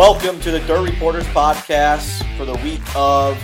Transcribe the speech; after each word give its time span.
Welcome 0.00 0.40
to 0.40 0.50
the 0.50 0.60
Dirt 0.60 0.82
Reporters 0.82 1.26
podcast 1.26 2.24
for 2.38 2.46
the 2.46 2.56
week 2.64 2.80
of 2.96 3.38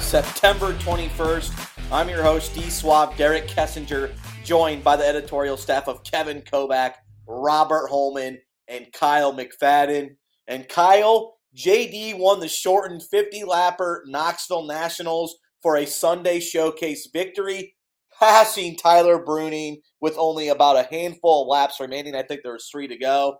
September 0.00 0.74
21st. 0.74 1.80
I'm 1.90 2.10
your 2.10 2.22
host, 2.22 2.54
D 2.54 2.68
Swab 2.68 3.16
Derek 3.16 3.48
Kessinger, 3.48 4.12
joined 4.44 4.84
by 4.84 4.96
the 4.96 5.06
editorial 5.06 5.56
staff 5.56 5.88
of 5.88 6.04
Kevin 6.04 6.42
Kovac, 6.42 6.96
Robert 7.26 7.88
Holman, 7.88 8.38
and 8.68 8.92
Kyle 8.92 9.32
McFadden. 9.32 10.16
And 10.46 10.68
Kyle, 10.68 11.38
JD 11.56 12.18
won 12.18 12.38
the 12.38 12.48
shortened 12.48 13.02
50 13.02 13.44
lapper 13.44 14.00
Knoxville 14.04 14.66
Nationals 14.66 15.34
for 15.62 15.78
a 15.78 15.86
Sunday 15.86 16.38
showcase 16.38 17.08
victory, 17.14 17.76
passing 18.20 18.76
Tyler 18.76 19.24
Bruening 19.24 19.76
with 20.02 20.18
only 20.18 20.48
about 20.48 20.76
a 20.76 20.86
handful 20.94 21.44
of 21.44 21.48
laps 21.48 21.80
remaining. 21.80 22.14
I 22.14 22.24
think 22.24 22.42
there 22.42 22.52
was 22.52 22.68
three 22.70 22.88
to 22.88 22.98
go. 22.98 23.38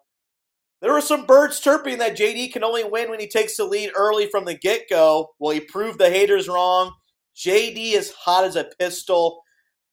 There 0.85 0.93
were 0.93 1.01
some 1.01 1.25
birds 1.25 1.61
chirping 1.61 1.97
that 2.01 2.15
JD 2.15 2.53
can 2.53 2.63
only 2.63 2.85
win 2.85 3.09
when 3.09 3.19
he 3.19 3.27
takes 3.27 3.57
the 3.57 3.65
lead 3.65 3.93
early 3.97 4.29
from 4.31 4.45
the 4.45 4.53
get 4.53 4.83
go. 4.91 5.31
Well, 5.39 5.55
he 5.55 5.61
proved 5.61 5.99
the 5.99 6.11
haters 6.11 6.47
wrong. 6.47 6.93
JD 7.35 7.95
is 7.95 8.13
hot 8.13 8.45
as 8.45 8.55
a 8.55 8.69
pistol. 8.79 9.41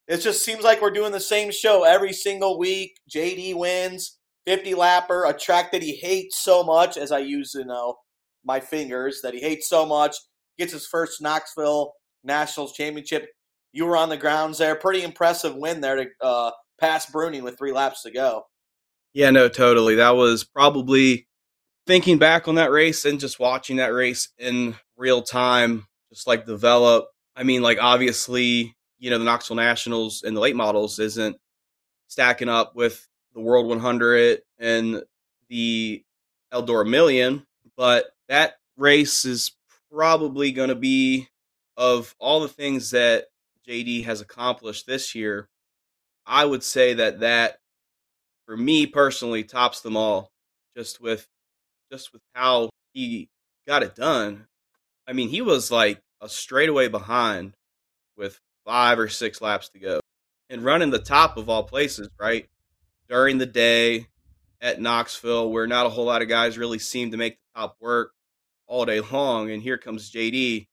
It 0.09 0.17
just 0.17 0.43
seems 0.43 0.65
like 0.65 0.81
we're 0.81 0.91
doing 0.91 1.13
the 1.13 1.21
same 1.21 1.49
show 1.49 1.85
every 1.85 2.11
single 2.11 2.59
week. 2.59 2.97
JD 3.09 3.55
wins, 3.55 4.19
50 4.45 4.73
lapper, 4.73 5.29
a 5.29 5.31
track 5.31 5.71
that 5.71 5.81
he 5.81 5.95
hates 5.95 6.43
so 6.43 6.61
much, 6.61 6.97
as 6.97 7.13
I 7.13 7.19
use, 7.19 7.53
you 7.55 7.63
know, 7.63 7.95
my 8.43 8.59
fingers, 8.59 9.21
that 9.23 9.33
he 9.33 9.39
hates 9.39 9.69
so 9.69 9.85
much. 9.85 10.13
Gets 10.59 10.73
his 10.73 10.87
first 10.87 11.21
Knoxville 11.21 11.93
Nationals 12.25 12.73
championship. 12.73 13.29
You 13.71 13.85
were 13.85 13.95
on 13.95 14.09
the 14.09 14.17
grounds 14.17 14.57
there. 14.57 14.75
Pretty 14.75 15.03
impressive 15.03 15.55
win 15.55 15.79
there 15.79 15.95
to 15.95 16.05
uh, 16.19 16.51
pass 16.81 17.09
Bruening 17.09 17.43
with 17.43 17.57
three 17.57 17.71
laps 17.71 18.01
to 18.01 18.11
go. 18.11 18.43
Yeah, 19.13 19.29
no, 19.31 19.49
totally. 19.49 19.95
That 19.95 20.15
was 20.15 20.43
probably 20.43 21.27
thinking 21.85 22.17
back 22.17 22.47
on 22.47 22.55
that 22.55 22.71
race 22.71 23.03
and 23.05 23.19
just 23.19 23.39
watching 23.39 23.77
that 23.77 23.93
race 23.93 24.29
in 24.37 24.75
real 24.95 25.21
time, 25.21 25.85
just 26.09 26.27
like 26.27 26.45
develop. 26.45 27.07
I 27.35 27.43
mean, 27.43 27.61
like 27.61 27.77
obviously, 27.81 28.75
you 28.99 29.09
know, 29.09 29.17
the 29.17 29.25
Knoxville 29.25 29.57
Nationals 29.57 30.23
and 30.23 30.35
the 30.35 30.41
late 30.41 30.55
models 30.55 30.99
isn't 30.99 31.35
stacking 32.07 32.49
up 32.49 32.75
with 32.75 33.07
the 33.33 33.41
World 33.41 33.67
100 33.67 34.41
and 34.59 35.03
the 35.49 36.03
Eldora 36.53 36.87
Million, 36.87 37.45
but 37.75 38.05
that 38.29 38.55
race 38.77 39.25
is 39.25 39.51
probably 39.91 40.51
going 40.51 40.69
to 40.69 40.75
be 40.75 41.27
of 41.75 42.15
all 42.19 42.39
the 42.41 42.47
things 42.47 42.91
that 42.91 43.25
JD 43.67 44.05
has 44.05 44.21
accomplished 44.21 44.85
this 44.87 45.15
year. 45.15 45.49
I 46.25 46.45
would 46.45 46.63
say 46.63 46.93
that 46.93 47.21
that 47.21 47.57
for 48.51 48.57
me 48.57 48.85
personally 48.85 49.45
tops 49.45 49.79
them 49.79 49.95
all 49.95 50.29
just 50.75 50.99
with 50.99 51.25
just 51.89 52.11
with 52.11 52.21
how 52.35 52.69
he 52.91 53.29
got 53.65 53.81
it 53.81 53.95
done. 53.95 54.45
I 55.07 55.13
mean, 55.13 55.29
he 55.29 55.41
was 55.41 55.71
like 55.71 56.01
a 56.19 56.27
straightaway 56.27 56.89
behind 56.89 57.53
with 58.17 58.41
five 58.65 58.99
or 58.99 59.07
six 59.07 59.39
laps 59.39 59.69
to 59.69 59.79
go 59.79 60.01
and 60.49 60.65
running 60.65 60.89
the 60.89 60.99
top 60.99 61.37
of 61.37 61.47
all 61.47 61.63
places, 61.63 62.09
right? 62.19 62.45
During 63.07 63.37
the 63.37 63.45
day 63.45 64.07
at 64.59 64.81
Knoxville, 64.81 65.49
where 65.49 65.65
not 65.65 65.85
a 65.85 65.89
whole 65.89 66.03
lot 66.03 66.21
of 66.21 66.27
guys 66.27 66.57
really 66.57 66.79
seem 66.79 67.11
to 67.11 67.17
make 67.17 67.37
the 67.37 67.61
top 67.61 67.77
work 67.79 68.11
all 68.67 68.83
day 68.83 68.99
long. 68.99 69.49
And 69.49 69.63
here 69.63 69.77
comes 69.77 70.11
JD, 70.11 70.67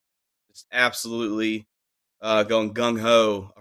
just 0.51 0.67
absolutely 0.73 1.69
uh, 2.21 2.43
going 2.43 2.75
gung 2.75 2.99
ho 2.99 3.53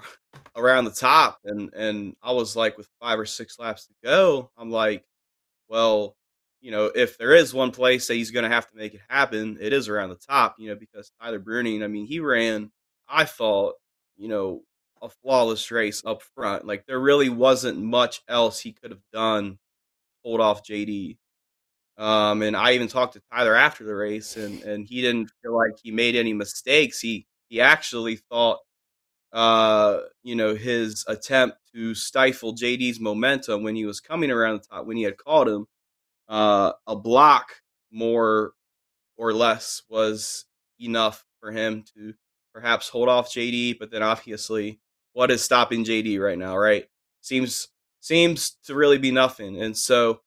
around 0.56 0.86
the 0.86 0.92
top, 0.92 1.40
and 1.46 1.74
and 1.74 2.16
I 2.22 2.32
was 2.32 2.56
like, 2.56 2.78
with 2.78 2.90
five 3.02 3.20
or 3.20 3.26
six 3.26 3.60
laps 3.60 3.88
to 3.88 3.94
go, 4.04 4.52
I'm 4.58 4.72
like, 4.72 5.06
well, 5.70 6.16
you 6.62 6.72
know, 6.72 6.86
if 6.86 7.18
there 7.18 7.34
is 7.34 7.54
one 7.54 7.72
place 7.72 8.08
that 8.08 8.16
he's 8.16 8.32
going 8.32 8.44
to 8.44 8.54
have 8.54 8.70
to 8.70 8.78
make 8.78 8.94
it 8.94 9.02
happen, 9.10 9.58
it 9.62 9.74
is 9.74 9.88
around 9.90 10.10
the 10.10 10.16
top, 10.16 10.56
you 10.60 10.70
know, 10.70 10.76
because 10.76 11.12
Tyler 11.22 11.40
Bruening, 11.40 11.84
I 11.84 11.88
mean, 11.88 12.06
he 12.06 12.20
ran, 12.20 12.72
I 13.08 13.26
thought, 13.26 13.76
you 14.18 14.28
know, 14.28 14.64
a 15.02 15.10
flawless 15.10 15.70
race 15.72 16.02
up 16.06 16.22
front. 16.24 16.66
Like 16.66 16.86
there 16.86 17.00
really 17.00 17.30
wasn't 17.30 17.80
much 17.80 18.22
else 18.28 18.60
he 18.60 18.74
could 18.74 18.92
have 18.92 19.04
done 19.14 19.60
hold 20.24 20.42
off 20.42 20.64
JD. 20.64 21.18
Um, 21.98 22.42
and 22.44 22.56
I 22.56 22.74
even 22.74 22.88
talked 22.88 23.14
to 23.14 23.22
Tyler 23.32 23.56
after 23.56 23.84
the 23.84 23.96
race, 23.96 24.38
and 24.38 24.62
and 24.64 24.86
he 24.88 25.02
didn't 25.02 25.32
feel 25.42 25.56
like 25.56 25.74
he 25.82 25.92
made 25.92 26.16
any 26.16 26.34
mistakes. 26.34 27.00
He 27.00 27.26
he 27.50 27.60
actually 27.62 28.18
thought 28.18 28.60
uh, 29.38 30.00
you 30.24 30.36
know, 30.36 30.56
his 30.56 31.06
attempt 31.08 31.58
to 31.72 31.94
stifle 31.94 32.56
JD's 32.56 33.00
momentum 33.00 33.62
when 33.62 33.76
he 33.76 33.86
was 33.86 34.00
coming 34.00 34.32
around 34.32 34.62
the 34.64 34.68
top, 34.68 34.88
when 34.88 34.98
he 34.98 35.04
had 35.04 35.16
called 35.16 35.48
him, 35.48 35.68
uh, 36.28 36.72
a 36.88 36.96
block 36.96 37.62
more 37.92 38.54
or 39.16 39.34
less 39.34 39.84
was 39.90 40.46
enough 40.82 41.24
for 41.40 41.52
him 41.52 41.84
to 41.94 42.16
perhaps 42.52 42.90
hold 42.90 43.10
off 43.10 43.30
JD. 43.30 43.78
But 43.78 43.92
then 43.92 44.02
obviously, 44.02 44.80
what 45.14 45.30
is 45.30 45.44
stopping 45.44 45.86
JD 45.86 46.20
right 46.20 46.38
now, 46.38 46.58
right? 46.58 46.88
Seems 47.22 47.68
seems 48.00 48.58
to 48.66 48.74
really 48.74 48.98
be 48.98 49.12
nothing. 49.12 49.62
And 49.62 49.78
so 49.78 50.22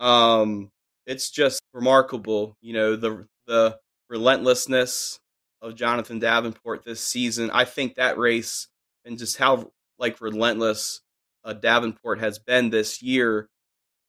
um 0.00 0.72
it's 1.06 1.30
just 1.30 1.62
remarkable, 1.72 2.56
you 2.60 2.72
know, 2.72 2.96
the 2.96 3.28
the 3.46 3.78
relentlessness 4.08 5.20
of 5.60 5.74
Jonathan 5.74 6.18
Davenport 6.18 6.84
this 6.84 7.00
season. 7.00 7.50
I 7.50 7.64
think 7.64 7.94
that 7.94 8.18
race 8.18 8.68
and 9.04 9.18
just 9.18 9.36
how 9.36 9.72
like 9.98 10.20
relentless 10.20 11.00
uh, 11.44 11.52
Davenport 11.52 12.20
has 12.20 12.38
been 12.38 12.70
this 12.70 13.02
year. 13.02 13.48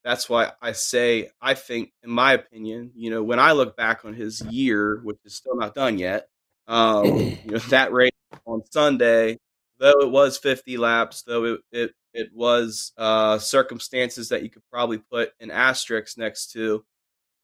That's 0.03 0.29
why 0.29 0.51
I 0.61 0.71
say 0.73 1.29
I 1.41 1.53
think, 1.55 1.91
in 2.03 2.09
my 2.09 2.33
opinion, 2.33 2.91
you 2.95 3.09
know, 3.09 3.23
when 3.23 3.39
I 3.39 3.51
look 3.51 3.75
back 3.75 4.05
on 4.05 4.13
his 4.13 4.41
year, 4.41 5.01
which 5.03 5.17
is 5.25 5.35
still 5.35 5.55
not 5.55 5.75
done 5.75 5.97
yet, 5.97 6.29
um, 6.67 7.05
you 7.05 7.51
know, 7.51 7.57
that 7.69 7.91
race 7.91 8.11
on 8.45 8.61
Sunday, 8.71 9.37
though 9.77 10.01
it 10.01 10.11
was 10.11 10.37
50 10.37 10.77
laps, 10.77 11.23
though 11.23 11.45
it 11.45 11.59
it, 11.71 11.91
it 12.13 12.29
was 12.33 12.93
uh, 12.97 13.39
circumstances 13.39 14.29
that 14.29 14.43
you 14.43 14.49
could 14.49 14.63
probably 14.71 14.99
put 14.99 15.31
an 15.39 15.51
asterisk 15.51 16.17
next 16.17 16.51
to. 16.53 16.83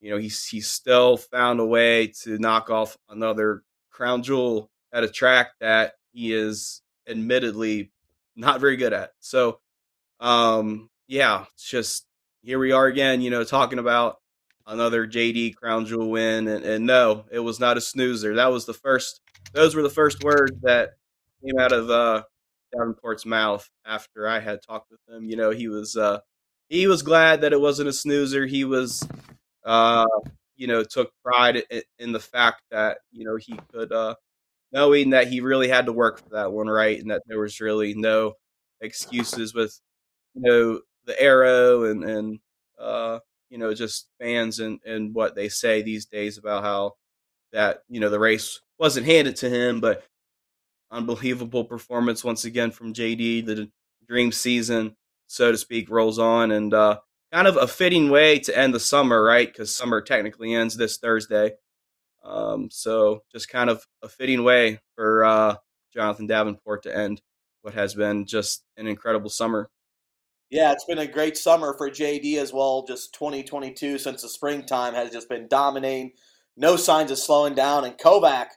You 0.02 0.12
know, 0.12 0.18
he's 0.18 0.46
he 0.46 0.62
still 0.62 1.18
found 1.18 1.60
a 1.60 1.66
way 1.66 2.08
to 2.24 2.38
knock 2.38 2.70
off 2.70 2.98
another 3.10 3.64
crown 3.95 4.22
jewel 4.23 4.69
at 4.94 5.03
a 5.03 5.09
track 5.09 5.51
that 5.61 5.94
he 6.11 6.33
is 6.33 6.81
admittedly 7.07 7.91
not 8.35 8.59
very 8.59 8.75
good 8.75 8.94
at. 8.94 9.11
So, 9.19 9.59
um, 10.19 10.89
yeah, 11.07 11.45
it's 11.53 11.69
just 11.69 12.06
here 12.41 12.59
we 12.59 12.72
are 12.73 12.85
again, 12.85 13.22
you 13.22 13.29
know, 13.29 13.44
talking 13.44 13.79
about 13.79 14.17
another 14.67 15.07
JD 15.07 15.56
crown 15.56 15.85
jewel 15.85 16.09
win. 16.09 16.47
And, 16.47 16.66
and 16.66 16.85
no, 16.85 17.25
it 17.31 17.39
was 17.39 17.59
not 17.59 17.78
a 17.78 17.81
snoozer. 17.81 18.35
That 18.35 18.51
was 18.51 18.66
the 18.66 18.73
first, 18.73 19.22
those 19.53 19.75
were 19.75 19.83
the 19.83 19.89
first 19.89 20.23
words 20.23 20.59
that 20.63 20.91
came 21.44 21.57
out 21.59 21.72
of, 21.72 21.89
uh, 21.89 22.23
Davenport's 22.75 23.25
mouth 23.25 23.69
after 23.85 24.27
I 24.27 24.39
had 24.39 24.59
talked 24.62 24.91
with 24.91 25.00
him. 25.07 25.29
You 25.29 25.38
know, 25.38 25.51
he 25.51 25.69
was, 25.69 25.95
uh, 25.95 26.19
he 26.67 26.88
was 26.88 27.03
glad 27.03 27.41
that 27.41 27.53
it 27.53 27.62
wasn't 27.62 27.88
a 27.88 27.94
snoozer. 27.94 28.45
He 28.45 28.66
was, 28.66 29.07
uh, 29.63 30.06
you 30.56 30.68
know, 30.68 30.84
took 30.84 31.12
pride 31.24 31.64
in, 32.00 32.12
the 32.12 32.20
fact 32.20 32.62
that 32.72 33.00
you 33.12 33.26
know 33.26 33.38
he 33.38 33.58
could, 33.74 33.92
uh, 33.92 34.16
knowing 34.74 35.12
that 35.12 35.28
he 35.30 35.42
really 35.42 35.68
had 35.70 35.86
to 35.88 35.94
work 35.94 36.20
for 36.24 36.30
that 36.32 36.52
one, 36.52 36.68
right, 36.68 37.00
and 37.00 37.12
that 37.12 37.24
there 37.28 37.40
was 37.40 37.62
really 37.62 37.94
no 37.96 38.34
excuses 38.82 39.54
with 39.54 39.80
you 40.36 40.42
know 40.44 40.82
the 41.06 41.20
aero 41.22 41.86
and 41.86 42.04
and 42.04 42.40
uh, 42.80 43.20
you 43.50 43.58
know 43.58 43.74
just 43.74 44.10
fans 44.22 44.60
and 44.60 44.80
and 44.86 45.13
what 45.16 45.36
they 45.36 45.50
say 45.50 45.81
these 45.81 46.06
days 46.06 46.38
about 46.38 46.63
how 46.63 46.94
that 47.54 47.84
you 47.90 48.00
know 48.00 48.10
the 48.10 48.19
race 48.19 48.62
wasn't 48.80 49.06
handed 49.06 49.36
to 49.38 49.50
him, 49.50 49.80
but 49.81 50.04
unbelievable 50.92 51.66
performance 51.66 52.24
once 52.24 52.46
again 52.46 52.72
from 52.72 52.94
JD. 52.94 53.46
The 53.46 53.69
dream 54.08 54.31
season, 54.31 54.96
so 55.28 55.51
to 55.51 55.58
speak, 55.58 55.90
rolls 55.90 56.19
on, 56.19 56.51
and 56.51 56.74
uh, 56.74 57.00
kind 57.36 57.50
of 57.50 57.58
a 57.58 57.68
fitting 57.68 58.10
way 58.10 58.40
to 58.40 58.58
end 58.58 58.74
the 58.74 58.80
summer, 58.80 59.22
right? 59.22 59.50
Because 59.50 59.76
summer 59.76 60.00
technically 60.00 60.54
ends 60.54 60.78
this 60.78 60.96
Thursday. 60.96 61.52
Um, 62.24 62.70
so 62.72 63.24
just 63.30 63.50
kind 63.50 63.70
of 63.70 63.86
a 64.02 64.08
fitting 64.08 64.46
way 64.46 64.80
for 64.96 65.26
uh, 65.26 65.56
Jonathan 65.94 66.28
Davenport 66.28 66.84
to 66.84 66.98
end 66.98 67.22
what 67.62 67.74
has 67.74 67.94
been 67.94 68.26
just 68.26 68.64
an 68.78 68.88
incredible 68.88 69.30
summer. 69.30 69.70
Yeah, 70.50 70.72
it's 70.72 70.86
been 70.86 71.00
a 71.00 71.08
great 71.08 71.36
summer 71.38 71.76
for 71.78 71.90
JD 71.90 72.38
as 72.38 72.54
well. 72.54 72.86
Just 72.88 73.14
2022 73.16 73.98
since 73.98 74.22
the 74.22 74.30
springtime 74.30 74.94
has 74.94 75.12
just 75.12 75.28
been 75.28 75.50
dominating. 75.50 76.14
No 76.56 76.78
signs 76.78 77.12
of 77.12 77.18
slowing 77.18 77.54
down. 77.54 77.84
And 77.84 77.98
Kovac, 77.98 78.48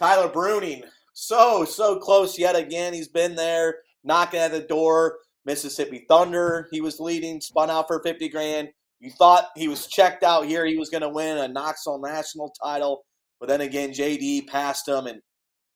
Tyler 0.00 0.28
Bruening, 0.28 0.82
so, 1.12 1.64
so 1.64 2.00
close 2.00 2.40
yet 2.40 2.56
again. 2.56 2.92
He's 2.92 3.06
been 3.06 3.36
there 3.36 3.76
knocking 4.02 4.40
at 4.40 4.50
the 4.50 4.62
door. 4.62 5.18
Mississippi 5.46 6.04
Thunder, 6.08 6.68
he 6.70 6.80
was 6.80 7.00
leading, 7.00 7.40
spun 7.40 7.70
out 7.70 7.86
for 7.86 8.02
50 8.02 8.28
grand. 8.28 8.68
You 8.98 9.10
thought 9.10 9.46
he 9.56 9.68
was 9.68 9.86
checked 9.86 10.22
out 10.22 10.46
here. 10.46 10.66
He 10.66 10.76
was 10.76 10.90
going 10.90 11.02
to 11.02 11.08
win 11.08 11.38
a 11.38 11.48
Knoxville 11.48 12.00
national 12.00 12.52
title. 12.62 13.04
But 13.38 13.48
then 13.48 13.60
again, 13.60 13.90
JD 13.90 14.48
passed 14.48 14.88
him. 14.88 15.06
And 15.06 15.20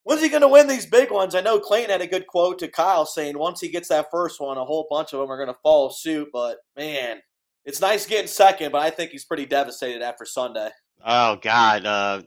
when's 0.02 0.22
he 0.22 0.28
going 0.28 0.42
to 0.42 0.48
win 0.48 0.66
these 0.66 0.86
big 0.86 1.10
ones? 1.10 1.34
I 1.34 1.40
know 1.40 1.60
Clayton 1.60 1.90
had 1.90 2.00
a 2.00 2.06
good 2.06 2.26
quote 2.26 2.58
to 2.58 2.68
Kyle 2.68 3.06
saying 3.06 3.38
once 3.38 3.60
he 3.60 3.68
gets 3.68 3.88
that 3.88 4.06
first 4.10 4.40
one, 4.40 4.58
a 4.58 4.64
whole 4.64 4.86
bunch 4.90 5.12
of 5.12 5.20
them 5.20 5.30
are 5.30 5.36
going 5.36 5.54
to 5.54 5.60
follow 5.62 5.90
suit. 5.90 6.28
But 6.32 6.58
man, 6.76 7.20
it's 7.64 7.80
nice 7.80 8.06
getting 8.06 8.26
second, 8.26 8.72
but 8.72 8.82
I 8.82 8.90
think 8.90 9.10
he's 9.10 9.26
pretty 9.26 9.46
devastated 9.46 10.02
after 10.02 10.24
Sunday. 10.24 10.70
Oh 11.04 11.36
God, 11.40 11.86
uh, 11.86 12.22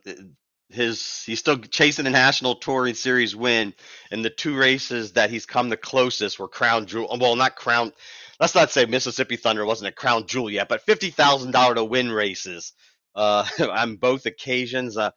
his 0.74 1.24
he's 1.24 1.40
still 1.40 1.58
chasing 1.58 2.08
a 2.08 2.10
national 2.10 2.56
touring 2.56 2.96
series 2.96 3.36
win, 3.36 3.74
and 4.12 4.24
the 4.24 4.30
two 4.30 4.58
races 4.58 5.14
that 5.14 5.30
he's 5.30 5.46
come 5.46 5.70
the 5.70 5.78
closest 5.78 6.40
were 6.40 6.48
Crown 6.48 6.86
Jewel. 6.86 7.18
Well, 7.20 7.36
not 7.36 7.56
Crown. 7.56 7.94
Let's 8.40 8.56
not 8.56 8.72
say 8.72 8.86
Mississippi 8.86 9.38
Thunder 9.38 9.66
wasn't 9.66 9.90
a 9.90 9.94
Crown 9.94 10.28
Jewel 10.28 10.50
yet, 10.50 10.70
but 10.70 10.82
fifty 10.82 11.10
thousand 11.12 11.52
dollar 11.52 11.76
to 11.76 11.86
win 11.86 12.12
races 12.12 12.74
uh, 13.16 13.46
on 13.60 13.98
both 13.98 14.26
occasions, 14.26 14.98
uh, 14.98 15.12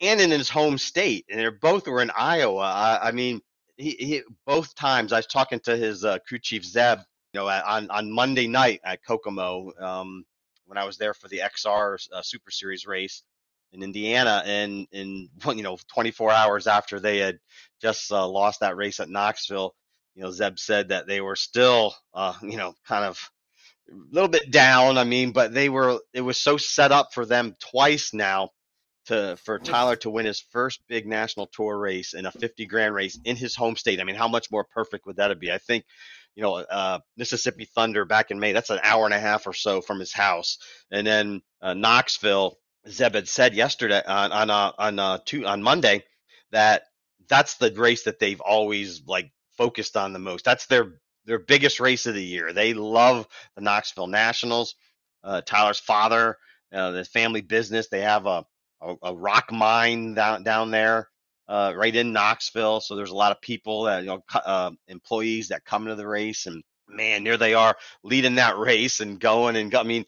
and 0.00 0.20
in 0.20 0.30
his 0.30 0.48
home 0.48 0.78
state, 0.78 1.26
and 1.30 1.38
they're 1.38 1.50
both 1.52 1.86
were 1.86 2.02
in 2.02 2.10
Iowa. 2.10 2.62
I, 2.62 3.08
I 3.08 3.12
mean, 3.12 3.40
he, 3.76 3.90
he 3.92 4.22
both 4.46 4.74
times 4.74 5.12
I 5.12 5.18
was 5.18 5.26
talking 5.26 5.60
to 5.60 5.76
his 5.76 6.04
uh, 6.04 6.18
crew 6.26 6.38
chief 6.38 6.64
Zeb, 6.64 6.98
you 7.32 7.40
know, 7.40 7.48
on 7.48 7.90
on 7.90 8.10
Monday 8.10 8.46
night 8.48 8.80
at 8.84 9.04
Kokomo 9.04 9.72
um, 9.80 10.24
when 10.66 10.78
I 10.78 10.84
was 10.84 10.96
there 10.96 11.14
for 11.14 11.28
the 11.28 11.40
XR 11.40 11.98
uh, 12.12 12.22
Super 12.22 12.50
Series 12.50 12.86
race 12.86 13.22
in 13.72 13.82
Indiana, 13.82 14.42
and 14.44 14.86
in 14.92 15.28
you 15.54 15.62
know 15.62 15.78
24 15.94 16.30
hours 16.30 16.66
after 16.66 17.00
they 17.00 17.18
had 17.18 17.38
just 17.80 18.10
uh, 18.12 18.26
lost 18.26 18.60
that 18.60 18.76
race 18.76 19.00
at 19.00 19.08
Knoxville, 19.08 19.74
you 20.14 20.22
know 20.22 20.30
Zeb 20.30 20.58
said 20.58 20.88
that 20.88 21.06
they 21.06 21.20
were 21.20 21.36
still 21.36 21.94
uh, 22.14 22.34
you 22.42 22.56
know 22.56 22.74
kind 22.86 23.04
of 23.04 23.18
a 23.90 23.94
little 24.10 24.28
bit 24.28 24.50
down. 24.50 24.98
I 24.98 25.04
mean, 25.04 25.32
but 25.32 25.52
they 25.52 25.68
were 25.68 25.98
it 26.12 26.22
was 26.22 26.38
so 26.38 26.56
set 26.56 26.92
up 26.92 27.12
for 27.12 27.26
them 27.26 27.56
twice 27.60 28.12
now 28.14 28.50
to 29.06 29.36
for 29.44 29.58
Tyler 29.58 29.96
to 29.96 30.10
win 30.10 30.26
his 30.26 30.40
first 30.52 30.80
big 30.88 31.06
national 31.06 31.46
tour 31.48 31.76
race 31.76 32.14
in 32.14 32.26
a 32.26 32.30
50 32.30 32.66
grand 32.66 32.94
race 32.94 33.18
in 33.24 33.36
his 33.36 33.56
home 33.56 33.76
state. 33.76 34.00
I 34.00 34.04
mean, 34.04 34.16
how 34.16 34.28
much 34.28 34.50
more 34.50 34.64
perfect 34.64 35.06
would 35.06 35.16
that 35.16 35.38
be? 35.40 35.50
I 35.50 35.58
think 35.58 35.84
you 36.34 36.42
know, 36.42 36.56
uh, 36.56 36.98
Mississippi 37.16 37.66
Thunder 37.66 38.04
back 38.04 38.30
in 38.30 38.40
May. 38.40 38.52
That's 38.52 38.70
an 38.70 38.80
hour 38.82 39.04
and 39.04 39.14
a 39.14 39.20
half 39.20 39.46
or 39.46 39.52
so 39.52 39.80
from 39.80 40.00
his 40.00 40.12
house, 40.12 40.58
and 40.90 41.06
then 41.06 41.42
uh, 41.60 41.74
Knoxville 41.74 42.56
Zeb 42.88 43.14
had 43.14 43.28
said 43.28 43.54
yesterday 43.54 44.02
on 44.06 44.32
on 44.32 44.50
uh, 44.50 44.72
on 44.78 44.98
uh, 44.98 45.18
two, 45.24 45.46
on 45.46 45.62
Monday 45.62 46.04
that 46.50 46.84
that's 47.28 47.56
the 47.56 47.72
race 47.72 48.04
that 48.04 48.18
they've 48.18 48.40
always 48.40 49.02
like 49.06 49.30
focused 49.56 49.96
on 49.96 50.12
the 50.12 50.18
most. 50.18 50.44
That's 50.44 50.66
their 50.66 50.94
their 51.24 51.38
biggest 51.38 51.80
race 51.80 52.06
of 52.06 52.14
the 52.14 52.24
year. 52.24 52.52
They 52.52 52.74
love 52.74 53.26
the 53.56 53.62
Knoxville 53.62 54.08
Nationals. 54.08 54.74
Uh, 55.24 55.40
Tyler's 55.42 55.78
father, 55.78 56.36
uh, 56.72 56.90
the 56.90 57.04
family 57.04 57.42
business. 57.42 57.88
They 57.88 58.00
have 58.00 58.26
a, 58.26 58.44
a, 58.80 58.94
a 59.04 59.14
rock 59.14 59.52
mine 59.52 60.14
down 60.14 60.42
down 60.42 60.70
there, 60.72 61.08
uh, 61.48 61.72
right 61.76 61.94
in 61.94 62.12
Knoxville. 62.12 62.80
So 62.80 62.96
there's 62.96 63.10
a 63.12 63.16
lot 63.16 63.32
of 63.32 63.40
people 63.40 63.84
that 63.84 64.00
you 64.00 64.06
know 64.08 64.22
uh, 64.34 64.72
employees 64.88 65.48
that 65.48 65.64
come 65.64 65.86
to 65.86 65.94
the 65.94 66.06
race, 66.06 66.46
and 66.46 66.62
man, 66.88 67.24
there 67.24 67.36
they 67.36 67.54
are 67.54 67.76
leading 68.02 68.36
that 68.36 68.58
race 68.58 69.00
and 69.00 69.20
going 69.20 69.56
and 69.56 69.70
go. 69.70 69.80
I 69.80 69.84
mean, 69.84 70.04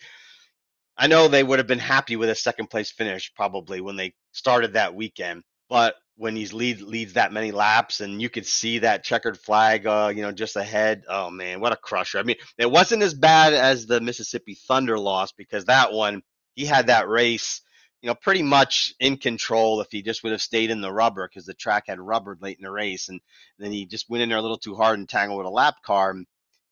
I 0.96 1.06
know 1.08 1.28
they 1.28 1.42
would 1.42 1.58
have 1.58 1.66
been 1.66 1.78
happy 1.78 2.16
with 2.16 2.28
a 2.30 2.34
second 2.34 2.68
place 2.70 2.90
finish 2.90 3.32
probably 3.34 3.80
when 3.80 3.96
they 3.96 4.14
started 4.32 4.74
that 4.74 4.94
weekend, 4.94 5.42
but 5.68 5.96
when 6.16 6.36
he's 6.36 6.52
lead 6.52 6.80
leads 6.80 7.14
that 7.14 7.32
many 7.32 7.50
laps 7.50 8.00
and 8.00 8.22
you 8.22 8.30
could 8.30 8.46
see 8.46 8.78
that 8.78 9.02
checkered 9.04 9.38
flag, 9.38 9.86
uh, 9.86 10.12
you 10.14 10.22
know, 10.22 10.30
just 10.30 10.56
ahead. 10.56 11.02
Oh 11.08 11.30
man, 11.30 11.60
what 11.60 11.72
a 11.72 11.76
crusher! 11.76 12.18
I 12.18 12.22
mean, 12.22 12.36
it 12.58 12.70
wasn't 12.70 13.02
as 13.02 13.14
bad 13.14 13.52
as 13.52 13.86
the 13.86 14.00
Mississippi 14.00 14.54
Thunder 14.54 14.98
loss 14.98 15.32
because 15.32 15.64
that 15.64 15.92
one 15.92 16.22
he 16.54 16.64
had 16.66 16.86
that 16.86 17.08
race, 17.08 17.60
you 18.00 18.08
know, 18.08 18.14
pretty 18.14 18.42
much 18.42 18.94
in 19.00 19.16
control 19.16 19.80
if 19.80 19.88
he 19.90 20.02
just 20.02 20.22
would 20.22 20.32
have 20.32 20.42
stayed 20.42 20.70
in 20.70 20.80
the 20.80 20.92
rubber 20.92 21.28
because 21.28 21.46
the 21.46 21.54
track 21.54 21.84
had 21.88 21.98
rubbered 21.98 22.40
late 22.40 22.58
in 22.58 22.64
the 22.64 22.70
race, 22.70 23.08
and 23.08 23.20
then 23.58 23.72
he 23.72 23.86
just 23.86 24.08
went 24.08 24.22
in 24.22 24.28
there 24.28 24.38
a 24.38 24.42
little 24.42 24.58
too 24.58 24.76
hard 24.76 24.98
and 24.98 25.08
tangled 25.08 25.38
with 25.38 25.46
a 25.46 25.50
lap 25.50 25.76
car. 25.84 26.14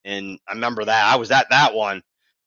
And 0.05 0.39
I 0.49 0.53
remember 0.53 0.85
that 0.85 1.13
I 1.13 1.17
was 1.17 1.31
at 1.31 1.51
that 1.51 1.75
one, 1.75 2.03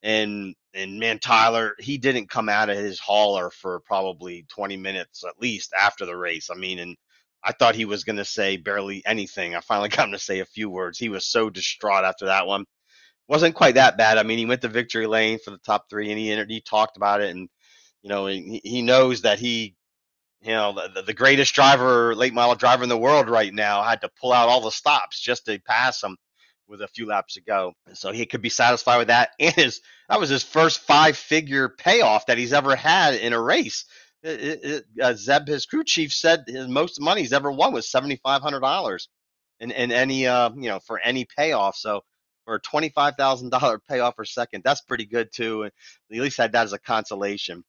and 0.05 0.55
and 0.75 0.99
man, 0.99 1.19
Tyler, 1.19 1.73
he 1.79 1.97
didn't 1.97 2.29
come 2.29 2.47
out 2.47 2.69
of 2.69 2.77
his 2.77 2.99
hauler 2.99 3.49
for 3.49 3.79
probably 3.81 4.45
20 4.49 4.77
minutes 4.77 5.23
at 5.25 5.41
least 5.41 5.73
after 5.77 6.05
the 6.05 6.15
race. 6.15 6.49
I 6.51 6.55
mean, 6.55 6.79
and 6.79 6.95
I 7.43 7.53
thought 7.53 7.75
he 7.75 7.85
was 7.85 8.03
going 8.03 8.17
to 8.17 8.25
say 8.25 8.57
barely 8.57 9.01
anything. 9.05 9.55
I 9.55 9.61
finally 9.61 9.89
got 9.91 10.05
him 10.07 10.11
to 10.11 10.19
say 10.19 10.39
a 10.39 10.45
few 10.45 10.69
words. 10.69 10.99
He 10.99 11.09
was 11.09 11.25
so 11.25 11.49
distraught 11.49 12.05
after 12.05 12.27
that 12.27 12.45
one. 12.45 12.65
Wasn't 13.27 13.55
quite 13.55 13.75
that 13.75 13.97
bad. 13.97 14.19
I 14.19 14.23
mean, 14.23 14.37
he 14.37 14.45
went 14.45 14.61
to 14.61 14.67
victory 14.67 15.07
lane 15.07 15.39
for 15.43 15.49
the 15.49 15.57
top 15.57 15.89
three, 15.89 16.11
and 16.11 16.19
he 16.19 16.31
entered, 16.31 16.51
he 16.51 16.61
talked 16.61 16.97
about 16.97 17.21
it, 17.21 17.31
and 17.31 17.49
you 18.03 18.09
know, 18.09 18.27
he, 18.27 18.61
he 18.63 18.83
knows 18.83 19.23
that 19.23 19.39
he, 19.39 19.75
you 20.41 20.51
know, 20.51 20.77
the, 20.93 21.01
the 21.01 21.13
greatest 21.13 21.55
driver, 21.55 22.13
late 22.13 22.35
model 22.35 22.53
driver 22.53 22.83
in 22.83 22.89
the 22.89 22.97
world 22.97 23.27
right 23.27 23.51
now, 23.51 23.81
had 23.81 24.01
to 24.01 24.11
pull 24.21 24.31
out 24.31 24.49
all 24.49 24.61
the 24.61 24.69
stops 24.69 25.19
just 25.19 25.45
to 25.45 25.59
pass 25.61 26.03
him 26.03 26.15
with 26.67 26.81
a 26.81 26.87
few 26.87 27.05
laps 27.05 27.35
to 27.35 27.41
go. 27.41 27.73
So 27.93 28.11
he 28.11 28.25
could 28.25 28.41
be 28.41 28.49
satisfied 28.49 28.97
with 28.97 29.07
that. 29.07 29.31
And 29.39 29.53
his 29.53 29.81
that 30.09 30.19
was 30.19 30.29
his 30.29 30.43
first 30.43 30.81
five 30.81 31.17
figure 31.17 31.69
payoff 31.69 32.27
that 32.27 32.37
he's 32.37 32.53
ever 32.53 32.75
had 32.75 33.15
in 33.15 33.33
a 33.33 33.41
race. 33.41 33.85
It, 34.23 34.63
it, 34.63 34.85
uh, 35.01 35.13
Zeb, 35.13 35.47
his 35.47 35.65
crew 35.65 35.83
chief, 35.83 36.11
said 36.11 36.45
his 36.47 36.67
most 36.67 36.99
money 36.99 37.21
he's 37.21 37.33
ever 37.33 37.51
won 37.51 37.73
was 37.73 37.89
seventy 37.91 38.15
five 38.17 38.41
hundred 38.41 38.61
dollars, 38.61 39.09
in, 39.59 39.71
in 39.71 39.91
any 39.91 40.27
uh 40.27 40.49
you 40.55 40.69
know 40.69 40.79
for 40.79 40.99
any 40.99 41.25
payoff. 41.37 41.75
So 41.75 42.01
for 42.45 42.55
a 42.55 42.61
twenty 42.61 42.89
five 42.89 43.15
thousand 43.17 43.49
dollar 43.51 43.79
payoff 43.89 44.15
per 44.15 44.25
second, 44.25 44.63
that's 44.63 44.81
pretty 44.81 45.05
good 45.05 45.29
too. 45.33 45.63
And 45.63 45.71
at 46.11 46.19
least 46.19 46.37
had 46.37 46.53
that 46.53 46.63
as 46.63 46.73
a 46.73 46.79
consolation. 46.79 47.63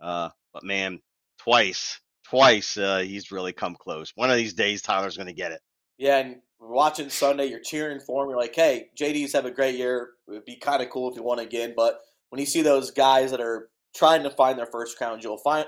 Uh, 0.00 0.30
but 0.52 0.64
man, 0.64 1.00
twice, 1.38 2.00
twice 2.28 2.76
uh, 2.76 2.98
he's 2.98 3.32
really 3.32 3.52
come 3.52 3.74
close. 3.74 4.12
One 4.14 4.30
of 4.30 4.36
these 4.36 4.54
days, 4.54 4.82
Tyler's 4.82 5.16
going 5.16 5.26
to 5.26 5.32
get 5.32 5.52
it. 5.52 5.60
Yeah, 5.98 6.18
and 6.18 6.36
watching 6.60 7.10
Sunday, 7.10 7.46
you're 7.46 7.60
cheering 7.60 8.00
for 8.00 8.22
him. 8.22 8.30
You're 8.30 8.38
like, 8.38 8.54
hey, 8.54 8.88
JD's 8.98 9.32
have 9.32 9.44
a 9.44 9.50
great 9.50 9.76
year. 9.76 10.10
It'd 10.28 10.44
be 10.44 10.56
kind 10.56 10.82
of 10.82 10.90
cool 10.90 11.08
if 11.08 11.14
he 11.14 11.20
won 11.20 11.38
again. 11.38 11.74
But 11.76 12.00
when 12.30 12.40
you 12.40 12.46
see 12.46 12.62
those 12.62 12.90
guys 12.90 13.30
that 13.30 13.40
are 13.40 13.68
trying 13.96 14.22
to 14.24 14.30
find 14.30 14.58
their 14.58 14.66
first 14.66 14.98
crown 14.98 15.20
jewel, 15.20 15.38
find, 15.38 15.66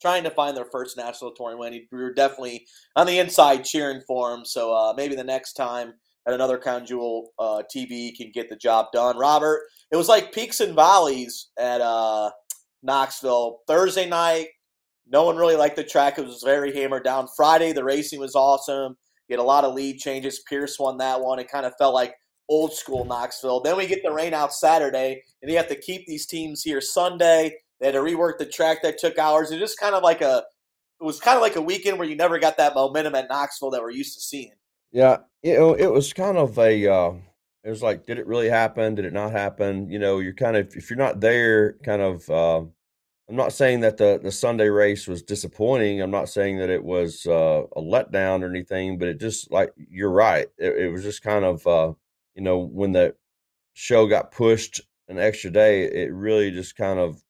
trying 0.00 0.24
to 0.24 0.30
find 0.30 0.56
their 0.56 0.66
first 0.70 0.96
national 0.96 1.32
touring 1.32 1.58
win, 1.58 1.86
you're 1.90 2.14
definitely 2.14 2.66
on 2.96 3.06
the 3.06 3.18
inside 3.18 3.64
cheering 3.64 4.02
for 4.06 4.32
him. 4.32 4.44
So 4.44 4.72
uh, 4.72 4.94
maybe 4.96 5.14
the 5.14 5.24
next 5.24 5.54
time 5.54 5.94
at 6.26 6.34
another 6.34 6.58
crown 6.58 6.84
jewel 6.84 7.32
uh, 7.38 7.62
TV 7.74 8.14
can 8.16 8.30
get 8.32 8.48
the 8.48 8.56
job 8.56 8.86
done. 8.92 9.16
Robert, 9.16 9.62
it 9.90 9.96
was 9.96 10.08
like 10.08 10.32
peaks 10.32 10.60
and 10.60 10.74
valleys 10.74 11.48
at 11.58 11.80
uh, 11.80 12.30
Knoxville 12.82 13.60
Thursday 13.66 14.08
night. 14.08 14.48
No 15.10 15.24
one 15.24 15.36
really 15.36 15.56
liked 15.56 15.76
the 15.76 15.84
track. 15.84 16.18
It 16.18 16.26
was 16.26 16.42
very 16.44 16.74
hammered 16.74 17.04
down. 17.04 17.28
Friday, 17.34 17.72
the 17.72 17.82
racing 17.82 18.20
was 18.20 18.34
awesome. 18.34 18.96
You 19.28 19.36
had 19.36 19.42
a 19.42 19.46
lot 19.46 19.64
of 19.64 19.74
lead 19.74 19.98
changes. 19.98 20.40
Pierce 20.48 20.78
won 20.78 20.98
that 20.98 21.20
one. 21.20 21.38
It 21.38 21.50
kind 21.50 21.66
of 21.66 21.74
felt 21.78 21.94
like 21.94 22.14
old 22.48 22.72
school 22.72 23.04
Knoxville. 23.04 23.60
Then 23.60 23.76
we 23.76 23.86
get 23.86 24.02
the 24.02 24.10
rain 24.10 24.34
out 24.34 24.54
Saturday, 24.54 25.22
and 25.42 25.50
you 25.50 25.56
have 25.56 25.68
to 25.68 25.76
keep 25.76 26.06
these 26.06 26.26
teams 26.26 26.62
here 26.62 26.80
Sunday. 26.80 27.54
They 27.80 27.86
had 27.86 27.94
to 27.94 28.00
rework 28.00 28.38
the 28.38 28.46
track 28.46 28.82
that 28.82 28.98
took 28.98 29.18
hours. 29.18 29.50
It 29.50 29.58
just 29.58 29.78
kind 29.78 29.94
of 29.94 30.02
like 30.02 30.22
a 30.22 30.44
it 31.00 31.04
was 31.04 31.20
kind 31.20 31.36
of 31.36 31.42
like 31.42 31.56
a 31.56 31.62
weekend 31.62 31.98
where 31.98 32.08
you 32.08 32.16
never 32.16 32.38
got 32.38 32.56
that 32.56 32.74
momentum 32.74 33.14
at 33.14 33.28
Knoxville 33.28 33.70
that 33.70 33.80
we're 33.80 33.90
used 33.90 34.14
to 34.14 34.20
seeing. 34.20 34.52
Yeah, 34.90 35.18
you 35.42 35.54
know, 35.54 35.74
it 35.74 35.86
was 35.86 36.12
kind 36.12 36.36
of 36.36 36.58
a 36.58 36.88
uh, 36.88 37.12
it 37.62 37.70
was 37.70 37.82
like, 37.82 38.06
did 38.06 38.18
it 38.18 38.26
really 38.26 38.48
happen? 38.48 38.94
Did 38.94 39.04
it 39.04 39.12
not 39.12 39.32
happen? 39.32 39.90
You 39.90 39.98
know, 39.98 40.18
you're 40.18 40.32
kind 40.32 40.56
of 40.56 40.74
if 40.74 40.90
you're 40.90 40.98
not 40.98 41.20
there, 41.20 41.74
kind 41.84 42.02
of 42.02 42.30
uh, 42.30 42.64
I'm 43.28 43.36
not 43.36 43.52
saying 43.52 43.80
that 43.80 43.98
the 43.98 44.18
the 44.22 44.32
Sunday 44.32 44.68
race 44.68 45.06
was 45.06 45.22
disappointing. 45.22 46.00
I'm 46.00 46.10
not 46.10 46.30
saying 46.30 46.58
that 46.58 46.70
it 46.70 46.82
was 46.82 47.26
uh, 47.26 47.64
a 47.76 47.80
letdown 47.80 48.42
or 48.42 48.48
anything, 48.48 48.98
but 48.98 49.08
it 49.08 49.20
just 49.20 49.50
like 49.50 49.72
you're 49.76 50.10
right. 50.10 50.46
It, 50.56 50.76
it 50.78 50.88
was 50.88 51.02
just 51.02 51.22
kind 51.22 51.44
of 51.44 51.66
uh, 51.66 51.92
you 52.34 52.42
know 52.42 52.58
when 52.58 52.92
the 52.92 53.14
show 53.74 54.06
got 54.06 54.32
pushed 54.32 54.80
an 55.08 55.18
extra 55.18 55.50
day, 55.50 55.84
it 55.84 56.12
really 56.12 56.50
just 56.50 56.76
kind 56.76 56.98
of 56.98 57.22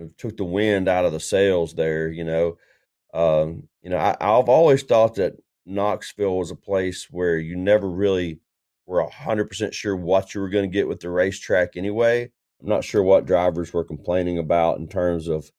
uh, 0.00 0.06
took 0.16 0.36
the 0.38 0.44
wind 0.44 0.88
out 0.88 1.04
of 1.04 1.12
the 1.12 1.20
sails 1.20 1.74
there. 1.74 2.08
You 2.08 2.24
know, 2.24 2.58
um, 3.12 3.68
you 3.82 3.90
know 3.90 3.98
I, 3.98 4.16
I've 4.20 4.48
always 4.48 4.82
thought 4.82 5.16
that 5.16 5.34
Knoxville 5.66 6.38
was 6.38 6.50
a 6.50 6.56
place 6.56 7.08
where 7.10 7.36
you 7.38 7.56
never 7.56 7.88
really 7.90 8.40
were 8.86 9.06
hundred 9.06 9.48
percent 9.48 9.74
sure 9.74 9.96
what 9.96 10.34
you 10.34 10.40
were 10.40 10.48
going 10.48 10.70
to 10.70 10.74
get 10.74 10.88
with 10.88 11.00
the 11.00 11.10
racetrack 11.10 11.76
anyway. 11.76 12.30
I'm 12.62 12.68
not 12.68 12.84
sure 12.84 13.02
what 13.02 13.26
drivers 13.26 13.72
were 13.72 13.84
complaining 13.84 14.38
about 14.38 14.78
in 14.78 14.88
terms 14.88 15.28
of, 15.28 15.50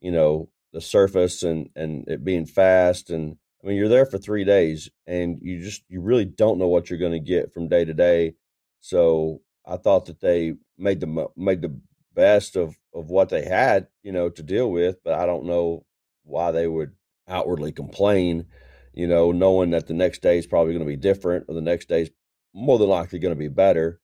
you 0.00 0.12
know, 0.12 0.48
the 0.72 0.80
surface 0.80 1.42
and 1.42 1.70
and 1.76 2.06
it 2.08 2.24
being 2.24 2.46
fast 2.46 3.10
and 3.10 3.36
I 3.62 3.66
mean 3.66 3.76
you're 3.76 3.88
there 3.88 4.06
for 4.06 4.18
3 4.18 4.44
days 4.44 4.90
and 5.06 5.38
you 5.40 5.60
just 5.62 5.84
you 5.88 6.00
really 6.00 6.24
don't 6.24 6.58
know 6.58 6.68
what 6.68 6.90
you're 6.90 6.98
going 6.98 7.12
to 7.12 7.20
get 7.20 7.52
from 7.54 7.68
day 7.68 7.84
to 7.84 7.94
day. 7.94 8.34
So 8.80 9.40
I 9.66 9.76
thought 9.76 10.06
that 10.06 10.20
they 10.20 10.54
made 10.76 11.00
the 11.00 11.28
made 11.36 11.62
the 11.62 11.80
best 12.14 12.56
of 12.56 12.76
of 12.92 13.10
what 13.10 13.28
they 13.28 13.44
had, 13.44 13.88
you 14.02 14.12
know, 14.12 14.28
to 14.30 14.42
deal 14.42 14.70
with, 14.70 15.02
but 15.04 15.14
I 15.14 15.26
don't 15.26 15.46
know 15.46 15.84
why 16.24 16.50
they 16.50 16.66
would 16.66 16.92
outwardly 17.28 17.72
complain, 17.72 18.46
you 18.92 19.06
know, 19.06 19.32
knowing 19.32 19.70
that 19.70 19.86
the 19.86 19.94
next 19.94 20.22
day 20.22 20.38
is 20.38 20.46
probably 20.46 20.72
going 20.72 20.84
to 20.84 20.90
be 20.90 20.96
different 20.96 21.46
or 21.48 21.54
the 21.54 21.60
next 21.60 21.88
day 21.88 22.02
is 22.02 22.10
more 22.52 22.78
than 22.78 22.88
likely 22.88 23.18
going 23.18 23.34
to 23.34 23.38
be 23.38 23.48
better. 23.48 24.00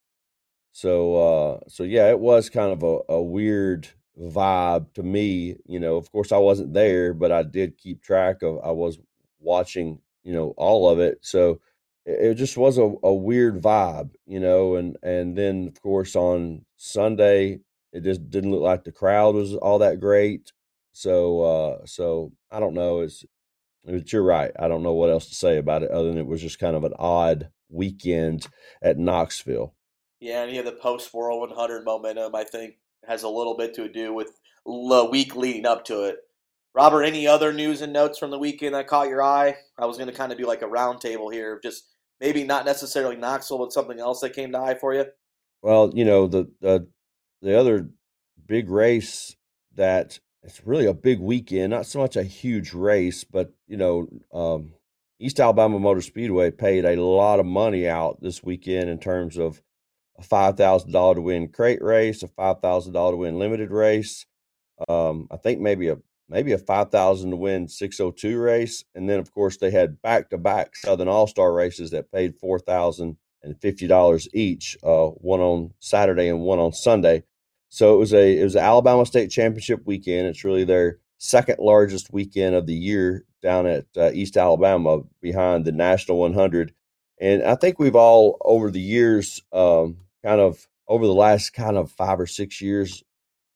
So 0.73 1.17
uh 1.17 1.61
so 1.69 1.83
yeah, 1.85 2.11
it 2.11 2.21
was 2.21 2.51
kind 2.51 2.73
of 2.73 2.83
a, 2.83 3.13
a 3.13 3.23
weird 3.23 3.89
vibe 4.19 4.93
to 4.95 5.03
me. 5.03 5.57
You 5.67 5.81
know, 5.81 5.97
of 5.97 6.11
course 6.13 6.33
I 6.33 6.39
wasn't 6.39 6.75
there, 6.75 7.15
but 7.15 7.33
I 7.33 7.43
did 7.43 7.79
keep 7.79 8.03
track 8.03 8.43
of 8.43 8.61
I 8.65 8.71
was 8.71 8.99
watching, 9.41 10.01
you 10.23 10.33
know, 10.33 10.55
all 10.57 10.89
of 10.89 11.01
it. 11.01 11.19
So 11.23 11.61
it, 12.07 12.35
just 12.35 12.57
was 12.57 12.79
a, 12.79 12.93
a 13.03 13.13
weird 13.15 13.61
vibe, 13.63 14.11
you 14.27 14.41
know, 14.41 14.77
and 14.77 14.97
and 15.03 15.37
then 15.37 15.69
of 15.69 15.81
course 15.83 16.17
on 16.17 16.65
Sunday 16.77 17.61
it 17.93 18.05
just 18.05 18.31
didn't 18.31 18.51
look 18.53 18.63
like 18.63 18.85
the 18.85 18.93
crowd 18.93 19.35
was 19.35 19.55
all 19.57 19.79
that 19.81 20.01
great. 20.01 20.53
So, 20.93 21.43
uh, 21.43 21.87
so 21.87 22.33
I 22.51 22.61
don't 22.61 22.75
know. 22.75 23.01
It's, 23.01 23.25
but 23.85 24.13
you're 24.13 24.23
right. 24.23 24.53
I 24.59 24.69
don't 24.69 24.83
know 24.83 24.95
what 24.95 25.11
else 25.11 25.27
to 25.29 25.35
say 25.35 25.59
about 25.59 25.83
it 25.83 25.91
other 25.91 26.09
than 26.09 26.19
it 26.19 26.27
was 26.27 26.43
just 26.43 26.59
kind 26.59 26.77
of 26.77 26.85
an 26.85 26.95
odd 26.99 27.51
weekend 27.69 28.47
at 28.83 28.99
Knoxville. 28.99 29.75
Yeah, 30.21 30.45
you 30.45 30.57
have 30.57 30.67
the 30.67 30.73
post 30.73 31.13
World 31.15 31.51
100 31.51 31.85
momentum. 31.85 32.35
I 32.35 32.45
think 32.45 32.75
has 33.07 33.23
a 33.23 33.29
little 33.29 33.57
bit 33.57 33.75
to 33.75 33.89
do 33.89 34.13
with 34.13 34.39
the 34.67 35.09
week 35.11 35.35
leading 35.35 35.67
up 35.67 35.85
to 35.87 36.05
it. 36.05 36.19
Robert, 36.75 37.03
any 37.03 37.27
other 37.27 37.53
news 37.53 37.81
and 37.81 37.93
notes 37.93 38.19
from 38.19 38.31
the 38.31 38.39
weekend 38.39 38.75
that 38.75 38.87
caught 38.87 39.09
your 39.09 39.23
eye? 39.23 39.57
I 39.79 39.87
was 39.87 39.97
going 39.97 40.09
to 40.09 40.15
kind 40.15 40.31
of 40.31 40.39
do 40.39 40.47
like 40.47 40.63
a 40.63 40.67
roundtable 40.67 41.33
here, 41.33 41.59
just 41.63 41.89
maybe 42.21 42.45
not 42.45 42.65
necessarily 42.65 43.17
Knoxville, 43.17 43.59
but 43.59 43.73
something 43.73 43.99
else 43.99 44.21
that 44.21 44.35
came 44.35 44.53
to 44.53 44.59
eye 44.59 44.75
for 44.75 44.95
you. 44.95 45.07
Well, 45.63 45.91
you 45.95 46.05
know 46.05 46.27
the 46.27 46.51
the 46.61 46.87
the 47.43 47.59
other 47.59 47.91
big 48.47 48.71
race 48.71 49.37
that 49.75 50.21
it's 50.43 50.67
really 50.67 50.87
a 50.87 50.95
big 50.95 51.21
weekend, 51.21 51.71
not 51.71 51.87
so 51.87 51.99
much 51.99 52.17
a 52.17 52.23
huge 52.23 52.73
race, 52.73 53.25
but 53.25 53.53
you 53.67 53.77
know, 53.77 54.09
um, 54.33 54.73
East 55.19 55.41
Alabama 55.41 55.79
Motor 55.79 56.01
Speedway 56.01 56.51
paid 56.51 56.85
a 56.85 57.03
lot 57.03 57.41
of 57.41 57.47
money 57.47 57.89
out 57.89 58.23
this 58.23 58.43
weekend 58.43 58.89
in 58.89 58.99
terms 58.99 59.37
of 59.37 59.61
a 60.21 60.23
five 60.25 60.57
thousand 60.57 60.93
dollar 60.93 61.17
to 61.17 61.23
win 61.23 61.49
crate 61.49 61.83
race, 61.83 62.23
a 62.23 62.29
five 62.29 62.61
thousand 62.61 62.93
dollar 62.93 63.13
to 63.13 63.17
win 63.17 63.39
limited 63.39 63.71
race. 63.71 64.27
Um, 64.89 65.29
I 65.31 65.37
think 65.37 65.61
maybe 65.61 65.89
a 65.89 65.99
maybe 66.29 66.53
a 66.53 66.59
five 66.59 66.91
thousand 66.91 67.31
to 67.31 67.37
win 67.37 67.69
six 67.69 68.01
oh 68.01 68.11
two 68.11 68.39
race, 68.39 68.85
and 68.95 69.09
then 69.09 69.19
of 69.19 69.33
course 69.33 69.57
they 69.57 69.71
had 69.71 70.01
back 70.03 70.31
to 70.31 70.39
back 70.39 70.77
Southern 70.77 71.09
All 71.09 71.27
Star 71.27 71.53
races 71.53 71.91
that 71.91 72.13
paid 72.13 72.37
four 72.37 72.59
thousand 72.59 73.17
and 73.43 73.61
fifty 73.61 73.87
dollars 73.87 74.29
each, 74.35 74.77
uh, 74.83 75.07
one 75.07 75.41
on 75.41 75.73
Saturday 75.81 76.29
and 76.29 76.41
one 76.41 76.59
on 76.59 76.73
Sunday. 76.73 77.25
So 77.71 77.95
it 77.95 77.99
was 77.99 78.13
a 78.13 78.39
it 78.39 78.45
was 78.45 78.57
an 78.57 78.63
Alabama 78.63 79.07
State 79.07 79.31
Championship 79.31 79.83
weekend. 79.87 80.29
It's 80.29 80.45
really 80.45 80.65
their 80.65 80.99
second 81.19 81.59
largest 81.61 82.13
weekend 82.13 82.55
of 82.55 82.67
the 82.67 82.75
year 82.75 83.25
down 83.43 83.67
at 83.67 83.87
uh, 83.97 84.11
East 84.13 84.37
Alabama 84.37 85.01
behind 85.21 85.65
the 85.65 85.73
National 85.73 86.19
100. 86.19 86.73
And 87.21 87.43
I 87.43 87.55
think 87.55 87.79
we've 87.79 87.97
all 87.97 88.39
over 88.43 88.71
the 88.71 88.81
years, 88.81 89.43
um, 89.53 89.99
kind 90.25 90.41
of 90.41 90.67
over 90.89 91.07
the 91.07 91.15
last 91.15 91.51
kind 91.51 91.77
of 91.77 91.91
five 91.93 92.21
or 92.21 92.27
six 92.27 92.61
years, 92.61 93.03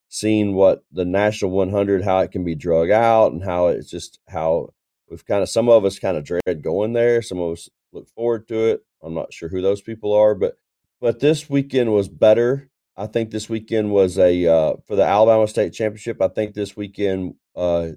seen 0.09 0.55
what 0.55 0.85
the 0.93 1.05
National 1.05 1.51
100 1.51 2.05
how 2.05 2.21
it 2.21 2.31
can 2.31 2.45
be 2.45 2.55
drug 2.55 2.91
out 2.91 3.33
and 3.33 3.43
how 3.43 3.69
it's 3.69 3.91
just 3.91 4.19
how 4.29 4.69
we've 5.11 5.27
kind 5.27 5.43
of 5.43 5.49
some 5.49 5.69
of 5.69 5.85
us 5.85 5.99
kind 5.99 6.17
of 6.17 6.25
dread 6.25 6.63
going 6.63 6.93
there. 6.93 7.23
Some 7.23 7.39
of 7.39 7.53
us 7.53 7.69
look 7.93 8.09
forward 8.09 8.49
to 8.49 8.59
it. 8.71 8.85
I'm 9.03 9.15
not 9.15 9.33
sure 9.33 9.49
who 9.49 9.61
those 9.61 9.83
people 9.83 10.13
are, 10.13 10.35
but 10.35 10.57
but 11.01 11.21
this 11.21 11.51
weekend 11.51 11.93
was 11.93 12.09
better 12.09 12.71
I 12.97 13.07
think 13.07 13.31
this 13.31 13.49
weekend 13.49 13.91
was 13.91 14.19
a 14.19 14.47
uh, 14.47 14.75
for 14.87 14.97
the 14.97 15.05
Alabama 15.05 15.49
State 15.49 15.73
Championship. 15.73 16.23
I 16.23 16.29
think 16.29 16.55
this 16.55 16.77
weekend 16.77 17.35
uh, 17.57 17.89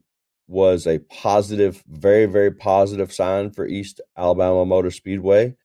was 0.47 0.87
a 0.87 0.99
positive, 0.99 1.83
very 1.87 2.25
very 2.25 2.51
positive 2.51 3.13
sign 3.13 3.51
for 3.51 3.67
East 3.67 4.01
Alabama 4.17 4.65
Motor 4.65 4.91
Speedway, 4.91 5.55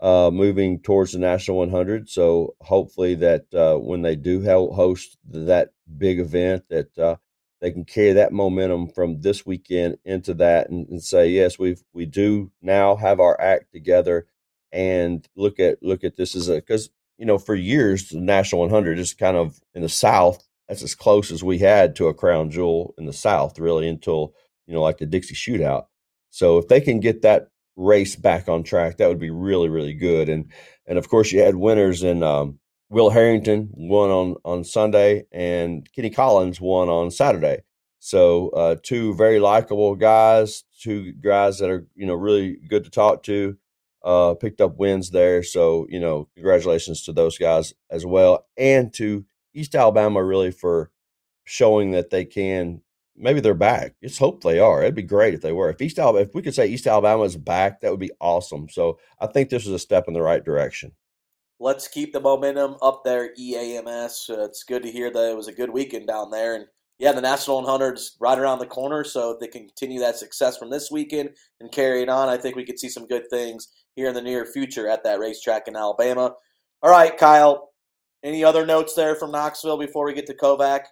uh, 0.00 0.30
moving 0.32 0.80
towards 0.80 1.12
the 1.12 1.18
National 1.18 1.58
100. 1.58 2.08
So 2.08 2.54
hopefully 2.60 3.14
that 3.16 3.52
uh, 3.54 3.76
when 3.76 4.02
they 4.02 4.16
do 4.16 4.42
host 4.42 5.18
that 5.28 5.70
big 5.98 6.20
event, 6.20 6.64
that 6.70 6.98
uh, 6.98 7.16
they 7.60 7.70
can 7.70 7.84
carry 7.84 8.12
that 8.14 8.32
momentum 8.32 8.88
from 8.88 9.20
this 9.20 9.44
weekend 9.44 9.98
into 10.04 10.34
that 10.34 10.70
and, 10.70 10.88
and 10.88 11.02
say 11.02 11.28
yes, 11.28 11.58
we 11.58 11.76
we 11.92 12.06
do 12.06 12.50
now 12.62 12.96
have 12.96 13.20
our 13.20 13.40
act 13.40 13.72
together 13.72 14.26
and 14.72 15.28
look 15.36 15.60
at 15.60 15.82
look 15.82 16.04
at 16.04 16.16
this 16.16 16.34
as 16.34 16.48
a 16.48 16.56
because 16.56 16.90
you 17.20 17.26
know, 17.26 17.36
for 17.36 17.54
years, 17.54 18.08
the 18.08 18.18
National 18.18 18.62
100 18.62 18.98
is 18.98 19.12
kind 19.12 19.36
of 19.36 19.60
in 19.74 19.82
the 19.82 19.90
South. 19.90 20.42
That's 20.66 20.82
as 20.82 20.94
close 20.94 21.30
as 21.30 21.44
we 21.44 21.58
had 21.58 21.94
to 21.96 22.08
a 22.08 22.14
crown 22.14 22.50
jewel 22.50 22.94
in 22.96 23.04
the 23.04 23.12
South, 23.12 23.58
really, 23.58 23.86
until, 23.86 24.32
you 24.66 24.72
know, 24.72 24.80
like 24.80 24.96
the 24.96 25.04
Dixie 25.04 25.34
Shootout. 25.34 25.84
So 26.30 26.56
if 26.56 26.68
they 26.68 26.80
can 26.80 26.98
get 26.98 27.20
that 27.20 27.48
race 27.80 28.14
back 28.16 28.48
on 28.48 28.62
track, 28.62 28.98
that 28.98 29.08
would 29.08 29.18
be 29.18 29.30
really, 29.30 29.68
really 29.68 29.94
good. 29.94 30.28
And, 30.28 30.52
and 30.86 30.98
of 30.98 31.08
course, 31.08 31.32
you 31.32 31.40
had 31.40 31.56
winners 31.56 32.02
in 32.02 32.22
um, 32.22 32.58
Will 32.90 33.10
Harrington 33.10 33.70
won 33.72 34.10
on, 34.10 34.36
on 34.44 34.64
Sunday 34.64 35.24
and 35.32 35.88
Kenny 35.94 36.10
Collins 36.10 36.60
won 36.60 36.88
on 36.88 37.10
Saturday. 37.10 37.62
So 37.98 38.50
uh, 38.50 38.76
two 38.82 39.14
very 39.14 39.40
likable 39.40 39.94
guys, 39.94 40.64
two 40.80 41.12
guys 41.12 41.58
that 41.58 41.70
are, 41.70 41.86
you 41.94 42.06
know, 42.06 42.14
really 42.14 42.56
good 42.68 42.84
to 42.84 42.90
talk 42.90 43.22
to 43.24 43.56
uh, 44.02 44.34
picked 44.34 44.60
up 44.60 44.78
wins 44.78 45.10
there. 45.10 45.42
So, 45.42 45.86
you 45.88 46.00
know, 46.00 46.28
congratulations 46.34 47.02
to 47.04 47.12
those 47.12 47.38
guys 47.38 47.74
as 47.90 48.06
well. 48.06 48.46
And 48.56 48.92
to 48.94 49.24
East 49.54 49.74
Alabama, 49.74 50.22
really, 50.24 50.50
for 50.50 50.90
showing 51.44 51.90
that 51.92 52.10
they 52.10 52.24
can. 52.24 52.82
Maybe 53.16 53.40
they're 53.40 53.54
back. 53.54 53.94
Let's 54.02 54.18
hope 54.18 54.42
they 54.42 54.58
are. 54.58 54.82
It'd 54.82 54.94
be 54.94 55.02
great 55.02 55.34
if 55.34 55.42
they 55.42 55.52
were. 55.52 55.70
If 55.70 55.82
East 55.82 55.98
Alabama, 55.98 56.24
if 56.24 56.34
we 56.34 56.42
could 56.42 56.54
say 56.54 56.68
East 56.68 56.86
Alabama 56.86 57.22
is 57.24 57.36
back, 57.36 57.80
that 57.80 57.90
would 57.90 58.00
be 58.00 58.12
awesome. 58.20 58.68
So 58.68 58.98
I 59.20 59.26
think 59.26 59.50
this 59.50 59.66
is 59.66 59.72
a 59.72 59.78
step 59.78 60.04
in 60.08 60.14
the 60.14 60.22
right 60.22 60.44
direction. 60.44 60.92
Let's 61.58 61.88
keep 61.88 62.14
the 62.14 62.20
momentum 62.20 62.76
up 62.80 63.02
there, 63.04 63.34
EAMS. 63.38 64.30
Uh, 64.30 64.44
it's 64.44 64.64
good 64.64 64.82
to 64.82 64.90
hear 64.90 65.10
that 65.10 65.30
it 65.30 65.36
was 65.36 65.48
a 65.48 65.52
good 65.52 65.68
weekend 65.68 66.06
down 66.06 66.30
there, 66.30 66.54
and 66.54 66.64
yeah, 67.00 67.12
the 67.12 67.20
National 67.20 67.62
100's 67.62 68.16
right 68.20 68.38
around 68.38 68.58
the 68.58 68.66
corner, 68.66 69.04
so 69.04 69.30
if 69.30 69.40
they 69.40 69.46
can 69.46 69.66
continue 69.66 70.00
that 70.00 70.16
success 70.16 70.58
from 70.58 70.68
this 70.68 70.90
weekend 70.90 71.30
and 71.60 71.72
carry 71.72 72.02
it 72.02 72.10
on, 72.10 72.28
I 72.28 72.36
think 72.36 72.56
we 72.56 72.64
could 72.64 72.78
see 72.78 72.90
some 72.90 73.06
good 73.06 73.24
things 73.30 73.68
here 73.96 74.08
in 74.08 74.14
the 74.14 74.20
near 74.20 74.44
future 74.44 74.86
at 74.86 75.02
that 75.04 75.18
racetrack 75.18 75.66
in 75.66 75.76
Alabama. 75.76 76.34
All 76.82 76.90
right, 76.90 77.16
Kyle, 77.16 77.70
any 78.22 78.44
other 78.44 78.66
notes 78.66 78.94
there 78.94 79.14
from 79.14 79.32
Knoxville 79.32 79.78
before 79.78 80.04
we 80.04 80.12
get 80.12 80.26
to 80.26 80.34
Kovac? 80.34 80.84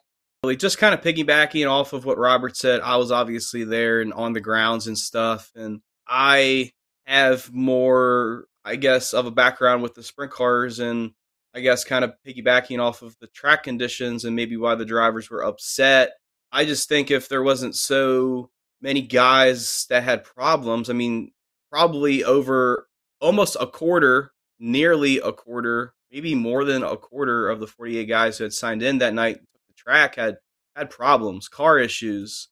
Just 0.57 0.79
kind 0.79 0.95
of 0.95 1.01
piggybacking 1.01 1.69
off 1.69 1.93
of 1.93 2.05
what 2.05 2.17
Robert 2.17 2.57
said, 2.57 2.81
I 2.81 2.97
was 2.97 3.11
obviously 3.11 3.65
there 3.65 4.01
and 4.01 4.13
on 4.13 4.35
the 4.35 4.41
grounds 4.41 4.87
and 4.87 4.97
stuff, 4.97 5.51
and 5.57 5.81
I 6.07 6.71
have 7.07 7.53
more, 7.53 8.47
I 8.65 8.77
guess, 8.77 9.15
of 9.15 9.27
a 9.27 9.33
background 9.33 9.83
with 9.83 9.95
the 9.95 10.03
sprint 10.03 10.31
cars 10.31 10.79
and 10.79 11.11
I 11.55 11.61
guess 11.61 11.85
kind 11.85 12.05
of 12.05 12.15
piggybacking 12.25 12.81
off 12.81 13.03
of 13.03 13.17
the 13.21 13.27
track 13.27 13.65
conditions 13.65 14.25
and 14.25 14.37
maybe 14.37 14.57
why 14.57 14.77
the 14.77 14.85
drivers 14.85 15.29
were 15.29 15.43
upset. 15.43 16.13
I 16.53 16.65
just 16.65 16.89
think 16.89 17.11
if 17.11 17.29
there 17.29 17.43
wasn't 17.43 17.75
so 17.75 18.51
many 18.81 19.03
guys 19.03 19.87
that 19.91 20.05
had 20.05 20.23
problems, 20.23 20.89
I 20.89 20.93
mean, 20.93 21.33
probably 21.71 22.23
over 22.23 22.87
almost 23.21 23.57
a 23.59 23.67
quarter, 23.67 24.33
nearly 24.61 25.19
a 25.19 25.33
quarter, 25.33 25.95
maybe 26.13 26.37
more 26.37 26.65
than 26.65 26.85
a 26.85 26.97
quarter 26.97 27.49
of 27.49 27.59
the 27.59 27.67
48 27.67 28.05
guys 28.05 28.39
who 28.39 28.45
had 28.45 28.53
signed 28.53 28.85
in 28.85 28.99
that 28.99 29.15
night 29.15 29.41
track 29.79 30.17
had 30.17 30.37
had 30.77 30.91
problems, 30.91 31.49
car 31.49 31.79
issues. 31.79 32.49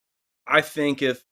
I 0.47 0.61
think 0.61 1.03
if, 1.03 1.23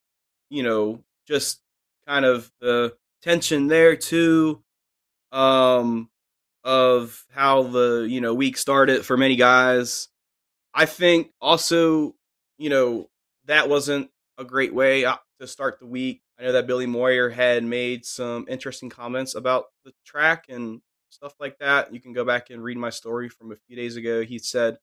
you 0.51 0.63
know, 0.63 1.05
just 1.27 1.61
kind 2.07 2.25
of 2.25 2.51
the 2.61 2.95
tension 3.23 3.69
there 3.69 3.97
too, 3.97 4.63
um, 5.33 6.11
of 6.65 7.25
how 7.31 7.65
the 7.65 8.07
you 8.09 8.21
know 8.21 8.35
week 8.35 8.57
started 8.57 9.05
for 9.05 9.17
many 9.17 9.37
guys. 9.37 10.09
I 10.75 10.87
think 10.87 11.31
also 11.41 12.15
you 12.59 12.71
know 12.71 13.09
that 13.47 13.69
wasn't 13.69 14.11
a 14.39 14.45
great 14.45 14.75
way 14.75 15.05
uh, 15.05 15.17
to 15.41 15.47
start 15.47 15.79
the 15.79 15.87
week. 15.87 16.23
I 16.39 16.45
know 16.45 16.53
that 16.53 16.67
Billy 16.67 16.87
Moyer 16.87 17.31
had 17.31 17.63
made 17.63 18.05
some 18.05 18.47
interesting 18.49 18.91
comments 18.91 19.35
about 19.35 19.67
the 19.85 19.93
track 20.05 20.47
and 20.49 20.81
stuff 21.11 21.35
like 21.39 21.59
that. 21.59 21.95
You 21.95 22.01
can 22.01 22.13
go 22.13 22.25
back 22.25 22.51
and 22.51 22.63
read 22.63 22.77
my 22.77 22.91
story 22.91 23.29
from 23.29 23.53
a 23.53 23.57
few 23.69 23.77
days 23.77 23.97
ago. 23.97 24.25
He 24.25 24.39
said, 24.39 24.79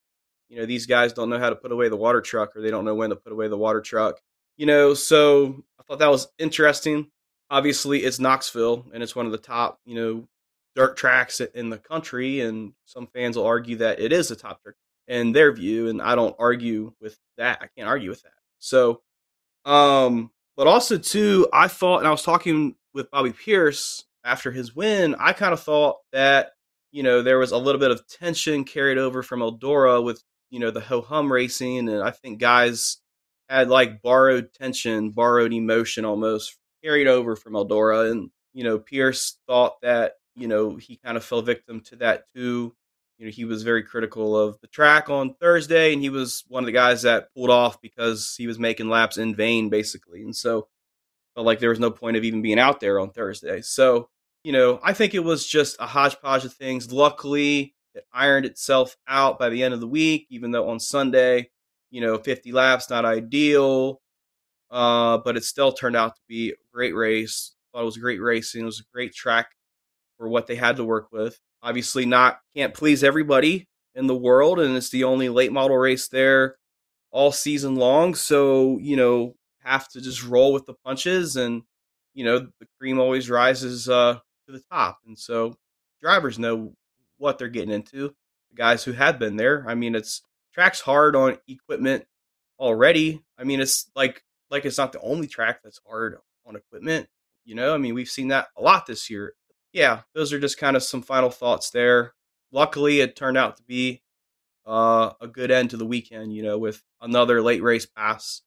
you 0.51 0.59
know, 0.59 0.65
these 0.65 0.85
guys 0.85 1.13
don't 1.13 1.29
know 1.29 1.39
how 1.39 1.49
to 1.49 1.55
put 1.55 1.71
away 1.71 1.87
the 1.87 1.95
water 1.95 2.19
truck 2.19 2.55
or 2.55 2.61
they 2.61 2.69
don't 2.69 2.83
know 2.83 2.93
when 2.93 3.09
to 3.09 3.15
put 3.15 3.31
away 3.31 3.47
the 3.47 3.57
water 3.57 3.79
truck. 3.79 4.19
You 4.57 4.65
know, 4.65 4.93
so 4.93 5.63
I 5.79 5.83
thought 5.83 5.99
that 5.99 6.11
was 6.11 6.27
interesting. 6.37 7.09
Obviously, 7.49 7.99
it's 7.99 8.19
Knoxville 8.19 8.85
and 8.93 9.01
it's 9.01 9.15
one 9.15 9.25
of 9.25 9.31
the 9.31 9.37
top, 9.37 9.79
you 9.85 9.95
know, 9.95 10.27
dirt 10.75 10.97
tracks 10.97 11.39
in 11.39 11.69
the 11.69 11.77
country, 11.77 12.41
and 12.41 12.73
some 12.85 13.07
fans 13.07 13.37
will 13.37 13.45
argue 13.45 13.77
that 13.77 13.99
it 13.99 14.11
is 14.11 14.29
a 14.29 14.35
top 14.35 14.61
dirt 14.63 14.75
in 15.07 15.31
their 15.31 15.53
view, 15.53 15.87
and 15.87 16.01
I 16.01 16.15
don't 16.15 16.35
argue 16.37 16.93
with 16.99 17.17
that. 17.37 17.59
I 17.61 17.67
can't 17.75 17.87
argue 17.87 18.09
with 18.09 18.21
that. 18.23 18.33
So, 18.59 19.01
um, 19.65 20.31
but 20.57 20.67
also 20.67 20.97
too, 20.97 21.47
I 21.53 21.67
thought, 21.69 21.99
and 21.99 22.07
I 22.07 22.11
was 22.11 22.23
talking 22.23 22.75
with 22.93 23.09
Bobby 23.09 23.31
Pierce 23.31 24.05
after 24.23 24.51
his 24.51 24.75
win. 24.75 25.15
I 25.15 25.33
kind 25.33 25.53
of 25.53 25.61
thought 25.61 25.97
that 26.11 26.51
you 26.91 27.03
know 27.03 27.21
there 27.21 27.39
was 27.39 27.51
a 27.51 27.57
little 27.57 27.79
bit 27.79 27.91
of 27.91 28.05
tension 28.07 28.65
carried 28.65 28.97
over 28.97 29.23
from 29.23 29.39
Eldora 29.39 30.03
with 30.03 30.21
you 30.51 30.59
know 30.59 30.69
the 30.69 30.79
ho 30.79 31.01
hum 31.01 31.31
racing, 31.31 31.89
and 31.89 32.03
I 32.03 32.11
think 32.11 32.39
guys 32.39 32.97
had 33.49 33.69
like 33.69 34.03
borrowed 34.03 34.53
tension, 34.53 35.09
borrowed 35.09 35.53
emotion 35.53 36.05
almost 36.05 36.55
carried 36.83 37.07
over 37.07 37.35
from 37.35 37.53
Eldora, 37.53 38.11
and 38.11 38.29
you 38.53 38.63
know 38.63 38.77
Pierce 38.77 39.37
thought 39.47 39.81
that 39.81 40.13
you 40.35 40.47
know, 40.47 40.75
he 40.75 40.97
kind 40.97 41.17
of 41.17 41.23
fell 41.23 41.41
victim 41.41 41.81
to 41.81 41.95
that 41.97 42.25
too. 42.33 42.75
You 43.17 43.27
know, 43.27 43.31
he 43.31 43.45
was 43.45 43.63
very 43.63 43.83
critical 43.83 44.37
of 44.37 44.59
the 44.61 44.67
track 44.67 45.09
on 45.09 45.35
Thursday, 45.35 45.93
and 45.93 46.01
he 46.01 46.09
was 46.09 46.43
one 46.47 46.63
of 46.63 46.65
the 46.65 46.71
guys 46.71 47.03
that 47.03 47.33
pulled 47.35 47.51
off 47.51 47.81
because 47.81 48.33
he 48.37 48.47
was 48.47 48.57
making 48.57 48.89
laps 48.89 49.17
in 49.17 49.35
vain, 49.35 49.69
basically. 49.69 50.23
And 50.23 50.35
so, 50.35 50.67
felt 51.35 51.45
like 51.45 51.59
there 51.59 51.69
was 51.69 51.79
no 51.79 51.91
point 51.91 52.17
of 52.17 52.23
even 52.23 52.41
being 52.41 52.59
out 52.59 52.79
there 52.79 52.99
on 52.99 53.11
Thursday. 53.11 53.61
So, 53.61 54.09
you 54.43 54.51
know, 54.51 54.79
I 54.83 54.93
think 54.93 55.13
it 55.13 55.23
was 55.23 55.45
just 55.45 55.77
a 55.79 55.85
hodgepodge 55.85 56.45
of 56.45 56.53
things. 56.53 56.91
Luckily, 56.91 57.75
it 57.93 58.05
ironed 58.13 58.45
itself 58.45 58.95
out 59.07 59.37
by 59.37 59.49
the 59.49 59.63
end 59.63 59.73
of 59.73 59.79
the 59.79 59.87
week, 59.87 60.27
even 60.29 60.51
though 60.51 60.69
on 60.69 60.79
Sunday, 60.79 61.49
you 61.89 62.01
know, 62.01 62.17
50 62.17 62.51
laps, 62.51 62.89
not 62.89 63.05
ideal, 63.05 64.01
uh, 64.69 65.17
but 65.17 65.35
it 65.35 65.43
still 65.43 65.71
turned 65.71 65.95
out 65.95 66.15
to 66.15 66.21
be 66.27 66.51
a 66.51 66.55
great 66.73 66.95
race. 66.95 67.53
Thought 67.73 67.81
it 67.81 67.85
was 67.85 67.97
a 67.97 68.01
great 68.01 68.21
racing. 68.21 68.61
It 68.61 68.65
was 68.65 68.79
a 68.79 68.93
great 68.93 69.13
track 69.13 69.47
for 70.17 70.27
what 70.29 70.47
they 70.47 70.55
had 70.55 70.77
to 70.77 70.85
work 70.85 71.07
with. 71.11 71.39
Obviously, 71.63 72.05
not 72.05 72.39
can't 72.55 72.73
please 72.73 73.03
everybody 73.03 73.67
in 73.95 74.07
the 74.07 74.15
world, 74.15 74.59
and 74.59 74.75
it's 74.75 74.89
the 74.89 75.03
only 75.03 75.29
late 75.29 75.51
model 75.51 75.77
race 75.77 76.07
there 76.07 76.57
all 77.11 77.31
season 77.31 77.75
long. 77.75 78.15
So 78.15 78.77
you 78.79 78.95
know, 78.95 79.35
have 79.59 79.87
to 79.89 80.01
just 80.01 80.23
roll 80.23 80.53
with 80.53 80.65
the 80.65 80.73
punches, 80.85 81.35
and 81.35 81.63
you 82.13 82.25
know, 82.25 82.39
the 82.39 82.67
cream 82.79 82.99
always 82.99 83.29
rises 83.29 83.87
uh, 83.89 84.19
to 84.45 84.51
the 84.51 84.63
top, 84.71 84.99
and 85.05 85.17
so 85.17 85.55
drivers 86.01 86.39
know 86.39 86.73
what 87.21 87.37
they're 87.37 87.47
getting 87.47 87.73
into. 87.73 88.13
The 88.49 88.55
guys 88.55 88.83
who 88.83 88.91
have 88.93 89.19
been 89.19 89.37
there. 89.37 89.63
I 89.67 89.75
mean, 89.75 89.95
it's 89.95 90.23
tracks 90.53 90.81
hard 90.81 91.15
on 91.15 91.37
equipment 91.47 92.05
already. 92.59 93.23
I 93.37 93.43
mean, 93.43 93.61
it's 93.61 93.89
like 93.95 94.23
like 94.49 94.65
it's 94.65 94.77
not 94.77 94.91
the 94.91 94.99
only 95.01 95.27
track 95.27 95.61
that's 95.63 95.79
hard 95.87 96.17
on 96.45 96.55
equipment. 96.55 97.07
You 97.45 97.55
know, 97.55 97.73
I 97.73 97.77
mean, 97.77 97.93
we've 97.93 98.09
seen 98.09 98.27
that 98.29 98.47
a 98.57 98.61
lot 98.61 98.85
this 98.85 99.09
year. 99.09 99.33
Yeah, 99.71 100.01
those 100.13 100.33
are 100.33 100.39
just 100.39 100.57
kind 100.57 100.75
of 100.75 100.83
some 100.83 101.01
final 101.01 101.29
thoughts 101.29 101.69
there. 101.69 102.13
Luckily, 102.51 102.99
it 102.99 103.15
turned 103.15 103.37
out 103.37 103.57
to 103.57 103.63
be 103.63 104.01
uh, 104.65 105.11
a 105.21 105.27
good 105.27 105.51
end 105.51 105.69
to 105.69 105.77
the 105.77 105.85
weekend. 105.85 106.33
You 106.33 106.43
know, 106.43 106.57
with 106.57 106.83
another 107.01 107.41
late 107.41 107.63
race 107.63 107.85
pass. 107.85 108.41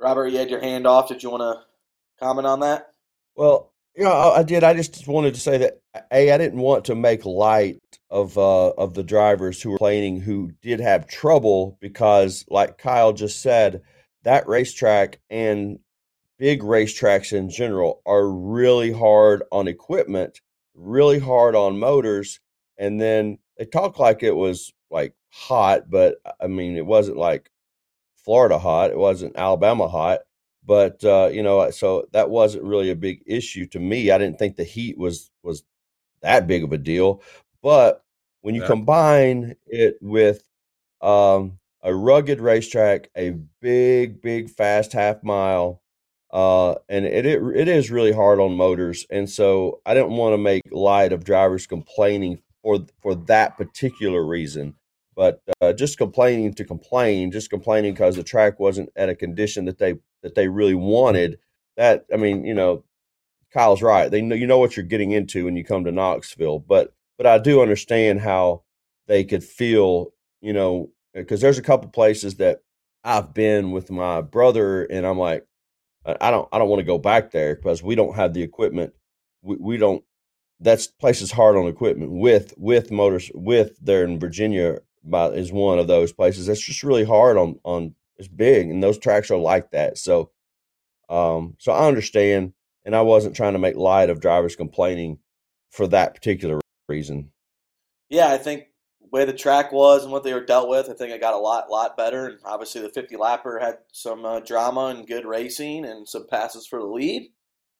Robert, 0.00 0.28
you 0.28 0.38
had 0.38 0.50
your 0.50 0.60
hand 0.60 0.86
off. 0.86 1.08
Did 1.08 1.22
you 1.22 1.30
want 1.30 1.42
to 1.42 2.24
comment 2.24 2.46
on 2.46 2.60
that? 2.60 2.94
Well, 3.36 3.73
yeah, 3.96 4.12
I 4.12 4.42
did. 4.42 4.64
I 4.64 4.74
just 4.74 5.06
wanted 5.06 5.34
to 5.34 5.40
say 5.40 5.58
that 5.58 5.80
a 6.12 6.32
I 6.32 6.38
didn't 6.38 6.60
want 6.60 6.86
to 6.86 6.94
make 6.94 7.24
light 7.24 7.80
of 8.10 8.36
uh, 8.36 8.70
of 8.70 8.94
the 8.94 9.04
drivers 9.04 9.62
who 9.62 9.70
were 9.70 9.78
complaining 9.78 10.20
who 10.20 10.52
did 10.62 10.80
have 10.80 11.06
trouble 11.06 11.78
because, 11.80 12.44
like 12.48 12.78
Kyle 12.78 13.12
just 13.12 13.40
said, 13.40 13.82
that 14.24 14.48
racetrack 14.48 15.20
and 15.30 15.78
big 16.38 16.62
racetracks 16.62 17.32
in 17.32 17.50
general 17.50 18.02
are 18.04 18.28
really 18.28 18.90
hard 18.92 19.44
on 19.52 19.68
equipment, 19.68 20.40
really 20.74 21.20
hard 21.20 21.54
on 21.54 21.78
motors, 21.78 22.40
and 22.76 23.00
then 23.00 23.38
they 23.58 23.64
talk 23.64 23.98
like 24.00 24.22
it 24.24 24.34
was 24.34 24.72
like 24.90 25.14
hot, 25.30 25.88
but 25.88 26.16
I 26.40 26.48
mean 26.48 26.76
it 26.76 26.86
wasn't 26.86 27.16
like 27.16 27.50
Florida 28.24 28.58
hot, 28.58 28.90
it 28.90 28.98
wasn't 28.98 29.36
Alabama 29.36 29.86
hot 29.86 30.20
but 30.66 31.04
uh, 31.04 31.28
you 31.32 31.42
know, 31.42 31.70
so 31.70 32.08
that 32.12 32.30
wasn't 32.30 32.64
really 32.64 32.90
a 32.90 32.96
big 32.96 33.22
issue 33.26 33.66
to 33.66 33.78
me. 33.78 34.10
I 34.10 34.18
didn't 34.18 34.38
think 34.38 34.56
the 34.56 34.64
heat 34.64 34.98
was 34.98 35.30
was 35.42 35.62
that 36.22 36.46
big 36.46 36.64
of 36.64 36.72
a 36.72 36.78
deal. 36.78 37.22
But 37.62 38.04
when 38.40 38.54
you 38.54 38.62
yeah. 38.62 38.68
combine 38.68 39.56
it 39.66 39.98
with 40.00 40.46
um, 41.00 41.58
a 41.82 41.94
rugged 41.94 42.40
racetrack, 42.40 43.10
a 43.16 43.30
big, 43.60 44.20
big, 44.20 44.50
fast 44.50 44.92
half 44.92 45.22
mile, 45.22 45.82
uh, 46.32 46.74
and 46.88 47.04
it, 47.04 47.26
it 47.26 47.42
it 47.54 47.68
is 47.68 47.90
really 47.90 48.12
hard 48.12 48.40
on 48.40 48.56
motors. 48.56 49.06
And 49.10 49.28
so 49.28 49.80
I 49.86 49.94
didn't 49.94 50.16
want 50.16 50.32
to 50.32 50.38
make 50.38 50.62
light 50.70 51.12
of 51.12 51.24
drivers 51.24 51.66
complaining 51.66 52.42
for 52.62 52.80
for 53.00 53.14
that 53.14 53.56
particular 53.56 54.24
reason. 54.24 54.74
But 55.16 55.42
uh, 55.60 55.72
just 55.72 55.96
complaining 55.96 56.54
to 56.54 56.64
complain, 56.64 57.30
just 57.30 57.48
complaining 57.48 57.92
because 57.92 58.16
the 58.16 58.24
track 58.24 58.58
wasn't 58.58 58.90
at 58.96 59.08
a 59.08 59.14
condition 59.14 59.66
that 59.66 59.78
they 59.78 59.94
that 60.24 60.34
they 60.34 60.48
really 60.48 60.74
wanted. 60.74 61.38
That 61.76 62.06
I 62.12 62.16
mean, 62.16 62.44
you 62.44 62.54
know, 62.54 62.82
Kyle's 63.52 63.82
right. 63.82 64.10
They 64.10 64.20
know 64.20 64.34
you 64.34 64.48
know 64.48 64.58
what 64.58 64.76
you're 64.76 64.84
getting 64.84 65.12
into 65.12 65.44
when 65.44 65.56
you 65.56 65.64
come 65.64 65.84
to 65.84 65.92
Knoxville, 65.92 66.58
but 66.58 66.92
but 67.16 67.26
I 67.26 67.38
do 67.38 67.62
understand 67.62 68.20
how 68.20 68.64
they 69.06 69.22
could 69.22 69.44
feel, 69.44 70.12
you 70.40 70.52
know, 70.52 70.90
because 71.12 71.40
there's 71.40 71.58
a 71.58 71.62
couple 71.62 71.88
places 71.90 72.36
that 72.36 72.62
I've 73.04 73.32
been 73.32 73.70
with 73.70 73.90
my 73.90 74.22
brother, 74.22 74.84
and 74.84 75.06
I'm 75.06 75.18
like, 75.18 75.46
I 76.04 76.30
don't 76.30 76.48
I 76.52 76.58
don't 76.58 76.68
want 76.68 76.80
to 76.80 76.84
go 76.86 76.98
back 76.98 77.30
there 77.30 77.54
because 77.54 77.82
we 77.82 77.94
don't 77.94 78.16
have 78.16 78.34
the 78.34 78.42
equipment. 78.42 78.92
We 79.42 79.56
we 79.56 79.76
don't. 79.76 80.02
That's 80.60 80.86
place 80.86 81.20
is 81.20 81.30
hard 81.30 81.56
on 81.56 81.68
equipment 81.68 82.12
with 82.12 82.54
with 82.56 82.90
motors 82.90 83.30
with 83.34 83.78
there 83.80 84.04
in 84.04 84.18
Virginia 84.18 84.80
is 85.12 85.52
one 85.52 85.78
of 85.78 85.86
those 85.86 86.12
places 86.12 86.46
that's 86.46 86.60
just 86.60 86.82
really 86.82 87.04
hard 87.04 87.36
on 87.36 87.60
on 87.64 87.94
it's 88.16 88.28
big 88.28 88.70
and 88.70 88.82
those 88.82 88.98
tracks 88.98 89.30
are 89.30 89.36
like 89.36 89.70
that. 89.72 89.98
So, 89.98 90.30
um, 91.08 91.56
so 91.58 91.72
I 91.72 91.86
understand, 91.86 92.52
and 92.84 92.94
I 92.94 93.02
wasn't 93.02 93.36
trying 93.36 93.54
to 93.54 93.58
make 93.58 93.76
light 93.76 94.10
of 94.10 94.20
drivers 94.20 94.56
complaining 94.56 95.18
for 95.70 95.86
that 95.88 96.14
particular 96.14 96.60
reason. 96.88 97.30
Yeah, 98.08 98.32
I 98.32 98.38
think 98.38 98.64
way 99.10 99.24
the 99.24 99.32
track 99.32 99.70
was 99.70 100.02
and 100.02 100.12
what 100.12 100.24
they 100.24 100.34
were 100.34 100.44
dealt 100.44 100.68
with, 100.68 100.90
I 100.90 100.94
think 100.94 101.12
it 101.12 101.20
got 101.20 101.34
a 101.34 101.38
lot, 101.38 101.70
lot 101.70 101.96
better. 101.96 102.26
And 102.26 102.38
obviously, 102.44 102.80
the 102.82 102.88
50 102.88 103.16
lapper 103.16 103.60
had 103.60 103.78
some 103.92 104.24
uh, 104.24 104.40
drama 104.40 104.86
and 104.86 105.06
good 105.06 105.24
racing 105.24 105.84
and 105.84 106.08
some 106.08 106.26
passes 106.28 106.66
for 106.66 106.80
the 106.80 106.86
lead. 106.86 107.30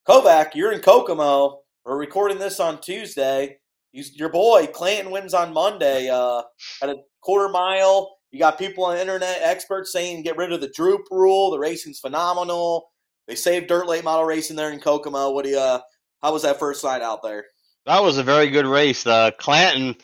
Kovac, 0.09 0.55
you're 0.55 0.73
in 0.73 0.81
Kokomo. 0.81 1.61
We're 1.85 1.99
recording 1.99 2.39
this 2.39 2.61
on 2.61 2.81
Tuesday. 2.81 3.59
your 3.93 4.29
boy 4.29 4.69
Clanton 4.73 5.11
wins 5.11 5.35
on 5.35 5.53
Monday 5.53 6.09
uh, 6.09 6.43
at 6.83 6.89
a 6.89 6.97
quarter 7.21 7.49
mile 7.49 8.17
you 8.35 8.41
got 8.41 8.59
people 8.59 8.85
on 8.85 8.97
the 8.97 9.01
internet, 9.01 9.39
experts 9.43 9.93
saying 9.93 10.25
get 10.25 10.37
rid 10.37 10.51
of 10.51 10.61
the 10.61 10.67
droop 10.67 11.03
rule. 11.13 11.53
The 11.53 11.59
racing's 11.61 12.01
phenomenal. 12.01 12.91
They 13.29 13.37
saved 13.37 13.69
dirt 13.69 13.87
late 13.87 14.03
model 14.03 14.25
racing 14.25 14.57
there 14.57 14.73
in 14.73 14.81
Kokomo. 14.81 15.31
What 15.31 15.45
do 15.45 15.53
you? 15.53 15.59
Uh, 15.59 15.79
how 16.21 16.33
was 16.33 16.43
that 16.43 16.59
first 16.59 16.83
night 16.83 17.01
out 17.01 17.23
there? 17.23 17.45
That 17.87 18.03
was 18.03 18.19
a 18.19 18.25
very 18.25 18.51
good 18.51 18.67
race. 18.67 19.07
Uh, 19.07 19.31
Clanton, 19.39 19.95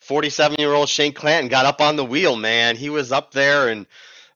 47 0.00 0.56
year 0.58 0.72
old 0.72 0.88
Shane 0.88 1.12
Clanton, 1.12 1.48
got 1.48 1.64
up 1.64 1.80
on 1.80 1.94
the 1.94 2.04
wheel. 2.04 2.34
Man, 2.34 2.74
he 2.74 2.90
was 2.90 3.12
up 3.12 3.30
there 3.30 3.68
and 3.68 3.86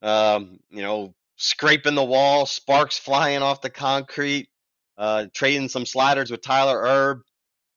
um, 0.01 0.61
you 0.71 0.83
know 0.83 1.13
scraping 1.35 1.97
the 1.97 2.05
wall, 2.05 2.47
sparks 2.47 3.01
flying 3.01 3.43
off 3.43 3.63
the 3.63 3.71
concrete, 3.71 4.49
uh, 4.97 5.27
trading 5.35 5.69
some 5.69 5.87
sliders 5.87 6.31
with 6.31 6.41
Tyler 6.41 6.81
Erb. 6.81 7.23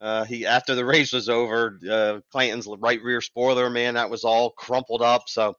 Uh, 0.03 0.25
he 0.25 0.45
after 0.45 0.75
the 0.75 0.83
race 0.85 1.13
was 1.13 1.29
over, 1.29 1.79
uh, 1.89 2.19
Clanton's 2.29 2.67
right 2.79 3.01
rear 3.01 3.21
spoiler, 3.21 3.69
man, 3.69 3.93
that 3.93 4.09
was 4.09 4.25
all 4.25 4.51
crumpled 4.51 5.01
up. 5.01 5.29
So 5.29 5.55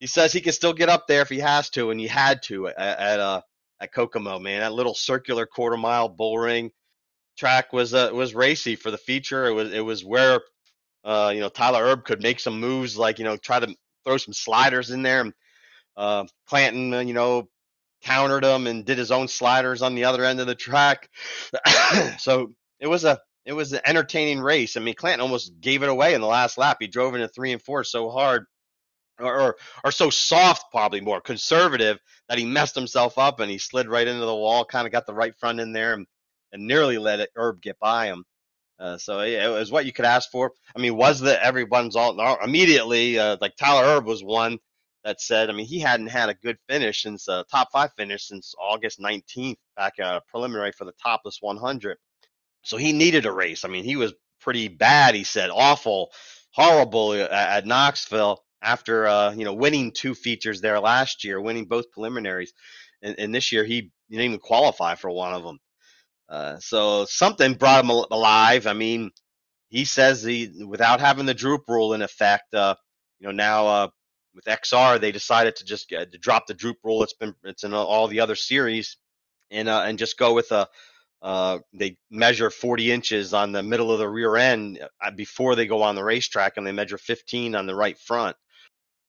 he 0.00 0.06
says 0.06 0.32
he 0.32 0.40
can 0.40 0.54
still 0.54 0.72
get 0.72 0.88
up 0.88 1.06
there 1.06 1.20
if 1.20 1.28
he 1.28 1.40
has 1.40 1.68
to, 1.70 1.90
and 1.90 2.00
he 2.00 2.06
had 2.06 2.42
to 2.44 2.68
at, 2.68 2.78
at 2.78 3.20
uh 3.20 3.42
at 3.80 3.92
Kokomo, 3.92 4.38
man. 4.38 4.60
That 4.60 4.72
little 4.72 4.94
circular 4.94 5.44
quarter 5.44 5.76
mile 5.76 6.08
bull 6.08 6.38
ring 6.38 6.72
track 7.36 7.72
was 7.72 7.92
uh, 7.92 8.10
was 8.14 8.34
racy 8.34 8.76
for 8.76 8.90
the 8.90 8.98
feature. 8.98 9.46
It 9.46 9.52
was 9.52 9.72
it 9.72 9.84
was 9.84 10.04
where 10.04 10.40
uh, 11.04 11.30
you 11.34 11.40
know 11.40 11.50
Tyler 11.50 11.84
Erb 11.84 12.04
could 12.04 12.22
make 12.22 12.40
some 12.40 12.60
moves, 12.60 12.96
like 12.96 13.18
you 13.18 13.26
know 13.26 13.36
try 13.36 13.60
to 13.60 13.74
throw 14.04 14.16
some 14.16 14.34
sliders 14.34 14.90
in 14.90 15.02
there. 15.02 15.20
And, 15.20 15.32
uh, 15.96 16.24
Clanton, 16.46 16.94
uh, 16.94 17.00
you 17.00 17.12
know, 17.12 17.48
countered 18.02 18.44
him 18.44 18.66
and 18.66 18.84
did 18.84 18.98
his 18.98 19.10
own 19.10 19.28
sliders 19.28 19.82
on 19.82 19.94
the 19.94 20.04
other 20.04 20.24
end 20.24 20.40
of 20.40 20.46
the 20.46 20.54
track. 20.54 21.10
so 22.18 22.54
it 22.80 22.86
was 22.86 23.04
a 23.04 23.20
it 23.44 23.52
was 23.52 23.72
an 23.72 23.80
entertaining 23.84 24.40
race. 24.40 24.76
I 24.76 24.80
mean, 24.80 24.94
Clanton 24.94 25.20
almost 25.20 25.60
gave 25.60 25.82
it 25.82 25.88
away 25.88 26.14
in 26.14 26.20
the 26.20 26.26
last 26.26 26.58
lap. 26.58 26.78
He 26.80 26.86
drove 26.86 27.14
into 27.14 27.28
three 27.28 27.52
and 27.52 27.62
four 27.62 27.84
so 27.84 28.10
hard, 28.10 28.46
or, 29.18 29.40
or, 29.40 29.56
or 29.84 29.90
so 29.90 30.10
soft, 30.10 30.70
probably 30.70 31.00
more 31.00 31.20
conservative, 31.20 31.98
that 32.28 32.38
he 32.38 32.44
messed 32.44 32.74
himself 32.74 33.18
up 33.18 33.40
and 33.40 33.50
he 33.50 33.58
slid 33.58 33.88
right 33.88 34.06
into 34.06 34.24
the 34.24 34.34
wall. 34.34 34.64
Kind 34.64 34.86
of 34.86 34.92
got 34.92 35.06
the 35.06 35.14
right 35.14 35.34
front 35.36 35.60
in 35.60 35.72
there 35.72 35.94
and, 35.94 36.06
and 36.52 36.66
nearly 36.66 36.98
let 36.98 37.20
it, 37.20 37.30
Erb 37.36 37.60
get 37.60 37.78
by 37.78 38.06
him. 38.06 38.24
Uh, 38.78 38.98
so 38.98 39.22
yeah, 39.22 39.46
it 39.46 39.52
was 39.52 39.70
what 39.70 39.86
you 39.86 39.92
could 39.92 40.04
ask 40.04 40.30
for. 40.30 40.52
I 40.74 40.80
mean, 40.80 40.96
was 40.96 41.20
that 41.20 41.44
everyone's 41.44 41.96
all 41.96 42.18
immediately 42.42 43.18
uh, 43.18 43.36
like 43.40 43.56
Tyler 43.56 43.84
Erb 43.96 44.06
was 44.06 44.24
one 44.24 44.58
that 45.04 45.20
said, 45.20 45.50
I 45.50 45.52
mean, 45.52 45.66
he 45.66 45.78
hadn't 45.78 46.08
had 46.08 46.28
a 46.28 46.34
good 46.34 46.58
finish 46.68 47.02
since 47.02 47.28
uh, 47.28 47.42
top 47.50 47.68
five 47.72 47.90
finish 47.96 48.26
since 48.26 48.54
August 48.60 49.00
19th, 49.00 49.56
back 49.76 49.94
uh, 50.02 50.20
preliminary 50.28 50.72
for 50.72 50.84
the 50.84 50.92
topless 51.02 51.38
100. 51.40 51.96
So 52.62 52.76
he 52.76 52.92
needed 52.92 53.26
a 53.26 53.32
race. 53.32 53.64
I 53.64 53.68
mean, 53.68 53.84
he 53.84 53.96
was 53.96 54.14
pretty 54.40 54.68
bad. 54.68 55.14
He 55.14 55.24
said 55.24 55.50
awful, 55.50 56.12
horrible 56.50 57.14
at, 57.14 57.30
at 57.30 57.66
Knoxville 57.66 58.42
after 58.62 59.06
uh, 59.06 59.32
you 59.32 59.44
know 59.44 59.54
winning 59.54 59.92
two 59.92 60.14
features 60.14 60.60
there 60.60 60.80
last 60.80 61.24
year, 61.24 61.40
winning 61.40 61.66
both 61.66 61.90
preliminaries, 61.90 62.52
and, 63.02 63.18
and 63.18 63.34
this 63.34 63.52
year 63.52 63.64
he 63.64 63.90
didn't 64.10 64.24
even 64.24 64.38
qualify 64.38 64.94
for 64.94 65.10
one 65.10 65.34
of 65.34 65.42
them. 65.42 65.58
Uh, 66.28 66.58
so 66.58 67.04
something 67.06 67.54
brought 67.54 67.84
him 67.84 67.90
alive. 67.90 68.66
I 68.66 68.72
mean, 68.72 69.10
he 69.68 69.84
says 69.84 70.22
he 70.22 70.64
without 70.66 71.00
having 71.00 71.26
the 71.26 71.34
droop 71.34 71.62
rule 71.68 71.94
in 71.94 72.02
effect. 72.02 72.54
Uh, 72.54 72.76
you 73.22 73.28
know 73.28 73.32
now 73.32 73.66
uh, 73.66 73.88
with 74.34 74.44
XR 74.44 75.00
they 75.00 75.12
decided 75.12 75.56
to 75.56 75.64
just 75.64 75.88
get, 75.88 76.12
to 76.12 76.18
drop 76.18 76.46
the 76.46 76.54
droop 76.54 76.78
rule. 76.84 77.02
It's 77.02 77.14
been 77.14 77.34
it's 77.44 77.64
in 77.64 77.72
all 77.72 78.08
the 78.08 78.20
other 78.20 78.34
series, 78.34 78.96
and 79.50 79.68
uh, 79.68 79.84
and 79.86 79.98
just 79.98 80.18
go 80.18 80.34
with 80.34 80.50
a 80.52 80.68
uh, 81.22 81.60
they 81.72 81.96
measure 82.10 82.50
40 82.50 82.90
inches 82.90 83.32
on 83.32 83.52
the 83.52 83.62
middle 83.62 83.92
of 83.92 84.00
the 84.00 84.08
rear 84.08 84.36
end 84.36 84.80
uh, 85.00 85.10
before 85.12 85.54
they 85.54 85.66
go 85.66 85.82
on 85.82 85.94
the 85.94 86.02
racetrack, 86.02 86.56
and 86.56 86.66
they 86.66 86.72
measure 86.72 86.98
15 86.98 87.54
on 87.54 87.66
the 87.66 87.74
right 87.74 87.98
front. 87.98 88.36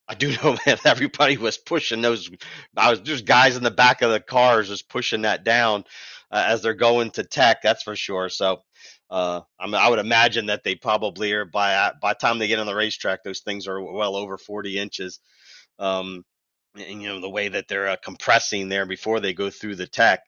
I 0.07 0.13
do 0.13 0.29
know 0.43 0.55
that 0.65 0.85
everybody 0.85 1.37
was 1.37 1.57
pushing 1.57 2.01
those. 2.01 2.29
I 2.77 2.91
was 2.91 2.99
just 2.99 3.25
guys 3.25 3.57
in 3.57 3.63
the 3.63 3.71
back 3.71 4.01
of 4.01 4.11
the 4.11 4.19
cars 4.19 4.69
just 4.69 4.89
pushing 4.89 5.23
that 5.23 5.43
down 5.43 5.85
uh, 6.31 6.43
as 6.47 6.61
they're 6.61 6.75
going 6.75 7.11
to 7.11 7.23
tech. 7.23 7.61
That's 7.63 7.83
for 7.83 7.95
sure. 7.95 8.29
So 8.29 8.61
uh, 9.09 9.41
I, 9.59 9.65
mean, 9.65 9.75
I 9.75 9.89
would 9.89 9.99
imagine 9.99 10.47
that 10.47 10.63
they 10.63 10.75
probably 10.75 11.31
are 11.33 11.45
by 11.45 11.73
uh, 11.73 11.93
by 12.01 12.13
the 12.13 12.19
time 12.19 12.37
they 12.37 12.47
get 12.47 12.59
on 12.59 12.67
the 12.67 12.75
racetrack, 12.75 13.23
those 13.23 13.39
things 13.39 13.67
are 13.67 13.81
well 13.81 14.15
over 14.15 14.37
40 14.37 14.77
inches. 14.77 15.19
Um, 15.79 16.23
and, 16.75 17.01
you 17.01 17.07
know 17.07 17.21
the 17.21 17.29
way 17.29 17.49
that 17.49 17.67
they're 17.67 17.89
uh, 17.89 17.95
compressing 18.03 18.69
there 18.69 18.85
before 18.85 19.19
they 19.19 19.33
go 19.33 19.49
through 19.49 19.75
the 19.75 19.87
tech. 19.87 20.21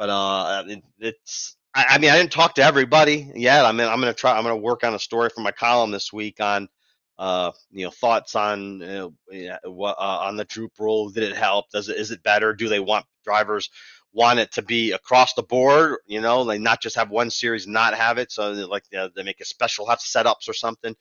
But 0.00 0.08
uh, 0.08 0.64
it, 0.66 0.82
it's 0.98 1.58
I, 1.74 1.84
I, 1.90 1.98
mean 1.98 2.08
I 2.08 2.16
didn't 2.16 2.32
talk 2.32 2.54
to 2.54 2.62
everybody 2.62 3.30
yet. 3.34 3.66
I 3.66 3.72
mean 3.72 3.86
I'm 3.86 4.00
gonna 4.00 4.14
try. 4.14 4.34
I'm 4.34 4.42
gonna 4.42 4.56
work 4.56 4.82
on 4.82 4.94
a 4.94 4.98
story 4.98 5.28
for 5.28 5.42
my 5.42 5.50
column 5.52 5.90
this 5.90 6.10
week 6.10 6.40
on 6.40 6.70
uh, 7.18 7.52
you 7.70 7.84
know 7.84 7.90
thoughts 7.90 8.34
on 8.34 8.82
uh, 8.82 9.10
uh, 9.30 9.94
on 9.98 10.38
the 10.38 10.46
droop 10.46 10.72
rule. 10.78 11.10
Did 11.10 11.24
it 11.24 11.36
help? 11.36 11.68
Does 11.70 11.90
it 11.90 11.98
is 11.98 12.12
it 12.12 12.22
better? 12.22 12.54
Do 12.54 12.66
they 12.66 12.80
want 12.80 13.04
drivers 13.26 13.68
want 14.14 14.38
it 14.38 14.50
to 14.52 14.62
be 14.62 14.92
across 14.92 15.34
the 15.34 15.42
board? 15.42 15.98
You 16.06 16.22
know, 16.22 16.40
like 16.40 16.62
not 16.62 16.80
just 16.80 16.96
have 16.96 17.10
one 17.10 17.28
series 17.28 17.66
not 17.66 17.92
have 17.92 18.16
it. 18.16 18.32
So 18.32 18.52
like 18.52 18.84
they 18.90 19.22
make 19.22 19.42
a 19.42 19.44
special 19.44 19.86
have 19.86 19.98
setups 19.98 20.48
or 20.48 20.54
something. 20.54 20.96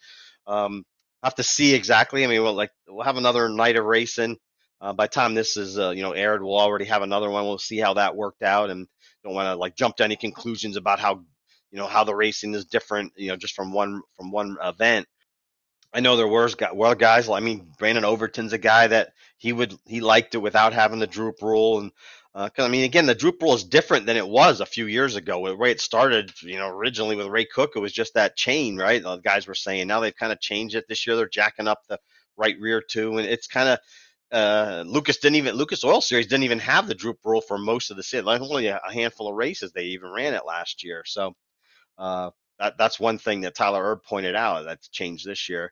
Um, 0.45 0.83
have 1.23 1.35
to 1.35 1.43
see 1.43 1.73
exactly. 1.73 2.25
I 2.25 2.27
mean, 2.27 2.43
we'll 2.43 2.53
like 2.53 2.71
we'll 2.85 3.05
have 3.05 3.15
another 3.15 3.47
night 3.47 3.77
of 3.77 3.85
racing. 3.85 4.35
Uh, 4.81 4.93
by 4.93 5.07
time 5.07 5.33
this 5.33 5.57
is 5.57 5.77
uh, 5.77 5.89
you 5.91 6.01
know 6.01 6.13
aired, 6.13 6.41
we'll 6.41 6.59
already 6.59 6.85
have 6.85 7.01
another 7.01 7.29
one. 7.29 7.45
We'll 7.45 7.57
see 7.57 7.77
how 7.77 7.95
that 7.95 8.15
worked 8.15 8.43
out, 8.43 8.69
and 8.69 8.87
don't 9.23 9.33
want 9.33 9.47
to 9.47 9.55
like 9.55 9.75
jump 9.75 9.97
to 9.97 10.03
any 10.03 10.15
conclusions 10.15 10.77
about 10.77 10.99
how 10.99 11.23
you 11.71 11.77
know 11.77 11.87
how 11.87 12.03
the 12.03 12.15
racing 12.15 12.53
is 12.55 12.65
different. 12.65 13.13
You 13.15 13.29
know, 13.29 13.35
just 13.35 13.55
from 13.55 13.73
one 13.73 14.01
from 14.15 14.31
one 14.31 14.57
event. 14.63 15.07
I 15.91 16.01
know 16.01 16.15
there 16.15 16.27
were 16.27 16.49
well 16.73 16.95
guys. 16.95 17.27
I 17.29 17.39
mean, 17.39 17.71
Brandon 17.79 18.05
Overton's 18.05 18.53
a 18.53 18.59
guy 18.59 18.87
that 18.87 19.13
he 19.37 19.53
would 19.53 19.73
he 19.85 20.01
liked 20.01 20.35
it 20.35 20.39
without 20.39 20.73
having 20.73 20.99
the 20.99 21.07
droop 21.07 21.41
rule, 21.41 21.79
and 21.79 21.91
because 22.33 22.63
uh, 22.63 22.65
I 22.65 22.69
mean, 22.69 22.83
again, 22.83 23.07
the 23.07 23.15
droop 23.15 23.41
rule 23.41 23.55
is 23.55 23.63
different 23.63 24.05
than 24.05 24.15
it 24.15 24.27
was 24.27 24.61
a 24.61 24.65
few 24.65 24.85
years 24.85 25.15
ago. 25.15 25.45
The 25.47 25.55
way 25.55 25.71
it 25.71 25.81
started, 25.81 26.31
you 26.43 26.57
know, 26.57 26.69
originally 26.69 27.15
with 27.15 27.27
Ray 27.27 27.45
Cook, 27.45 27.71
it 27.75 27.79
was 27.79 27.91
just 27.91 28.13
that 28.13 28.35
chain, 28.35 28.77
right? 28.77 29.01
The 29.01 29.17
guys 29.17 29.47
were 29.47 29.55
saying 29.55 29.87
now 29.87 29.99
they've 29.99 30.15
kind 30.15 30.31
of 30.31 30.39
changed 30.39 30.75
it 30.75 30.85
this 30.87 31.07
year. 31.07 31.15
They're 31.15 31.27
jacking 31.27 31.67
up 31.67 31.79
the 31.87 31.97
right 32.37 32.55
rear 32.59 32.81
too, 32.81 33.17
and 33.17 33.27
it's 33.27 33.47
kind 33.47 33.67
of 33.67 33.79
uh, 34.31 34.83
Lucas 34.85 35.17
didn't 35.17 35.37
even 35.37 35.55
Lucas 35.55 35.83
Oil 35.83 36.01
Series 36.01 36.27
didn't 36.27 36.43
even 36.43 36.59
have 36.59 36.87
the 36.87 36.95
droop 36.95 37.17
rule 37.25 37.41
for 37.41 37.57
most 37.57 37.91
of 37.91 37.97
the 37.97 38.03
season. 38.03 38.25
Like 38.25 38.41
only 38.41 38.67
a, 38.67 38.79
handful 38.91 39.27
of 39.27 39.35
races 39.35 39.71
they 39.71 39.85
even 39.85 40.11
ran 40.11 40.33
it 40.33 40.45
last 40.45 40.83
year. 40.83 41.03
So 41.05 41.33
uh, 41.97 42.31
that 42.59 42.77
that's 42.77 42.99
one 42.99 43.17
thing 43.17 43.41
that 43.41 43.55
Tyler 43.55 43.83
Erb 43.83 44.03
pointed 44.03 44.35
out 44.35 44.65
that's 44.65 44.89
changed 44.89 45.25
this 45.25 45.49
year. 45.49 45.71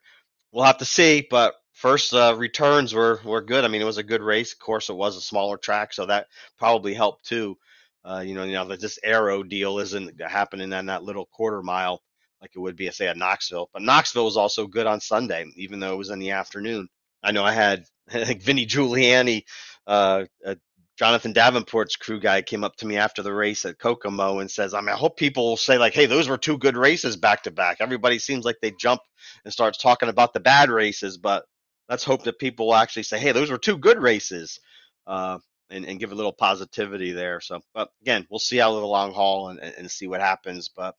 We'll 0.52 0.64
have 0.64 0.78
to 0.78 0.84
see, 0.84 1.26
but 1.30 1.54
first 1.72 2.14
uh, 2.14 2.34
returns 2.36 2.94
were 2.94 3.20
were 3.24 3.42
good. 3.42 3.64
I 3.64 3.68
mean, 3.68 3.82
it 3.82 3.86
was 3.86 3.98
a 3.98 4.02
good 4.02 4.22
race. 4.22 4.52
Of 4.52 4.58
course, 4.58 4.88
it 4.88 4.96
was 4.96 5.16
a 5.16 5.20
smaller 5.20 5.56
track, 5.56 5.92
so 5.92 6.06
that 6.06 6.26
probably 6.58 6.94
helped 6.94 7.26
too. 7.26 7.56
Uh, 8.04 8.22
you 8.24 8.34
know, 8.34 8.44
you 8.44 8.54
know, 8.54 8.64
this 8.76 8.98
aero 9.04 9.42
deal 9.42 9.78
isn't 9.78 10.20
happening 10.20 10.72
on 10.72 10.86
that 10.86 11.02
little 11.02 11.26
quarter 11.26 11.62
mile 11.62 12.00
like 12.40 12.52
it 12.54 12.60
would 12.60 12.76
be, 12.76 12.90
say, 12.90 13.08
at 13.08 13.16
Knoxville. 13.16 13.68
But 13.72 13.82
Knoxville 13.82 14.24
was 14.24 14.36
also 14.36 14.66
good 14.66 14.86
on 14.86 15.00
Sunday, 15.00 15.44
even 15.56 15.80
though 15.80 15.92
it 15.92 15.98
was 15.98 16.10
in 16.10 16.18
the 16.18 16.30
afternoon. 16.30 16.88
I 17.22 17.32
know 17.32 17.44
I 17.44 17.52
had 17.52 17.84
I 18.12 18.24
think 18.24 18.42
Vinnie 18.42 18.66
Giuliani, 18.66 19.44
uh, 19.86 20.24
uh, 20.44 20.54
Jonathan 20.98 21.32
Davenport's 21.32 21.96
crew 21.96 22.20
guy, 22.20 22.42
came 22.42 22.64
up 22.64 22.76
to 22.76 22.86
me 22.86 22.96
after 22.96 23.22
the 23.22 23.32
race 23.32 23.64
at 23.64 23.78
Kokomo 23.78 24.40
and 24.40 24.50
says, 24.50 24.74
"I 24.74 24.80
mean, 24.80 24.90
I 24.90 24.96
hope 24.96 25.16
people 25.16 25.48
will 25.48 25.56
say 25.56 25.78
like, 25.78 25.94
hey, 25.94 26.06
those 26.06 26.28
were 26.28 26.38
two 26.38 26.58
good 26.58 26.76
races 26.76 27.16
back 27.16 27.44
to 27.44 27.50
back. 27.50 27.78
Everybody 27.80 28.18
seems 28.18 28.44
like 28.44 28.56
they 28.60 28.72
jump 28.72 29.00
and 29.44 29.52
starts 29.52 29.78
talking 29.78 30.08
about 30.08 30.32
the 30.32 30.40
bad 30.40 30.70
races, 30.70 31.16
but 31.18 31.44
let's 31.88 32.04
hope 32.04 32.24
that 32.24 32.38
people 32.38 32.66
will 32.66 32.74
actually 32.74 33.04
say, 33.04 33.18
"Hey, 33.18 33.32
those 33.32 33.50
were 33.50 33.58
two 33.58 33.78
good 33.78 34.00
races," 34.00 34.58
uh, 35.06 35.38
and, 35.70 35.84
and 35.84 36.00
give 36.00 36.12
a 36.12 36.14
little 36.14 36.32
positivity 36.32 37.12
there. 37.12 37.40
So, 37.40 37.60
but 37.74 37.90
again, 38.02 38.26
we'll 38.30 38.38
see 38.38 38.60
out 38.60 38.74
of 38.74 38.80
the 38.80 38.86
long 38.86 39.12
haul 39.12 39.50
and, 39.50 39.60
and 39.60 39.90
see 39.90 40.08
what 40.08 40.20
happens. 40.20 40.70
But 40.74 40.94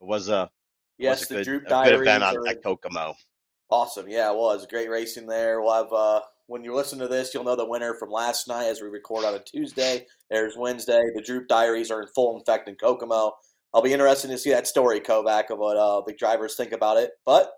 it 0.00 0.06
was 0.06 0.28
a 0.28 0.50
yes, 0.98 1.20
was 1.20 1.30
a 1.30 1.34
the 1.34 1.38
good, 1.38 1.44
Droop 1.44 1.62
a 1.66 1.84
good 1.84 2.00
event 2.00 2.22
on, 2.24 2.48
at 2.48 2.62
Kokomo. 2.62 3.14
Awesome, 3.70 4.08
yeah, 4.08 4.30
it 4.30 4.36
was 4.36 4.66
great 4.66 4.90
racing 4.90 5.26
there. 5.26 5.60
We'll 5.60 5.74
have 5.74 5.92
uh, 5.92 6.20
when 6.46 6.64
you 6.64 6.74
listen 6.74 6.98
to 6.98 7.08
this, 7.08 7.32
you'll 7.32 7.44
know 7.44 7.56
the 7.56 7.68
winner 7.68 7.94
from 7.94 8.10
last 8.10 8.48
night 8.48 8.66
as 8.66 8.80
we 8.80 8.88
record 8.88 9.24
on 9.24 9.34
a 9.34 9.40
Tuesday. 9.40 10.06
There's 10.30 10.56
Wednesday. 10.56 11.02
The 11.14 11.22
Droop 11.22 11.48
Diaries 11.48 11.90
are 11.90 12.02
in 12.02 12.08
full 12.14 12.36
effect 12.36 12.68
in 12.68 12.74
Kokomo. 12.76 13.32
I'll 13.72 13.82
be 13.82 13.92
interested 13.92 14.28
to 14.28 14.38
see 14.38 14.50
that 14.50 14.66
story, 14.66 15.00
Kovac, 15.00 15.50
of 15.50 15.58
what 15.58 15.76
uh, 15.76 16.02
the 16.06 16.12
drivers 16.12 16.56
think 16.56 16.72
about 16.72 16.96
it. 16.96 17.10
But 17.26 17.50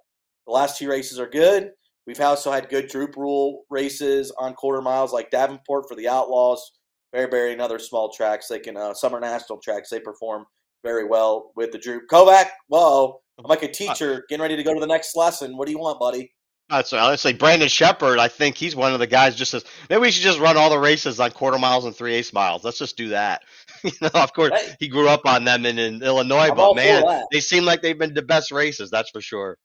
the 0.46 0.52
last 0.52 0.78
two 0.78 0.88
races 0.88 1.18
are 1.18 1.28
good. 1.28 1.70
We've 2.06 2.20
also 2.20 2.52
had 2.52 2.68
good 2.68 2.86
droop 2.86 3.16
rule 3.16 3.64
races 3.68 4.32
on 4.38 4.54
quarter 4.54 4.80
miles 4.80 5.12
like 5.12 5.30
Davenport 5.30 5.86
for 5.88 5.96
the 5.96 6.08
Outlaws, 6.08 6.78
Fairbury, 7.14 7.52
and 7.52 7.60
other 7.60 7.80
small 7.80 8.12
tracks. 8.12 8.46
They 8.46 8.60
can 8.60 8.76
uh, 8.76 8.94
summer 8.94 9.18
national 9.18 9.58
tracks. 9.58 9.90
They 9.90 10.00
perform 10.00 10.46
very 10.84 11.04
well 11.04 11.50
with 11.56 11.72
the 11.72 11.78
droop. 11.78 12.04
Kovac, 12.10 12.46
whoa, 12.68 13.20
I'm 13.38 13.46
like 13.46 13.64
a 13.64 13.68
teacher 13.70 14.24
getting 14.28 14.42
ready 14.42 14.56
to 14.56 14.62
go 14.62 14.72
to 14.72 14.80
the 14.80 14.86
next 14.86 15.16
lesson. 15.16 15.56
What 15.56 15.66
do 15.66 15.72
you 15.72 15.80
want, 15.80 15.98
buddy? 15.98 16.32
Uh, 16.68 16.82
so 16.82 16.96
I 16.96 17.10
would 17.10 17.20
say 17.20 17.32
Brandon 17.32 17.68
Sheppard. 17.68 18.18
I 18.18 18.26
think 18.26 18.56
he's 18.56 18.74
one 18.74 18.92
of 18.92 18.98
the 18.98 19.06
guys. 19.06 19.36
Just 19.36 19.52
says 19.52 19.64
maybe 19.88 20.00
we 20.00 20.10
should 20.10 20.24
just 20.24 20.40
run 20.40 20.56
all 20.56 20.68
the 20.68 20.78
races 20.78 21.20
on 21.20 21.30
quarter 21.30 21.58
miles 21.58 21.84
and 21.84 21.94
three 21.94 22.14
eighths 22.14 22.32
miles. 22.32 22.64
Let's 22.64 22.78
just 22.78 22.96
do 22.96 23.10
that. 23.10 23.42
you 23.84 23.92
know, 24.02 24.10
of 24.14 24.32
course, 24.32 24.60
hey. 24.60 24.76
he 24.80 24.88
grew 24.88 25.08
up 25.08 25.26
on 25.26 25.44
them 25.44 25.64
in, 25.64 25.78
in 25.78 26.02
Illinois, 26.02 26.48
I'm 26.50 26.56
but 26.56 26.74
man, 26.74 27.24
they 27.30 27.38
seem 27.38 27.64
like 27.64 27.82
they've 27.82 27.98
been 27.98 28.14
the 28.14 28.22
best 28.22 28.50
races. 28.50 28.90
That's 28.90 29.10
for 29.10 29.20
sure. 29.20 29.58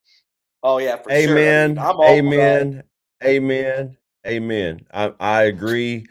Oh 0.61 0.77
yeah, 0.77 0.97
for 0.97 1.11
Amen. 1.11 1.77
sure. 1.77 1.85
I 1.85 2.21
mean, 2.21 2.33
Amen. 2.33 2.83
Amen. 3.23 3.97
Amen. 4.27 4.85
I, 4.93 5.13
I 5.19 5.43
agree 5.43 6.05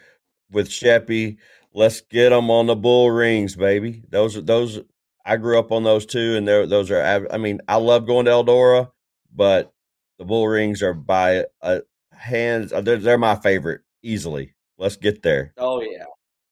with 0.51 0.69
Sheppy. 0.69 1.37
Let's 1.73 2.01
get 2.01 2.31
them 2.31 2.51
on 2.51 2.67
the 2.67 2.75
bull 2.75 3.13
rings, 3.13 3.55
baby. 3.55 4.03
Those 4.09 4.37
are 4.37 4.41
those. 4.41 4.81
I 5.25 5.37
grew 5.37 5.57
up 5.57 5.71
on 5.71 5.85
those 5.85 6.05
too, 6.05 6.35
and 6.37 6.49
those 6.49 6.91
are. 6.91 7.29
I 7.31 7.37
mean, 7.37 7.61
I 7.69 7.77
love 7.77 8.09
going 8.09 8.25
to 8.25 8.33
Eldora, 8.33 8.91
but 9.33 9.73
the 10.21 10.27
bull 10.27 10.47
rings 10.47 10.83
are 10.83 10.93
by 10.93 11.47
a 11.63 11.81
hands. 12.13 12.75
Uh, 12.75 12.83
they're, 12.83 12.99
they're 12.99 13.17
my 13.17 13.35
favorite 13.37 13.81
easily. 14.03 14.55
Let's 14.77 14.97
get 14.97 15.23
there. 15.23 15.55
Oh 15.57 15.81
yeah, 15.81 16.05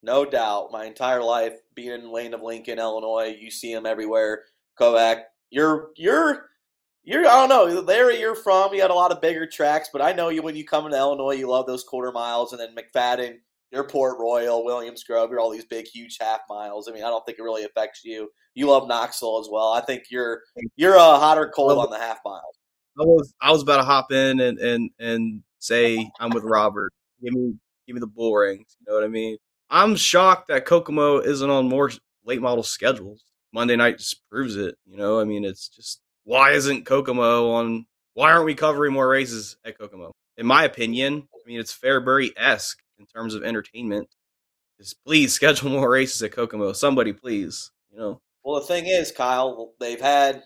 no 0.02 0.24
doubt. 0.24 0.72
My 0.72 0.87
entire 0.87 1.22
life 1.22 1.52
being 1.74 1.92
in 1.92 2.11
Land 2.11 2.33
of 2.33 2.40
Lincoln, 2.40 2.78
Illinois, 2.78 3.37
you 3.38 3.50
see 3.50 3.74
them 3.74 3.85
everywhere. 3.85 4.44
Kovac, 4.81 5.24
you're 5.50 5.90
you're 5.96 6.46
you're 7.04 7.26
I 7.26 7.46
don't 7.46 7.50
know 7.50 7.83
the 7.83 7.92
area 7.92 8.18
you're 8.18 8.35
from. 8.35 8.72
You 8.72 8.81
had 8.81 8.90
a 8.90 8.94
lot 8.94 9.12
of 9.12 9.20
bigger 9.20 9.46
tracks, 9.46 9.90
but 9.92 10.00
I 10.00 10.12
know 10.12 10.31
you 10.31 10.40
when 10.40 10.57
you 10.57 10.64
come 10.64 10.87
into 10.87 10.96
Illinois, 10.96 11.35
you 11.35 11.46
love 11.46 11.66
those 11.66 11.85
quarter 11.85 12.11
miles, 12.11 12.54
and 12.54 12.61
then 12.61 12.74
McFadden, 12.74 13.37
your 13.70 13.85
Port 13.85 14.16
Royal, 14.18 14.64
Williams 14.64 15.04
Grove, 15.04 15.28
you're 15.28 15.40
all 15.40 15.50
these 15.50 15.66
big, 15.66 15.87
huge 15.87 16.16
half 16.18 16.40
miles. 16.48 16.88
I 16.88 16.92
mean, 16.92 17.04
I 17.04 17.09
don't 17.09 17.24
think 17.26 17.38
it 17.38 17.42
really 17.42 17.64
affects 17.64 18.02
you. 18.02 18.31
You 18.54 18.68
love 18.68 18.88
Knoxville 18.88 19.40
as 19.40 19.48
well. 19.52 19.72
I 19.74 19.83
think 19.83 20.04
you're 20.11 20.40
you're 20.76 20.94
a 20.94 21.00
uh, 21.02 21.18
hot 21.18 21.37
or 21.37 21.50
cold 21.50 21.78
on 21.78 21.90
the 21.90 21.98
half 21.98 22.20
miles. 22.24 22.58
I 22.99 23.05
was 23.05 23.35
I 23.41 23.51
was 23.53 23.63
about 23.63 23.79
to 23.79 23.85
hop 23.85 24.13
in 24.13 24.41
and 24.41 24.59
and 24.59 24.91
and 24.99 25.43
say 25.59 26.11
I'm 26.19 26.31
with 26.31 26.45
Robert. 26.45 26.93
Give 27.23 27.33
me 27.33 27.55
give 27.87 27.95
me 27.95 28.01
the 28.01 28.07
bull 28.07 28.35
rings. 28.35 28.77
You 28.81 28.87
know 28.89 28.99
what 28.99 29.05
I 29.05 29.09
mean? 29.09 29.37
I'm 29.71 29.97
shocked 29.97 30.49
that 30.49 30.65
Kokomo 30.65 31.19
isn't 31.19 31.51
on 31.51 31.69
more 31.69 31.91
late 32.25 32.41
model 32.41 32.63
schedules. 32.63 33.23
Monday 33.53 33.77
night 33.77 33.99
just 33.99 34.29
proves 34.29 34.57
it. 34.57 34.77
You 34.87 34.97
know, 34.97 35.21
I 35.21 35.25
mean, 35.25 35.45
it's 35.45 35.69
just 35.69 36.01
why 36.25 36.53
isn't 36.53 36.87
Kokomo 36.87 37.51
on? 37.53 37.87
Why 38.15 38.33
aren't 38.33 38.47
we 38.47 38.55
covering 38.55 38.93
more 38.93 39.09
races 39.09 39.57
at 39.65 39.79
Kokomo? 39.79 40.13
In 40.37 40.47
my 40.47 40.65
opinion, 40.65 41.29
I 41.35 41.49
mean 41.49 41.61
it's 41.61 41.77
Fairbury 41.77 42.33
esque 42.37 42.79
in 42.99 43.07
terms 43.07 43.35
of 43.35 43.45
entertainment. 43.45 44.09
Just 44.79 45.03
please 45.05 45.33
schedule 45.33 45.71
more 45.71 45.91
races 45.91 46.23
at 46.23 46.33
Kokomo. 46.33 46.73
Somebody, 46.73 47.13
please. 47.13 47.71
You 47.93 47.99
know. 47.99 48.21
Well, 48.45 48.61
the 48.61 48.67
thing 48.67 48.87
is, 48.87 49.13
Kyle, 49.13 49.75
they've 49.79 50.01
had 50.01 50.45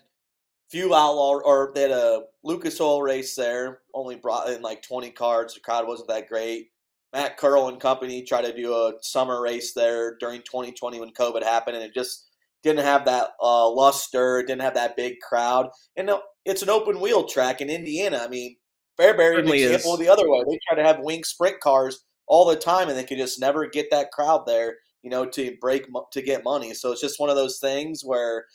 few 0.69 0.93
outlaw 0.95 1.39
or 1.39 1.71
they 1.73 1.83
had 1.83 1.91
uh, 1.91 2.21
a 2.21 2.23
Lucas 2.43 2.79
Oil 2.81 3.01
race 3.01 3.35
there. 3.35 3.79
Only 3.93 4.15
brought 4.15 4.49
in 4.49 4.61
like 4.61 4.81
twenty 4.81 5.11
cars. 5.11 5.53
The 5.53 5.61
crowd 5.61 5.87
wasn't 5.87 6.09
that 6.09 6.27
great. 6.27 6.69
Matt 7.13 7.37
Curl 7.37 7.67
and 7.67 7.79
company 7.79 8.23
tried 8.23 8.45
to 8.45 8.55
do 8.55 8.73
a 8.73 8.93
summer 9.01 9.39
race 9.39 9.73
there 9.73 10.17
during 10.17 10.41
2020 10.41 10.99
when 10.99 11.11
COVID 11.11 11.43
happened, 11.43 11.75
and 11.75 11.85
it 11.85 11.93
just 11.93 12.27
didn't 12.63 12.83
have 12.83 13.05
that 13.05 13.29
uh, 13.41 13.69
luster, 13.69 14.41
didn't 14.41 14.63
have 14.63 14.73
that 14.73 14.95
big 14.95 15.19
crowd, 15.19 15.69
and 15.95 16.09
it's 16.43 16.63
an 16.63 16.69
open 16.69 16.99
wheel 16.99 17.25
track 17.25 17.61
in 17.61 17.69
Indiana. 17.69 18.21
I 18.23 18.27
mean, 18.27 18.55
Fairbury 18.99 19.39
an 19.39 19.47
example 19.47 19.93
is. 19.93 19.99
the 19.99 20.09
other 20.09 20.29
way. 20.29 20.43
They 20.47 20.59
try 20.67 20.81
to 20.81 20.87
have 20.87 21.03
wing 21.03 21.23
sprint 21.23 21.59
cars 21.59 22.03
all 22.25 22.45
the 22.45 22.55
time, 22.55 22.89
and 22.89 22.97
they 22.97 23.03
can 23.03 23.17
just 23.17 23.39
never 23.39 23.67
get 23.67 23.91
that 23.91 24.11
crowd 24.11 24.45
there, 24.47 24.77
you 25.03 25.09
know, 25.09 25.25
to 25.25 25.55
break 25.61 25.87
to 26.11 26.21
get 26.21 26.43
money. 26.43 26.73
So 26.73 26.91
it's 26.91 27.01
just 27.01 27.19
one 27.19 27.29
of 27.29 27.35
those 27.35 27.59
things 27.59 28.01
where, 28.03 28.45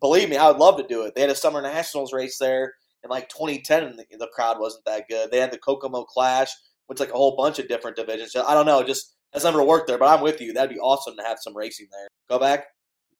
believe 0.00 0.28
me, 0.28 0.36
I 0.36 0.48
would 0.48 0.58
love 0.58 0.76
to 0.76 0.86
do 0.86 1.02
it. 1.02 1.14
They 1.14 1.22
had 1.22 1.30
a 1.30 1.34
summer 1.34 1.62
nationals 1.62 2.12
race 2.12 2.36
there 2.38 2.74
in 3.04 3.10
like 3.10 3.28
2010, 3.28 3.84
and 3.84 3.98
the, 3.98 4.04
the 4.18 4.28
crowd 4.34 4.58
wasn't 4.58 4.84
that 4.84 5.08
good. 5.08 5.30
They 5.30 5.38
had 5.38 5.52
the 5.52 5.58
Kokomo 5.58 6.04
Clash, 6.04 6.50
which 6.86 7.00
like 7.00 7.10
a 7.10 7.16
whole 7.16 7.36
bunch 7.36 7.58
of 7.58 7.68
different 7.68 7.96
divisions. 7.96 8.36
I 8.36 8.54
don't 8.54 8.66
know, 8.66 8.82
just 8.82 9.14
has 9.32 9.44
never 9.44 9.62
worked 9.62 9.86
there, 9.86 9.98
but 9.98 10.08
I'm 10.08 10.22
with 10.22 10.40
you. 10.40 10.52
That'd 10.52 10.74
be 10.74 10.80
awesome 10.80 11.16
to 11.16 11.22
have 11.22 11.38
some 11.40 11.56
racing 11.56 11.88
there. 11.90 12.08
Go 12.28 12.38
back. 12.38 12.66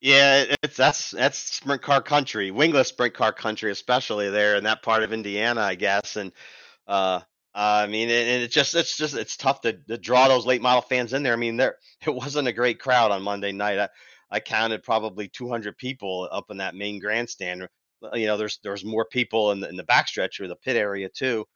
Yeah, 0.01 0.45
it's 0.64 0.77
that's 0.77 1.12
that's 1.12 1.38
sprint 1.38 1.81
car 1.81 2.03
country, 2.03 2.51
wingless 2.51 2.88
sprint 2.88 3.14
car 3.14 3.33
country, 3.33 3.71
especially 3.71 4.31
there 4.31 4.57
in 4.57 4.64
that 4.64 4.83
part 4.83 5.05
of 5.05 5.12
Indiana, 5.12 5.61
I 5.61 5.77
guess. 5.77 6.16
And 6.16 6.33
uh, 6.88 7.21
I 7.55 7.87
mean, 7.87 8.09
and 8.11 8.42
it 8.42 8.51
just 8.51 8.75
it's 8.75 8.97
just 8.97 9.14
it's 9.14 9.37
tough 9.37 9.61
to, 9.61 9.75
to 9.75 9.99
draw 9.99 10.27
those 10.27 10.45
late 10.45 10.61
model 10.61 10.83
fans 10.83 11.12
in 11.12 11.23
there. 11.23 11.35
I 11.35 11.37
mean, 11.37 11.57
there 11.57 11.77
it 12.07 12.14
wasn't 12.14 12.49
a 12.49 12.53
great 12.53 12.81
crowd 12.81 13.12
on 13.12 13.23
Monday 13.23 13.53
night. 13.53 13.79
I, 13.79 13.88
I 14.31 14.40
counted 14.40 14.83
probably 14.83 15.29
200 15.29 15.77
people 15.77 16.29
up 16.33 16.51
in 16.51 16.57
that 16.57 16.75
main 16.75 16.99
grandstand. 16.99 17.68
You 18.14 18.26
know, 18.26 18.36
there's 18.36 18.58
there's 18.62 18.84
more 18.84 19.04
people 19.04 19.52
in 19.52 19.60
the 19.60 19.68
in 19.68 19.76
the 19.76 19.84
backstretch 19.84 20.40
or 20.40 20.48
the 20.48 20.56
pit 20.56 20.76
area 20.76 21.08
too. 21.08 21.46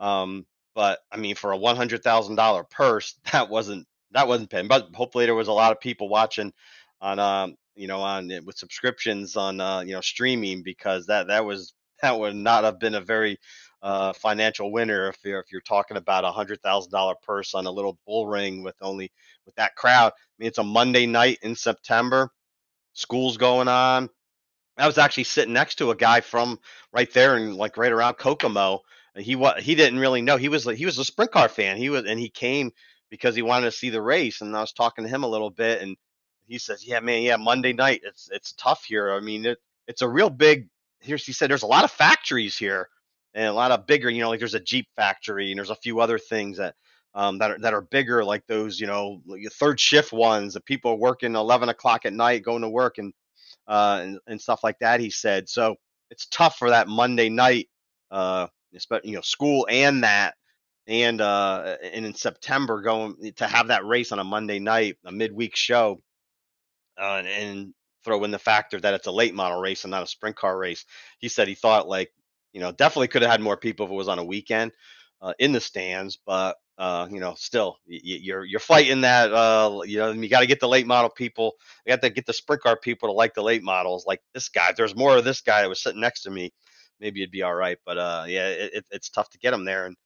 Um, 0.00 0.46
but 0.74 1.00
I 1.10 1.16
mean, 1.16 1.34
for 1.34 1.52
a 1.52 1.56
one 1.56 1.76
hundred 1.76 2.02
thousand 2.02 2.36
dollar 2.36 2.64
purse, 2.64 3.18
that 3.32 3.48
wasn't 3.48 3.86
that 4.12 4.28
wasn't 4.28 4.50
paying. 4.50 4.68
But 4.68 4.88
hopefully, 4.94 5.26
there 5.26 5.34
was 5.34 5.48
a 5.48 5.52
lot 5.52 5.72
of 5.72 5.80
people 5.80 6.08
watching 6.08 6.52
on 7.00 7.18
um 7.18 7.56
you 7.74 7.86
know 7.88 8.00
on 8.00 8.30
with 8.44 8.56
subscriptions 8.56 9.36
on 9.36 9.60
uh 9.60 9.80
you 9.80 9.92
know 9.92 10.00
streaming 10.00 10.62
because 10.62 11.06
that 11.06 11.26
that 11.28 11.44
was 11.44 11.74
that 12.02 12.18
would 12.18 12.36
not 12.36 12.64
have 12.64 12.78
been 12.78 12.94
a 12.94 13.00
very 13.00 13.38
uh, 13.82 14.12
financial 14.14 14.72
winner 14.72 15.08
if 15.08 15.16
you're 15.24 15.40
if 15.40 15.46
you're 15.52 15.60
talking 15.60 15.96
about 15.96 16.24
a 16.24 16.32
hundred 16.32 16.60
thousand 16.62 16.90
dollar 16.90 17.14
purse 17.22 17.54
on 17.54 17.66
a 17.66 17.70
little 17.70 17.98
bull 18.06 18.26
ring 18.26 18.62
with 18.62 18.74
only 18.80 19.12
with 19.46 19.54
that 19.56 19.76
crowd. 19.76 20.12
I 20.12 20.32
mean, 20.38 20.48
it's 20.48 20.58
a 20.58 20.64
Monday 20.64 21.06
night 21.06 21.38
in 21.42 21.54
September. 21.54 22.30
School's 22.94 23.36
going 23.36 23.68
on. 23.68 24.08
I 24.78 24.86
was 24.86 24.98
actually 24.98 25.24
sitting 25.24 25.54
next 25.54 25.76
to 25.76 25.90
a 25.90 25.96
guy 25.96 26.20
from 26.20 26.58
right 26.92 27.10
there 27.12 27.36
and 27.36 27.56
like 27.56 27.76
right 27.76 27.92
around 27.92 28.14
Kokomo. 28.14 28.80
He 29.16 29.34
was 29.34 29.62
he 29.62 29.74
didn't 29.74 29.98
really 29.98 30.20
know 30.20 30.36
he 30.36 30.48
was 30.48 30.64
he 30.64 30.84
was 30.84 30.98
a 30.98 31.04
sprint 31.04 31.32
car 31.32 31.48
fan. 31.48 31.76
He 31.76 31.88
was 31.88 32.04
and 32.04 32.20
he 32.20 32.28
came 32.28 32.70
because 33.10 33.34
he 33.34 33.42
wanted 33.42 33.66
to 33.66 33.72
see 33.72 33.90
the 33.90 34.02
race. 34.02 34.40
And 34.40 34.54
I 34.56 34.60
was 34.60 34.72
talking 34.72 35.04
to 35.04 35.10
him 35.10 35.24
a 35.24 35.28
little 35.28 35.50
bit, 35.50 35.80
and 35.80 35.96
he 36.46 36.58
says, 36.58 36.86
"Yeah, 36.86 37.00
man, 37.00 37.22
yeah, 37.22 37.36
Monday 37.36 37.72
night 37.72 38.02
it's 38.04 38.28
it's 38.32 38.52
tough 38.52 38.84
here. 38.84 39.12
I 39.12 39.20
mean, 39.20 39.46
it, 39.46 39.58
it's 39.86 40.02
a 40.02 40.08
real 40.08 40.30
big." 40.30 40.68
He 41.00 41.16
said, 41.16 41.50
"There's 41.50 41.62
a 41.62 41.66
lot 41.66 41.84
of 41.84 41.90
factories 41.90 42.56
here." 42.56 42.88
And 43.34 43.46
a 43.46 43.52
lot 43.52 43.70
of 43.70 43.86
bigger, 43.86 44.08
you 44.08 44.22
know, 44.22 44.30
like 44.30 44.38
there's 44.38 44.54
a 44.54 44.60
Jeep 44.60 44.88
factory 44.96 45.50
and 45.50 45.58
there's 45.58 45.68
a 45.68 45.74
few 45.76 46.00
other 46.00 46.18
things 46.18 46.56
that 46.56 46.74
um, 47.14 47.38
that 47.38 47.50
are 47.50 47.58
that 47.58 47.74
are 47.74 47.82
bigger, 47.82 48.24
like 48.24 48.46
those, 48.46 48.80
you 48.80 48.86
know, 48.86 49.22
third 49.52 49.78
shift 49.78 50.12
ones 50.12 50.54
that 50.54 50.64
people 50.64 50.92
are 50.92 50.96
working 50.96 51.34
11 51.34 51.68
o'clock 51.68 52.06
at 52.06 52.14
night, 52.14 52.42
going 52.42 52.62
to 52.62 52.68
work 52.68 52.96
and 52.98 53.12
uh, 53.68 54.00
and, 54.02 54.18
and 54.26 54.40
stuff 54.40 54.60
like 54.64 54.78
that. 54.80 55.00
He 55.00 55.10
said 55.10 55.48
so. 55.48 55.76
It's 56.10 56.26
tough 56.26 56.56
for 56.56 56.70
that 56.70 56.86
Monday 56.86 57.28
night, 57.28 57.68
uh, 58.12 58.46
you 59.02 59.14
know, 59.14 59.22
school 59.22 59.66
and 59.68 60.04
that, 60.04 60.34
and 60.86 61.20
uh, 61.20 61.76
and 61.82 62.06
in 62.06 62.14
September 62.14 62.80
going 62.82 63.32
to 63.36 63.46
have 63.46 63.68
that 63.68 63.84
race 63.84 64.12
on 64.12 64.20
a 64.20 64.24
Monday 64.24 64.60
night, 64.60 64.96
a 65.04 65.10
midweek 65.10 65.56
show, 65.56 66.00
uh, 67.00 67.22
and, 67.24 67.26
and 67.26 67.74
throw 68.04 68.22
in 68.22 68.30
the 68.30 68.38
factor 68.38 68.80
that 68.80 68.94
it's 68.94 69.08
a 69.08 69.12
late 69.12 69.34
model 69.34 69.60
race 69.60 69.84
and 69.84 69.90
not 69.90 70.04
a 70.04 70.06
sprint 70.06 70.36
car 70.36 70.56
race. 70.56 70.84
He 71.18 71.28
said 71.28 71.48
he 71.48 71.54
thought 71.56 71.88
like, 71.88 72.12
you 72.52 72.60
know, 72.60 72.70
definitely 72.70 73.08
could 73.08 73.22
have 73.22 73.30
had 73.32 73.40
more 73.40 73.56
people 73.56 73.86
if 73.86 73.92
it 73.92 73.96
was 73.96 74.08
on 74.08 74.20
a 74.20 74.24
weekend 74.24 74.72
uh, 75.20 75.34
in 75.38 75.52
the 75.52 75.60
stands, 75.60 76.18
but 76.24 76.56
uh, 76.78 77.08
you 77.10 77.20
know, 77.20 77.34
still 77.36 77.78
you're 77.86 78.44
you're 78.44 78.60
fighting 78.60 79.02
that. 79.02 79.32
Uh, 79.32 79.80
you 79.84 79.98
know, 79.98 80.12
you 80.12 80.28
got 80.28 80.40
to 80.40 80.46
get 80.46 80.60
the 80.60 80.68
late 80.68 80.86
model 80.86 81.10
people. 81.10 81.54
You 81.86 81.92
got 81.92 82.02
to 82.02 82.10
get 82.10 82.26
the 82.26 82.32
sprint 82.32 82.62
car 82.62 82.76
people 82.76 83.08
to 83.08 83.12
like 83.12 83.34
the 83.34 83.42
late 83.42 83.62
models, 83.62 84.04
like 84.06 84.20
this 84.34 84.48
guy. 84.48 84.70
If 84.70 84.76
there's 84.76 84.96
more 84.96 85.16
of 85.16 85.24
this 85.24 85.40
guy 85.40 85.62
that 85.62 85.68
was 85.68 85.82
sitting 85.82 86.00
next 86.00 86.22
to 86.22 86.30
me, 86.30 86.52
maybe 87.00 87.22
it'd 87.22 87.30
be 87.32 87.42
all 87.42 87.54
right. 87.54 87.78
But 87.86 87.98
uh, 87.98 88.24
yeah, 88.28 88.48
it, 88.48 88.84
it's 88.90 89.08
tough 89.10 89.30
to 89.30 89.38
get 89.38 89.52
them 89.52 89.64
there, 89.64 89.86
and 89.86 89.96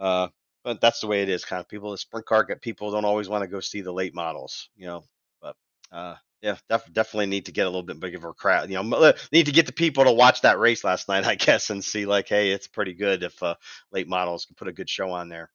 uh, 0.00 0.28
but 0.64 0.80
that's 0.80 1.00
the 1.00 1.06
way 1.06 1.22
it 1.22 1.28
is. 1.28 1.44
Kind 1.44 1.60
of 1.60 1.68
people, 1.68 1.92
the 1.92 1.98
sprint 1.98 2.26
car 2.26 2.46
people 2.60 2.90
don't 2.90 3.04
always 3.04 3.28
want 3.28 3.42
to 3.42 3.48
go 3.48 3.60
see 3.60 3.80
the 3.80 3.92
late 3.92 4.14
models, 4.14 4.68
you 4.76 4.86
know. 4.86 5.04
But 5.40 5.56
uh, 5.92 6.16
yeah, 6.42 6.56
def- 6.68 6.92
definitely 6.92 7.26
need 7.26 7.46
to 7.46 7.52
get 7.52 7.66
a 7.66 7.70
little 7.70 7.82
bit 7.84 8.00
bigger 8.00 8.18
of 8.18 8.24
a 8.24 8.32
crowd. 8.34 8.70
You 8.70 8.82
know, 8.82 9.12
need 9.32 9.46
to 9.46 9.52
get 9.52 9.66
the 9.66 9.72
people 9.72 10.04
to 10.04 10.12
watch 10.12 10.42
that 10.42 10.58
race 10.58 10.84
last 10.84 11.08
night, 11.08 11.26
I 11.26 11.36
guess, 11.36 11.70
and 11.70 11.84
see 11.84 12.06
like, 12.06 12.28
hey, 12.28 12.50
it's 12.50 12.68
pretty 12.68 12.94
good 12.94 13.22
if 13.22 13.42
uh, 13.42 13.54
late 13.92 14.08
models 14.08 14.46
can 14.46 14.56
put 14.56 14.68
a 14.68 14.72
good 14.72 14.90
show 14.90 15.10
on 15.10 15.28
there. 15.28 15.50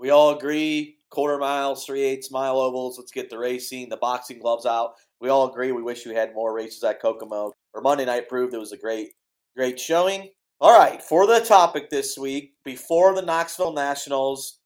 We 0.00 0.08
all 0.08 0.34
agree 0.34 0.96
quarter 1.10 1.36
miles, 1.36 1.84
three 1.84 2.02
eighths 2.02 2.30
mile 2.30 2.58
ovals. 2.58 2.98
Let's 2.98 3.12
get 3.12 3.28
the 3.28 3.38
racing, 3.38 3.90
the 3.90 3.98
boxing 3.98 4.38
gloves 4.38 4.64
out. 4.64 4.94
We 5.20 5.28
all 5.28 5.50
agree. 5.50 5.72
We 5.72 5.82
wish 5.82 6.06
we 6.06 6.14
had 6.14 6.34
more 6.34 6.54
races 6.54 6.82
at 6.84 7.02
Kokomo. 7.02 7.52
Or 7.74 7.82
Monday 7.82 8.06
night 8.06 8.26
proved 8.26 8.54
it 8.54 8.58
was 8.58 8.72
a 8.72 8.78
great, 8.78 9.10
great 9.54 9.78
showing. 9.78 10.30
All 10.58 10.76
right, 10.78 11.02
for 11.02 11.26
the 11.26 11.40
topic 11.40 11.90
this 11.90 12.16
week, 12.16 12.54
before 12.64 13.14
the 13.14 13.22
Knoxville 13.22 13.74
Nationals, 13.74 14.60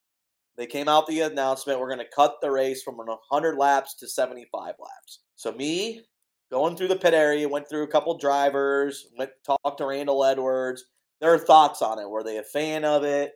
they 0.57 0.67
came 0.67 0.89
out 0.89 1.09
the 1.09 1.23
announcement 1.23 1.81
we're 1.81 1.89
going 1.89 1.99
to 1.99 2.15
cut 2.15 2.37
the 2.41 2.51
race 2.51 2.83
from 2.85 2.97
100 2.97 3.57
laps 3.57 3.95
to 3.97 4.09
75 4.09 4.75
laps. 4.79 5.21
So 5.35 5.51
me 5.51 6.03
going 6.49 6.77
through 6.77 6.89
the 6.89 6.97
pit 6.97 7.13
area, 7.13 7.49
went 7.49 7.69
through 7.69 7.83
a 7.83 7.89
couple 7.89 8.17
drivers, 8.19 9.09
went 9.19 9.31
talked 9.45 9.79
to 9.79 9.87
Randall 9.87 10.25
Edwards. 10.25 10.85
Their 11.21 11.39
thoughts 11.39 11.83
on 11.83 11.99
it. 11.99 12.09
Were 12.09 12.23
they 12.23 12.39
a 12.39 12.45
fan 12.45 12.85
of 12.85 13.03
it? 13.03 13.33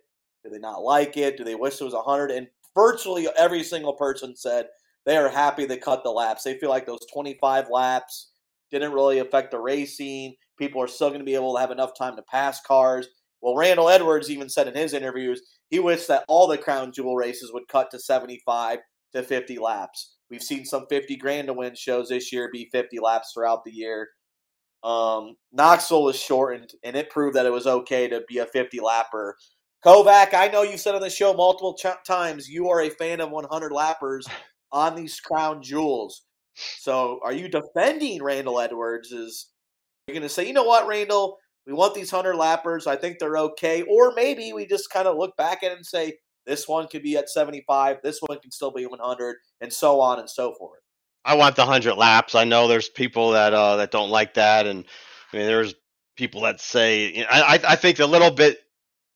Do 0.48 0.54
they 0.54 0.60
not 0.60 0.82
like 0.82 1.16
it? 1.16 1.36
Do 1.36 1.44
they 1.44 1.54
wish 1.54 1.80
it 1.80 1.84
was 1.84 1.94
100? 1.94 2.30
And 2.30 2.48
virtually 2.74 3.28
every 3.36 3.62
single 3.62 3.92
person 3.92 4.34
said 4.36 4.66
they 5.04 5.16
are 5.16 5.28
happy 5.28 5.64
they 5.64 5.76
cut 5.76 6.02
the 6.04 6.10
laps. 6.10 6.44
They 6.44 6.58
feel 6.58 6.70
like 6.70 6.86
those 6.86 7.06
25 7.12 7.68
laps 7.70 8.30
didn't 8.70 8.92
really 8.92 9.18
affect 9.18 9.50
the 9.50 9.58
racing. 9.58 10.34
People 10.58 10.82
are 10.82 10.88
still 10.88 11.08
going 11.08 11.20
to 11.20 11.24
be 11.24 11.34
able 11.34 11.54
to 11.54 11.60
have 11.60 11.70
enough 11.70 11.92
time 11.96 12.16
to 12.16 12.22
pass 12.22 12.60
cars. 12.62 13.08
Well, 13.40 13.56
Randall 13.56 13.88
Edwards 13.88 14.30
even 14.30 14.48
said 14.48 14.68
in 14.68 14.74
his 14.74 14.94
interviews 14.94 15.40
he 15.70 15.78
wished 15.78 16.08
that 16.08 16.24
all 16.28 16.46
the 16.46 16.58
crown 16.58 16.92
jewel 16.92 17.14
races 17.14 17.52
would 17.52 17.68
cut 17.68 17.90
to 17.90 17.98
75 17.98 18.78
to 19.14 19.22
50 19.22 19.58
laps. 19.58 20.16
We've 20.30 20.42
seen 20.42 20.64
some 20.64 20.86
50 20.88 21.16
grand 21.16 21.48
to 21.48 21.54
win 21.54 21.74
shows 21.74 22.08
this 22.08 22.32
year 22.32 22.50
be 22.52 22.68
50 22.72 22.98
laps 23.00 23.32
throughout 23.32 23.64
the 23.64 23.72
year. 23.72 24.08
Um, 24.82 25.36
Knoxville 25.52 26.04
was 26.04 26.20
shortened, 26.20 26.70
and 26.84 26.96
it 26.96 27.10
proved 27.10 27.36
that 27.36 27.46
it 27.46 27.52
was 27.52 27.66
okay 27.66 28.08
to 28.08 28.22
be 28.28 28.38
a 28.38 28.46
50 28.46 28.78
lapper. 28.78 29.32
Kovac, 29.84 30.34
I 30.34 30.48
know 30.48 30.62
you've 30.62 30.80
said 30.80 30.94
on 30.94 31.00
the 31.00 31.10
show 31.10 31.32
multiple 31.34 31.74
ch- 31.74 32.06
times 32.06 32.48
you 32.48 32.68
are 32.68 32.82
a 32.82 32.90
fan 32.90 33.20
of 33.20 33.30
100 33.30 33.72
lappers 33.72 34.26
on 34.72 34.96
these 34.96 35.20
crown 35.20 35.62
jewels. 35.62 36.22
So, 36.54 37.20
are 37.22 37.32
you 37.32 37.48
defending 37.48 38.22
Randall 38.22 38.60
Edwards? 38.60 39.12
Is 39.12 39.50
you're 40.06 40.14
going 40.14 40.22
to 40.22 40.28
say, 40.28 40.46
you 40.46 40.52
know 40.52 40.64
what, 40.64 40.88
Randall, 40.88 41.38
we 41.66 41.72
want 41.72 41.94
these 41.94 42.12
100 42.12 42.34
lappers. 42.36 42.86
I 42.86 42.96
think 42.96 43.18
they're 43.18 43.36
okay. 43.36 43.82
Or 43.82 44.12
maybe 44.16 44.52
we 44.52 44.66
just 44.66 44.90
kind 44.90 45.06
of 45.06 45.16
look 45.16 45.36
back 45.36 45.62
at 45.62 45.70
it 45.70 45.76
and 45.76 45.86
say, 45.86 46.14
this 46.46 46.66
one 46.66 46.88
could 46.88 47.02
be 47.02 47.16
at 47.16 47.28
75, 47.28 47.98
this 48.02 48.20
one 48.20 48.40
can 48.40 48.50
still 48.50 48.72
be 48.72 48.86
100, 48.86 49.36
and 49.60 49.72
so 49.72 50.00
on 50.00 50.18
and 50.18 50.28
so 50.28 50.54
forth. 50.54 50.80
I 51.24 51.34
want 51.34 51.56
the 51.56 51.62
100 51.62 51.94
laps. 51.94 52.34
I 52.34 52.44
know 52.44 52.66
there's 52.66 52.88
people 52.88 53.32
that 53.32 53.52
uh, 53.52 53.76
that 53.76 53.90
don't 53.90 54.08
like 54.10 54.34
that. 54.34 54.66
And 54.66 54.86
I 55.32 55.36
mean, 55.36 55.46
there's 55.46 55.74
people 56.16 56.40
that 56.42 56.58
say, 56.60 57.12
you 57.12 57.20
know, 57.20 57.28
I, 57.30 57.60
I 57.68 57.76
think 57.76 57.98
a 57.98 58.06
little 58.06 58.30
bit 58.30 58.58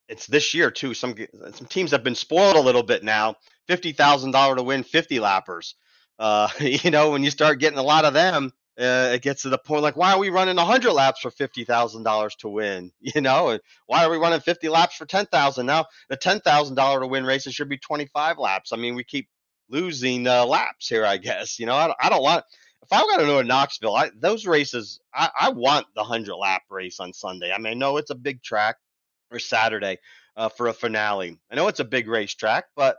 it's 0.07 0.27
this 0.27 0.53
year 0.53 0.71
too. 0.71 0.93
Some 0.93 1.15
some 1.53 1.67
teams 1.67 1.91
have 1.91 2.03
been 2.03 2.15
spoiled 2.15 2.55
a 2.55 2.61
little 2.61 2.83
bit 2.83 3.03
now. 3.03 3.35
Fifty 3.67 3.91
thousand 3.91 4.31
dollar 4.31 4.55
to 4.55 4.63
win 4.63 4.83
fifty 4.83 5.19
lappers. 5.19 5.75
Uh, 6.19 6.49
you 6.59 6.91
know, 6.91 7.11
when 7.11 7.23
you 7.23 7.31
start 7.31 7.59
getting 7.59 7.79
a 7.79 7.83
lot 7.83 8.05
of 8.05 8.13
them, 8.13 8.51
uh, 8.79 9.11
it 9.13 9.21
gets 9.21 9.43
to 9.43 9.49
the 9.49 9.57
point 9.57 9.83
like, 9.83 9.95
why 9.95 10.13
are 10.13 10.19
we 10.19 10.29
running 10.29 10.57
hundred 10.57 10.93
laps 10.93 11.21
for 11.21 11.31
fifty 11.31 11.63
thousand 11.63 12.03
dollars 12.03 12.35
to 12.37 12.49
win? 12.49 12.91
You 13.01 13.21
know, 13.21 13.59
why 13.87 14.05
are 14.05 14.11
we 14.11 14.17
running 14.17 14.41
fifty 14.41 14.69
laps 14.69 14.95
for 14.95 15.05
ten 15.05 15.25
thousand? 15.27 15.65
Now 15.65 15.85
the 16.09 16.17
ten 16.17 16.39
thousand 16.41 16.75
dollar 16.75 16.99
to 17.01 17.07
win 17.07 17.25
races 17.25 17.55
should 17.55 17.69
be 17.69 17.77
twenty 17.77 18.07
five 18.07 18.37
laps. 18.37 18.73
I 18.73 18.77
mean, 18.77 18.95
we 18.95 19.03
keep 19.03 19.29
losing 19.69 20.27
uh, 20.27 20.45
laps 20.45 20.87
here. 20.87 21.05
I 21.05 21.17
guess 21.17 21.59
you 21.59 21.65
know, 21.65 21.75
I 21.75 21.93
I 21.99 22.09
don't 22.09 22.23
want. 22.23 22.43
If 22.81 22.91
I 22.91 22.99
got 22.99 23.17
to 23.21 23.25
know 23.25 23.39
in 23.39 23.47
Knoxville, 23.47 23.95
I, 23.95 24.11
those 24.13 24.45
races, 24.45 24.99
I, 25.15 25.29
I 25.39 25.49
want 25.51 25.87
the 25.95 26.03
hundred 26.03 26.35
lap 26.35 26.63
race 26.69 26.99
on 26.99 27.13
Sunday. 27.13 27.49
I 27.53 27.57
mean, 27.57 27.79
no, 27.79 27.95
it's 27.95 28.09
a 28.09 28.15
big 28.15 28.43
track 28.43 28.75
or 29.33 29.39
Saturday 29.39 29.97
uh, 30.35 30.49
for 30.49 30.67
a 30.67 30.73
finale. 30.73 31.37
I 31.51 31.55
know 31.55 31.67
it's 31.67 31.79
a 31.79 31.85
big 31.85 32.07
racetrack, 32.07 32.65
but 32.75 32.97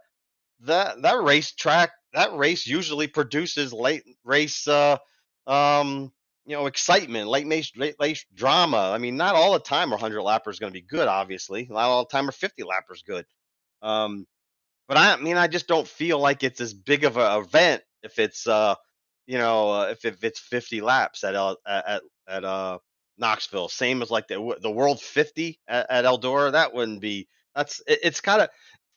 that 0.61 1.03
that 1.03 1.23
racetrack 1.23 1.91
that 2.13 2.37
race 2.37 2.67
usually 2.67 3.07
produces 3.09 3.73
late 3.73 4.05
race 4.25 4.67
uh, 4.69 4.99
um, 5.47 6.13
you 6.47 6.57
know 6.57 6.67
excitement, 6.67 7.29
late 7.29 7.47
race, 7.47 7.73
late 7.77 7.97
race 8.01 8.25
drama. 8.35 8.93
I 8.95 8.99
mean, 8.99 9.17
not 9.17 9.35
all 9.35 9.53
the 9.53 9.59
time 9.59 9.89
are 9.89 9.97
100 9.97 10.21
lappers 10.23 10.59
going 10.59 10.73
to 10.73 10.81
be 10.81 10.87
good. 10.87 11.09
Obviously, 11.09 11.67
not 11.71 11.79
all 11.79 12.05
the 12.05 12.11
time 12.11 12.29
are 12.29 12.33
50 12.33 12.63
lappers 12.63 13.05
good. 13.05 13.27
Um, 13.83 14.27
but 14.87 14.97
I, 14.97 15.15
I 15.15 15.17
mean, 15.17 15.37
I 15.37 15.47
just 15.47 15.67
don't 15.67 15.89
feel 15.89 16.19
like 16.19 16.43
it's 16.43 16.61
as 16.61 16.75
big 16.75 17.05
of 17.05 17.17
an 17.17 17.41
event 17.41 17.83
if 18.03 18.19
it's 18.19 18.47
uh, 18.47 18.75
you 19.27 19.39
know, 19.39 19.71
uh, 19.71 19.87
if, 19.91 20.05
if 20.05 20.23
it's 20.23 20.41
50 20.41 20.81
laps 20.81 21.25
at 21.25 21.35
at 21.67 22.03
at 22.29 22.45
uh 22.45 22.79
Knoxville, 23.19 23.69
same 23.69 24.03
as 24.03 24.11
like 24.11 24.29
the 24.29 24.57
the 24.61 24.71
World 24.71 25.01
50 25.01 25.61
at, 25.69 25.91
at 25.91 26.05
Eldora. 26.05 26.53
That 26.53 26.75
wouldn't 26.75 27.01
be. 27.01 27.29
That's 27.55 27.81
it, 27.87 28.01
it's 28.03 28.21
kind 28.21 28.43
of 28.43 28.49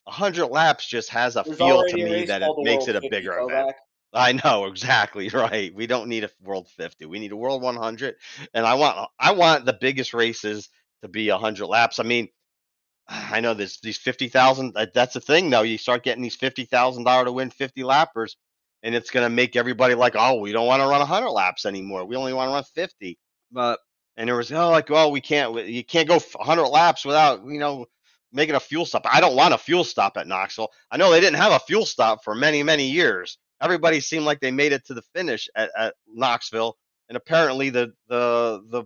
100 0.04 0.46
laps 0.46 0.86
just 0.86 1.10
has 1.10 1.36
a 1.36 1.42
There's 1.42 1.58
feel 1.58 1.84
to 1.84 1.96
me 1.96 2.24
that 2.24 2.42
it 2.42 2.50
makes 2.58 2.86
World 2.86 2.96
it 2.96 3.04
a 3.04 3.08
bigger 3.10 3.38
event. 3.38 3.72
I 4.12 4.32
know 4.32 4.66
exactly 4.70 5.28
right. 5.28 5.74
We 5.74 5.86
don't 5.86 6.08
need 6.08 6.24
a 6.24 6.30
World 6.42 6.68
50. 6.68 7.06
We 7.06 7.18
need 7.18 7.32
a 7.32 7.36
World 7.36 7.62
100, 7.62 8.16
and 8.54 8.66
I 8.66 8.74
want 8.74 9.10
I 9.18 9.32
want 9.32 9.64
the 9.64 9.76
biggest 9.78 10.14
races 10.14 10.68
to 11.02 11.08
be 11.08 11.30
100 11.30 11.66
laps. 11.66 11.98
I 11.98 12.02
mean, 12.02 12.28
I 13.08 13.40
know 13.40 13.54
this 13.54 13.80
these 13.80 13.98
50,000. 13.98 14.76
That's 14.94 15.14
the 15.14 15.20
thing 15.20 15.50
though. 15.50 15.62
You 15.62 15.78
start 15.78 16.04
getting 16.04 16.22
these 16.22 16.36
50,000 16.36 17.04
dollar 17.04 17.24
to 17.26 17.32
win 17.32 17.50
50 17.50 17.82
lappers, 17.82 18.36
and 18.82 18.94
it's 18.94 19.10
going 19.10 19.24
to 19.24 19.30
make 19.30 19.56
everybody 19.56 19.94
like, 19.94 20.14
oh, 20.16 20.40
we 20.40 20.52
don't 20.52 20.66
want 20.66 20.80
to 20.80 20.86
run 20.86 21.00
100 21.00 21.28
laps 21.30 21.66
anymore. 21.66 22.06
We 22.06 22.16
only 22.16 22.32
want 22.32 22.48
to 22.48 22.54
run 22.54 22.64
50. 22.64 23.18
But 23.50 23.80
and 24.18 24.28
there 24.28 24.36
was 24.36 24.52
oh 24.52 24.70
like 24.70 24.90
oh 24.90 25.08
we 25.08 25.22
can't 25.22 25.66
you 25.66 25.84
can't 25.84 26.08
go 26.08 26.18
100 26.18 26.66
laps 26.66 27.04
without 27.06 27.46
you 27.46 27.58
know 27.58 27.86
making 28.30 28.56
a 28.56 28.60
fuel 28.60 28.84
stop. 28.84 29.06
I 29.10 29.22
don't 29.22 29.36
want 29.36 29.54
a 29.54 29.58
fuel 29.58 29.84
stop 29.84 30.18
at 30.18 30.26
Knoxville. 30.26 30.68
I 30.90 30.98
know 30.98 31.10
they 31.10 31.20
didn't 31.20 31.38
have 31.38 31.52
a 31.52 31.60
fuel 31.60 31.86
stop 31.86 32.22
for 32.24 32.34
many 32.34 32.62
many 32.62 32.90
years. 32.90 33.38
Everybody 33.62 34.00
seemed 34.00 34.26
like 34.26 34.40
they 34.40 34.50
made 34.50 34.72
it 34.72 34.84
to 34.86 34.94
the 34.94 35.02
finish 35.14 35.48
at, 35.56 35.70
at 35.78 35.94
Knoxville, 36.12 36.76
and 37.08 37.16
apparently 37.16 37.70
the 37.70 37.92
the 38.08 38.62
the 38.68 38.84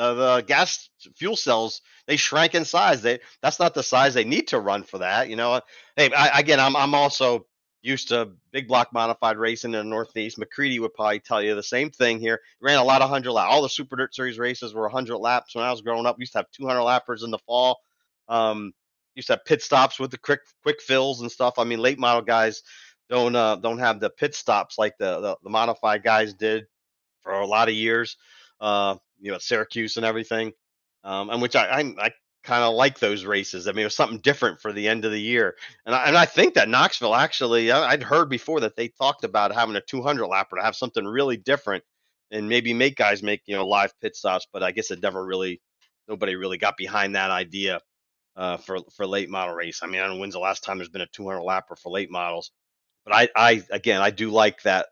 uh, 0.00 0.14
the 0.14 0.42
gas 0.42 0.88
fuel 1.16 1.34
cells 1.34 1.80
they 2.06 2.16
shrank 2.16 2.54
in 2.54 2.64
size. 2.64 3.02
They 3.02 3.20
that's 3.42 3.58
not 3.58 3.74
the 3.74 3.82
size 3.82 4.14
they 4.14 4.24
need 4.24 4.48
to 4.48 4.60
run 4.60 4.84
for 4.84 4.98
that. 4.98 5.30
You 5.30 5.36
know, 5.36 5.60
hey, 5.96 6.12
I, 6.12 6.38
again, 6.38 6.60
I'm 6.60 6.76
I'm 6.76 6.94
also 6.94 7.46
used 7.82 8.08
to 8.08 8.30
big 8.52 8.68
block 8.68 8.92
modified 8.92 9.38
racing 9.38 9.72
in 9.72 9.78
the 9.78 9.84
Northeast. 9.84 10.38
McCreadie 10.38 10.80
would 10.80 10.94
probably 10.94 11.20
tell 11.20 11.42
you 11.42 11.54
the 11.54 11.62
same 11.62 11.90
thing 11.90 12.18
here. 12.18 12.40
Ran 12.60 12.78
a 12.78 12.84
lot 12.84 13.02
of 13.02 13.08
hundred 13.08 13.32
lap. 13.32 13.48
All 13.50 13.62
the 13.62 13.68
Super 13.68 13.96
Dirt 13.96 14.14
Series 14.14 14.38
races 14.38 14.74
were 14.74 14.82
100 14.82 15.16
laps 15.16 15.54
when 15.54 15.64
I 15.64 15.70
was 15.70 15.80
growing 15.80 16.06
up. 16.06 16.18
We 16.18 16.22
used 16.22 16.32
to 16.32 16.38
have 16.38 16.50
200 16.52 16.80
lappers 16.80 17.24
in 17.24 17.30
the 17.30 17.38
fall. 17.38 17.80
Um, 18.28 18.72
used 19.14 19.28
to 19.28 19.34
have 19.34 19.44
pit 19.44 19.62
stops 19.62 19.98
with 19.98 20.10
the 20.10 20.18
quick 20.18 20.40
quick 20.62 20.80
fills 20.80 21.20
and 21.20 21.30
stuff. 21.30 21.54
I 21.58 21.64
mean, 21.64 21.78
late 21.78 21.98
model 21.98 22.22
guys 22.22 22.62
don't 23.08 23.34
uh, 23.34 23.56
don't 23.56 23.78
have 23.78 24.00
the 24.00 24.10
pit 24.10 24.34
stops 24.34 24.78
like 24.78 24.96
the, 24.98 25.20
the, 25.20 25.36
the 25.42 25.50
modified 25.50 26.02
guys 26.02 26.34
did 26.34 26.66
for 27.22 27.32
a 27.32 27.46
lot 27.46 27.68
of 27.68 27.74
years. 27.74 28.16
Uh, 28.60 28.96
you 29.18 29.32
know, 29.32 29.38
Syracuse 29.38 29.96
and 29.96 30.06
everything, 30.06 30.52
um, 31.04 31.30
and 31.30 31.42
which 31.42 31.56
I 31.56 31.66
I, 31.66 31.80
I 31.98 32.10
kind 32.50 32.64
of 32.64 32.74
like 32.74 32.98
those 32.98 33.24
races. 33.24 33.68
I 33.68 33.70
mean, 33.70 33.82
it 33.82 33.84
was 33.84 33.94
something 33.94 34.18
different 34.18 34.60
for 34.60 34.72
the 34.72 34.88
end 34.88 35.04
of 35.04 35.12
the 35.12 35.20
year, 35.20 35.54
and 35.86 35.94
I, 35.94 36.06
and 36.06 36.16
I 36.18 36.26
think 36.26 36.54
that 36.54 36.68
Knoxville 36.68 37.14
actually 37.14 37.70
I, 37.70 37.92
would 37.92 38.02
heard 38.02 38.28
before 38.28 38.58
that 38.58 38.74
they 38.74 38.88
talked 38.88 39.22
about 39.22 39.54
having 39.54 39.76
a 39.76 39.80
200 39.80 40.24
lapper 40.24 40.56
to 40.56 40.64
have 40.64 40.74
something 40.74 41.04
really 41.04 41.36
different 41.36 41.84
and 42.32 42.48
maybe 42.48 42.74
make 42.74 42.96
guys 42.96 43.22
make 43.22 43.42
you 43.46 43.54
know 43.54 43.64
live 43.64 43.92
pit 44.00 44.16
stops, 44.16 44.48
but 44.52 44.64
I 44.64 44.72
guess 44.72 44.90
it 44.90 45.00
never 45.00 45.24
really 45.24 45.60
nobody 46.08 46.34
really 46.34 46.58
got 46.58 46.76
behind 46.76 47.14
that 47.14 47.30
idea 47.30 47.78
uh, 48.34 48.56
for 48.56 48.80
for 48.96 49.06
late 49.06 49.30
model 49.30 49.54
race. 49.54 49.78
I 49.84 49.86
mean, 49.86 50.00
I 50.00 50.06
don't 50.06 50.16
know 50.16 50.20
when's 50.20 50.34
the 50.34 50.40
last 50.40 50.64
time 50.64 50.78
there's 50.78 50.88
been 50.88 51.02
a 51.02 51.06
200 51.06 51.42
lapper 51.42 51.78
for 51.80 51.92
late 51.92 52.10
models, 52.10 52.50
but 53.04 53.14
I 53.14 53.28
I 53.36 53.62
again 53.70 54.02
I 54.02 54.10
do 54.10 54.28
like 54.28 54.60
that 54.62 54.88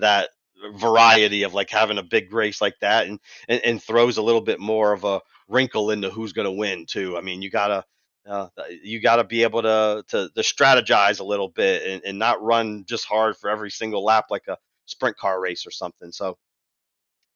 that 0.00 0.30
variety 0.74 1.42
of 1.42 1.54
like 1.54 1.70
having 1.70 1.98
a 1.98 2.02
big 2.02 2.32
race 2.32 2.60
like 2.60 2.78
that 2.80 3.06
and, 3.06 3.18
and, 3.48 3.60
and 3.64 3.82
throws 3.82 4.16
a 4.16 4.22
little 4.22 4.40
bit 4.40 4.60
more 4.60 4.92
of 4.92 5.04
a 5.04 5.20
wrinkle 5.48 5.90
into 5.90 6.10
who's 6.10 6.32
going 6.32 6.46
to 6.46 6.52
win 6.52 6.86
too. 6.86 7.16
I 7.16 7.20
mean, 7.20 7.42
you 7.42 7.50
gotta 7.50 7.84
uh, 8.26 8.48
you 8.82 9.00
gotta 9.00 9.24
be 9.24 9.42
able 9.42 9.62
to, 9.62 10.04
to, 10.08 10.30
to 10.34 10.40
strategize 10.42 11.20
a 11.20 11.24
little 11.24 11.48
bit 11.48 11.82
and, 11.86 12.02
and 12.04 12.18
not 12.18 12.42
run 12.42 12.84
just 12.86 13.04
hard 13.04 13.36
for 13.36 13.50
every 13.50 13.70
single 13.70 14.04
lap 14.04 14.26
like 14.30 14.46
a 14.48 14.56
sprint 14.86 15.16
car 15.16 15.40
race 15.40 15.66
or 15.66 15.70
something. 15.70 16.12
So, 16.12 16.38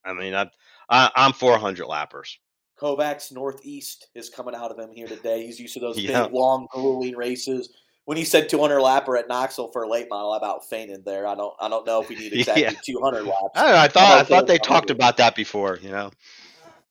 I 0.04 0.12
mean, 0.12 0.34
I, 0.34 0.48
I 0.88 1.10
I'm 1.16 1.32
400 1.32 1.86
lappers. 1.86 2.36
Kovac's 2.80 3.32
Northeast 3.32 4.08
is 4.14 4.28
coming 4.28 4.54
out 4.54 4.70
of 4.70 4.78
him 4.78 4.94
here 4.94 5.08
today. 5.08 5.44
He's 5.44 5.58
used 5.58 5.74
to 5.74 5.80
those 5.80 5.98
yeah. 5.98 6.24
big, 6.24 6.32
long, 6.32 6.68
grueling 6.70 7.16
races 7.16 7.70
when 8.06 8.16
he 8.16 8.24
said 8.24 8.48
200 8.48 8.78
lapper 8.78 9.18
at 9.18 9.28
Knoxville 9.28 9.72
for 9.72 9.82
a 9.82 9.88
late 9.88 10.06
model, 10.08 10.32
I 10.32 10.36
about 10.38 10.64
fainted 10.64 11.04
there. 11.04 11.26
I 11.26 11.34
don't, 11.34 11.52
I 11.60 11.68
don't 11.68 11.84
know 11.84 12.00
if 12.00 12.08
we 12.08 12.14
need 12.14 12.32
exactly 12.32 12.62
yeah. 12.62 12.70
200 12.84 13.24
laps. 13.24 13.38
I, 13.56 13.72
know, 13.72 13.78
I 13.78 13.88
thought, 13.88 14.18
I, 14.18 14.22
thought 14.22 14.46
they 14.46 14.58
talked 14.58 14.90
about 14.90 15.16
that 15.18 15.34
before. 15.34 15.78
You 15.82 15.90
know. 15.90 16.10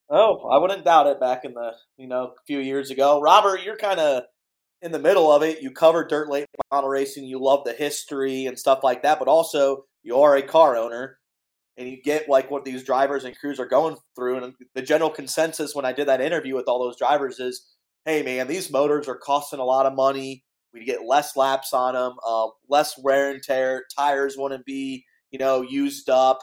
Oh, 0.10 0.48
I 0.50 0.60
wouldn't 0.60 0.84
doubt 0.84 1.08
it. 1.08 1.20
Back 1.22 1.46
in 1.46 1.54
the, 1.54 1.72
you 1.98 2.08
know, 2.08 2.34
a 2.38 2.44
few 2.46 2.60
years 2.60 2.92
ago, 2.92 3.22
Robert, 3.22 3.64
you're 3.64 3.78
kind 3.78 4.00
of 4.00 4.24
in 4.82 4.92
the 4.92 5.00
middle 5.00 5.32
of 5.32 5.42
it. 5.42 5.62
You 5.62 5.72
cover 5.72 6.06
dirt 6.06 6.30
late 6.30 6.46
model 6.70 6.90
racing. 6.90 7.24
You 7.24 7.42
love 7.42 7.64
the 7.64 7.74
history 7.74 8.46
and 8.46 8.60
stuff 8.60 8.84
like 8.84 9.02
that, 9.04 9.18
but 9.18 9.30
also 9.30 9.86
you 10.04 10.20
are 10.20 10.36
a 10.36 10.42
car 10.42 10.76
owner, 10.76 11.18
and 11.78 11.88
you 11.88 12.02
get 12.04 12.28
like 12.28 12.52
what 12.52 12.66
these 12.66 12.84
drivers 12.84 13.24
and 13.24 13.40
crews 13.40 13.58
are 13.58 13.66
going 13.66 13.96
through. 14.18 14.44
And 14.44 14.54
the 14.74 14.82
general 14.82 15.10
consensus 15.10 15.74
when 15.74 15.86
I 15.86 15.94
did 15.94 16.10
that 16.10 16.20
interview 16.20 16.56
with 16.56 16.68
all 16.68 16.84
those 16.84 16.98
drivers 16.98 17.40
is, 17.40 17.66
hey 18.04 18.22
man, 18.22 18.48
these 18.48 18.70
motors 18.70 19.08
are 19.08 19.16
costing 19.18 19.60
a 19.60 19.66
lot 19.66 19.86
of 19.86 19.96
money 19.96 20.44
we 20.76 20.86
get 20.86 21.06
less 21.06 21.36
laps 21.36 21.74
on 21.74 21.94
them, 21.96 22.14
uh, 22.26 22.48
less 22.70 22.98
wear 22.98 23.32
and 23.32 23.42
tear. 23.42 23.86
Tires 23.98 24.36
wouldn't 24.38 24.66
be, 24.66 25.06
you 25.32 25.40
know, 25.40 25.62
used 25.62 26.10
up. 26.10 26.40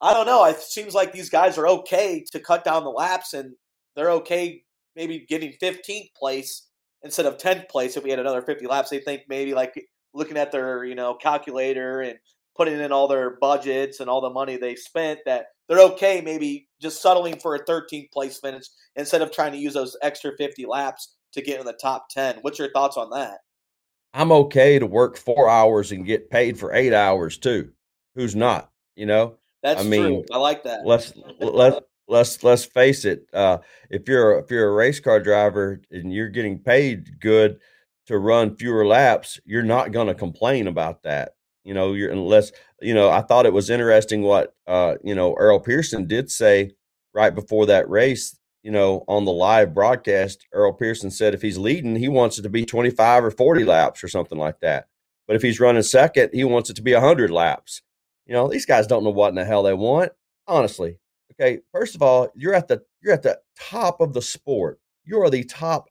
I 0.00 0.12
don't 0.12 0.26
know. 0.26 0.44
It 0.46 0.60
seems 0.60 0.94
like 0.94 1.12
these 1.12 1.30
guys 1.30 1.58
are 1.58 1.68
okay 1.68 2.24
to 2.32 2.40
cut 2.40 2.64
down 2.64 2.84
the 2.84 2.90
laps, 2.90 3.34
and 3.34 3.54
they're 3.94 4.10
okay 4.12 4.62
maybe 4.94 5.26
getting 5.28 5.52
15th 5.62 6.14
place 6.16 6.68
instead 7.02 7.26
of 7.26 7.38
10th 7.38 7.68
place 7.68 7.96
if 7.96 8.04
we 8.04 8.10
had 8.10 8.18
another 8.18 8.42
50 8.42 8.66
laps. 8.66 8.90
They 8.90 8.98
think 8.98 9.22
maybe 9.28 9.54
like 9.54 9.74
looking 10.14 10.38
at 10.38 10.50
their, 10.50 10.84
you 10.84 10.94
know, 10.94 11.14
calculator 11.14 12.00
and 12.00 12.18
putting 12.56 12.80
in 12.80 12.92
all 12.92 13.06
their 13.06 13.36
budgets 13.38 14.00
and 14.00 14.08
all 14.08 14.22
the 14.22 14.30
money 14.30 14.56
they 14.56 14.74
spent 14.74 15.20
that 15.26 15.46
they're 15.68 15.80
okay 15.80 16.22
maybe 16.24 16.68
just 16.80 17.02
settling 17.02 17.38
for 17.38 17.54
a 17.54 17.64
13th 17.64 18.10
place 18.12 18.38
finish 18.38 18.64
instead 18.94 19.20
of 19.20 19.30
trying 19.30 19.52
to 19.52 19.58
use 19.58 19.74
those 19.74 19.96
extra 20.02 20.32
50 20.38 20.64
laps 20.64 21.16
to 21.32 21.42
get 21.42 21.60
in 21.60 21.66
the 21.66 21.74
top 21.74 22.06
10. 22.10 22.38
What's 22.40 22.58
your 22.58 22.70
thoughts 22.72 22.96
on 22.96 23.10
that? 23.10 23.38
I'm 24.16 24.32
okay 24.32 24.78
to 24.78 24.86
work 24.86 25.18
four 25.18 25.46
hours 25.46 25.92
and 25.92 26.06
get 26.06 26.30
paid 26.30 26.58
for 26.58 26.72
eight 26.72 26.94
hours 26.94 27.36
too. 27.36 27.72
Who's 28.14 28.34
not? 28.34 28.70
You 28.94 29.04
know, 29.04 29.36
that's 29.62 29.82
I 29.82 29.84
mean, 29.84 30.24
true. 30.24 30.24
I 30.32 30.38
like 30.38 30.64
that. 30.64 30.86
Let's 30.86 31.12
let's 31.38 31.80
let's 32.08 32.42
let's 32.42 32.64
face 32.64 33.04
it. 33.04 33.26
Uh, 33.34 33.58
if 33.90 34.08
you're 34.08 34.38
if 34.38 34.50
you're 34.50 34.70
a 34.70 34.74
race 34.74 35.00
car 35.00 35.20
driver 35.20 35.82
and 35.90 36.14
you're 36.14 36.30
getting 36.30 36.58
paid 36.58 37.20
good 37.20 37.60
to 38.06 38.16
run 38.16 38.56
fewer 38.56 38.86
laps, 38.86 39.38
you're 39.44 39.62
not 39.62 39.92
going 39.92 40.06
to 40.06 40.14
complain 40.14 40.66
about 40.66 41.02
that. 41.02 41.34
You 41.62 41.74
know, 41.74 41.92
you're 41.92 42.10
unless 42.10 42.52
you 42.80 42.94
know. 42.94 43.10
I 43.10 43.20
thought 43.20 43.44
it 43.44 43.52
was 43.52 43.68
interesting 43.68 44.22
what 44.22 44.54
uh, 44.66 44.94
you 45.04 45.14
know 45.14 45.34
Earl 45.34 45.60
Pearson 45.60 46.06
did 46.06 46.30
say 46.30 46.70
right 47.12 47.34
before 47.34 47.66
that 47.66 47.90
race 47.90 48.34
you 48.66 48.72
know, 48.72 49.04
on 49.06 49.24
the 49.24 49.32
live 49.32 49.72
broadcast, 49.72 50.44
Earl 50.52 50.72
Pearson 50.72 51.12
said 51.12 51.34
if 51.34 51.40
he's 51.40 51.56
leading, 51.56 51.94
he 51.94 52.08
wants 52.08 52.36
it 52.36 52.42
to 52.42 52.48
be 52.48 52.66
25 52.66 53.24
or 53.24 53.30
40 53.30 53.64
laps 53.64 54.02
or 54.02 54.08
something 54.08 54.38
like 54.38 54.58
that. 54.58 54.88
But 55.28 55.36
if 55.36 55.42
he's 55.42 55.60
running 55.60 55.84
second, 55.84 56.30
he 56.32 56.42
wants 56.42 56.68
it 56.68 56.74
to 56.74 56.82
be 56.82 56.92
100 56.92 57.30
laps. 57.30 57.82
You 58.26 58.32
know, 58.32 58.48
these 58.48 58.66
guys 58.66 58.88
don't 58.88 59.04
know 59.04 59.10
what 59.10 59.28
in 59.28 59.36
the 59.36 59.44
hell 59.44 59.62
they 59.62 59.72
want, 59.72 60.10
honestly. 60.48 60.98
Okay, 61.30 61.60
first 61.70 61.94
of 61.94 62.02
all, 62.02 62.28
you're 62.34 62.54
at 62.54 62.66
the 62.66 62.82
you're 63.00 63.14
at 63.14 63.22
the 63.22 63.38
top 63.56 64.00
of 64.00 64.14
the 64.14 64.22
sport. 64.22 64.80
You 65.04 65.22
are 65.22 65.30
the 65.30 65.44
top 65.44 65.88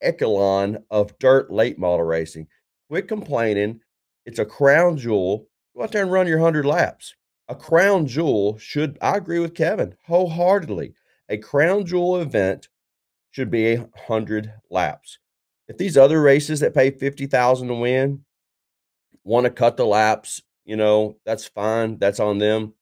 echelon 0.00 0.84
of 0.92 1.18
dirt 1.18 1.50
late 1.50 1.76
model 1.76 2.06
racing. 2.06 2.46
Quit 2.88 3.08
complaining. 3.08 3.80
It's 4.26 4.38
a 4.38 4.44
crown 4.44 4.96
jewel. 4.96 5.48
Go 5.74 5.82
out 5.82 5.90
there 5.90 6.02
and 6.02 6.12
run 6.12 6.28
your 6.28 6.38
100 6.38 6.64
laps. 6.64 7.16
A 7.48 7.56
crown 7.56 8.06
jewel 8.06 8.58
should, 8.58 8.96
I 9.02 9.16
agree 9.16 9.40
with 9.40 9.56
Kevin 9.56 9.96
wholeheartedly 10.06 10.94
a 11.32 11.38
crown 11.38 11.86
jewel 11.86 12.20
event 12.20 12.68
should 13.30 13.50
be 13.50 13.72
a 13.72 13.88
hundred 14.06 14.52
laps. 14.70 15.18
If 15.66 15.78
these 15.78 15.96
other 15.96 16.20
races 16.20 16.60
that 16.60 16.74
pay 16.74 16.90
fifty 16.90 17.26
thousand 17.26 17.68
to 17.68 17.74
win 17.74 18.24
want 19.24 19.44
to 19.44 19.50
cut 19.50 19.78
the 19.78 19.86
laps, 19.86 20.42
you 20.64 20.76
know 20.76 21.16
that's 21.24 21.46
fine. 21.46 21.96
That's 21.98 22.20
on 22.20 22.38
them. 22.38 22.74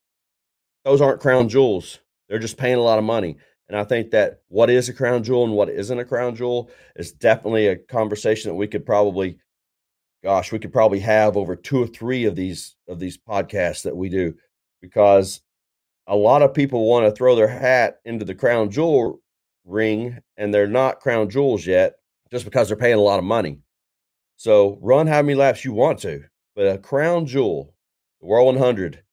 Those 0.84 1.00
aren't 1.00 1.20
crown 1.20 1.48
jewels. 1.48 2.00
They're 2.28 2.40
just 2.40 2.56
paying 2.56 2.76
a 2.76 2.82
lot 2.82 2.98
of 2.98 3.04
money. 3.04 3.36
And 3.68 3.78
I 3.78 3.84
think 3.84 4.10
that 4.10 4.40
what 4.48 4.68
is 4.68 4.88
a 4.88 4.92
crown 4.94 5.22
jewel 5.22 5.44
and 5.44 5.54
what 5.54 5.68
isn't 5.68 5.98
a 5.98 6.04
crown 6.04 6.34
jewel 6.34 6.70
is 6.96 7.12
definitely 7.12 7.68
a 7.68 7.76
conversation 7.76 8.50
that 8.50 8.56
we 8.56 8.66
could 8.66 8.84
probably, 8.84 9.38
gosh, 10.24 10.50
we 10.50 10.58
could 10.58 10.72
probably 10.72 10.98
have 10.98 11.36
over 11.36 11.54
two 11.54 11.80
or 11.80 11.86
three 11.86 12.24
of 12.24 12.34
these 12.34 12.74
of 12.88 12.98
these 12.98 13.16
podcasts 13.16 13.84
that 13.84 13.96
we 13.96 14.08
do, 14.08 14.34
because 14.80 15.40
a 16.10 16.16
lot 16.16 16.42
of 16.42 16.52
people 16.52 16.88
want 16.88 17.06
to 17.06 17.12
throw 17.12 17.36
their 17.36 17.48
hat 17.48 18.00
into 18.04 18.24
the 18.24 18.34
crown 18.34 18.68
jewel 18.68 19.20
ring 19.64 20.18
and 20.36 20.52
they're 20.52 20.66
not 20.66 20.98
crown 20.98 21.30
jewels 21.30 21.64
yet 21.64 21.94
just 22.32 22.44
because 22.44 22.66
they're 22.66 22.76
paying 22.76 22.98
a 22.98 23.00
lot 23.00 23.20
of 23.20 23.24
money. 23.24 23.60
So 24.36 24.76
run 24.82 25.06
how 25.06 25.22
many 25.22 25.36
laps 25.36 25.64
you 25.64 25.72
want 25.72 26.00
to, 26.00 26.24
but 26.56 26.66
a 26.66 26.78
crown 26.78 27.26
jewel, 27.26 27.74
the 28.20 28.26
World 28.26 28.56
100, 28.56 29.04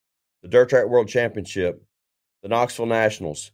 the 0.41 0.47
Dirt 0.47 0.69
Track 0.69 0.87
World 0.87 1.07
Championship, 1.07 1.83
the 2.41 2.49
Knoxville 2.49 2.87
Nationals, 2.87 3.51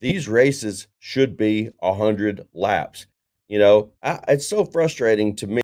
these 0.00 0.26
races 0.26 0.88
should 0.98 1.36
be 1.36 1.70
100 1.78 2.48
laps. 2.52 3.06
You 3.46 3.60
know, 3.60 3.92
I, 4.02 4.18
it's 4.26 4.48
so 4.48 4.64
frustrating 4.64 5.36
to 5.36 5.46
me 5.46 5.62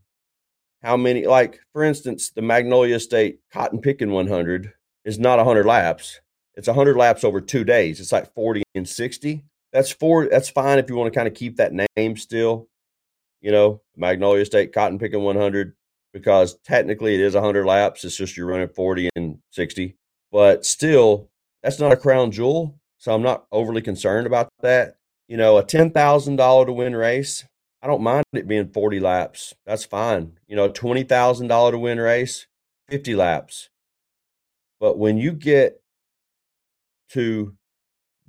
how 0.85 0.97
many, 0.97 1.27
like, 1.27 1.59
for 1.73 1.83
instance, 1.83 2.31
the 2.31 2.43
Magnolia 2.43 3.01
State 3.01 3.41
Cotton 3.53 3.81
Picking 3.81 4.13
100 4.13 4.73
is 5.05 5.19
not 5.19 5.39
100 5.39 5.67
laps 5.67 6.21
it's 6.59 6.67
100 6.67 6.97
laps 6.97 7.23
over 7.23 7.41
two 7.41 7.63
days. 7.63 8.01
It's 8.01 8.11
like 8.11 8.35
40 8.35 8.65
and 8.75 8.87
60. 8.87 9.45
That's 9.73 9.93
four. 9.93 10.29
That's 10.29 10.51
fine 10.51 10.81
if 10.81 10.91
you 10.91 10.97
want 10.97 11.13
to 11.13 11.17
kind 11.17 11.29
of 11.29 11.35
keep 11.35 11.57
that 11.57 11.73
name 11.97 12.17
still. 12.17 12.69
You 13.41 13.53
know, 13.53 13.81
Magnolia 13.97 14.45
State 14.45 14.73
Cotton 14.73 14.99
Picking 14.99 15.23
100 15.23 15.75
because 16.13 16.59
technically 16.65 17.15
it 17.15 17.21
is 17.21 17.35
100 17.35 17.65
laps. 17.65 18.05
It's 18.05 18.17
just 18.17 18.37
you're 18.37 18.49
running 18.49 18.69
40 18.69 19.11
and 19.15 19.39
60, 19.53 19.97
but 20.33 20.67
still, 20.67 21.31
that's 21.63 21.79
not 21.79 21.93
a 21.93 21.97
crown 21.97 22.33
jewel. 22.33 22.75
So 22.99 23.15
I'm 23.15 23.23
not 23.23 23.47
overly 23.53 23.81
concerned 23.81 24.27
about 24.27 24.49
that. 24.61 24.97
You 25.29 25.37
know, 25.37 25.59
a 25.59 25.65
$10,000 25.65 26.67
to 26.67 26.73
win 26.73 26.97
race, 26.97 27.45
I 27.81 27.87
don't 27.87 28.03
mind 28.03 28.25
it 28.33 28.49
being 28.49 28.71
40 28.71 28.99
laps. 28.99 29.55
That's 29.65 29.85
fine. 29.85 30.33
You 30.49 30.57
know, 30.57 30.69
$20,000 30.69 31.71
to 31.71 31.79
win 31.79 32.01
race, 32.01 32.49
50 32.89 33.15
laps. 33.15 33.69
But 34.81 34.99
when 34.99 35.19
you 35.19 35.31
get 35.31 35.81
to 37.11 37.55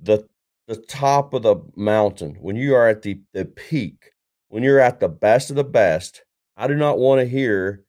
the 0.00 0.28
the 0.66 0.76
top 0.76 1.34
of 1.34 1.42
the 1.42 1.56
mountain, 1.74 2.36
when 2.40 2.54
you 2.54 2.76
are 2.76 2.88
at 2.88 3.02
the, 3.02 3.20
the 3.32 3.44
peak, 3.44 4.12
when 4.50 4.62
you're 4.62 4.78
at 4.78 5.00
the 5.00 5.08
best 5.08 5.50
of 5.50 5.56
the 5.56 5.64
best, 5.64 6.22
I 6.56 6.68
do 6.68 6.76
not 6.76 6.96
want 6.96 7.20
to 7.20 7.26
hear 7.26 7.82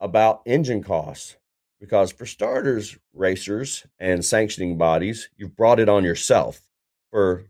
about 0.00 0.42
engine 0.44 0.82
costs 0.82 1.36
because 1.78 2.10
for 2.10 2.26
starters, 2.26 2.98
racers 3.14 3.86
and 4.00 4.24
sanctioning 4.24 4.76
bodies, 4.76 5.28
you've 5.36 5.54
brought 5.54 5.78
it 5.78 5.88
on 5.88 6.02
yourself 6.02 6.62
for 7.12 7.44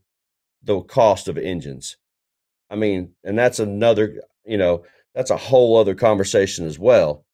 the 0.63 0.83
cost 0.83 1.27
of 1.27 1.39
engines. 1.39 1.97
I 2.69 2.77
mean, 2.77 3.13
and 3.25 3.39
that's 3.39 3.61
another, 3.61 4.21
you 4.45 4.59
know, 4.59 4.85
that's 5.15 5.31
a 5.31 5.39
whole 5.39 5.79
other 5.79 5.95
conversation 5.95 6.67
as 6.67 6.79
well. 6.79 7.25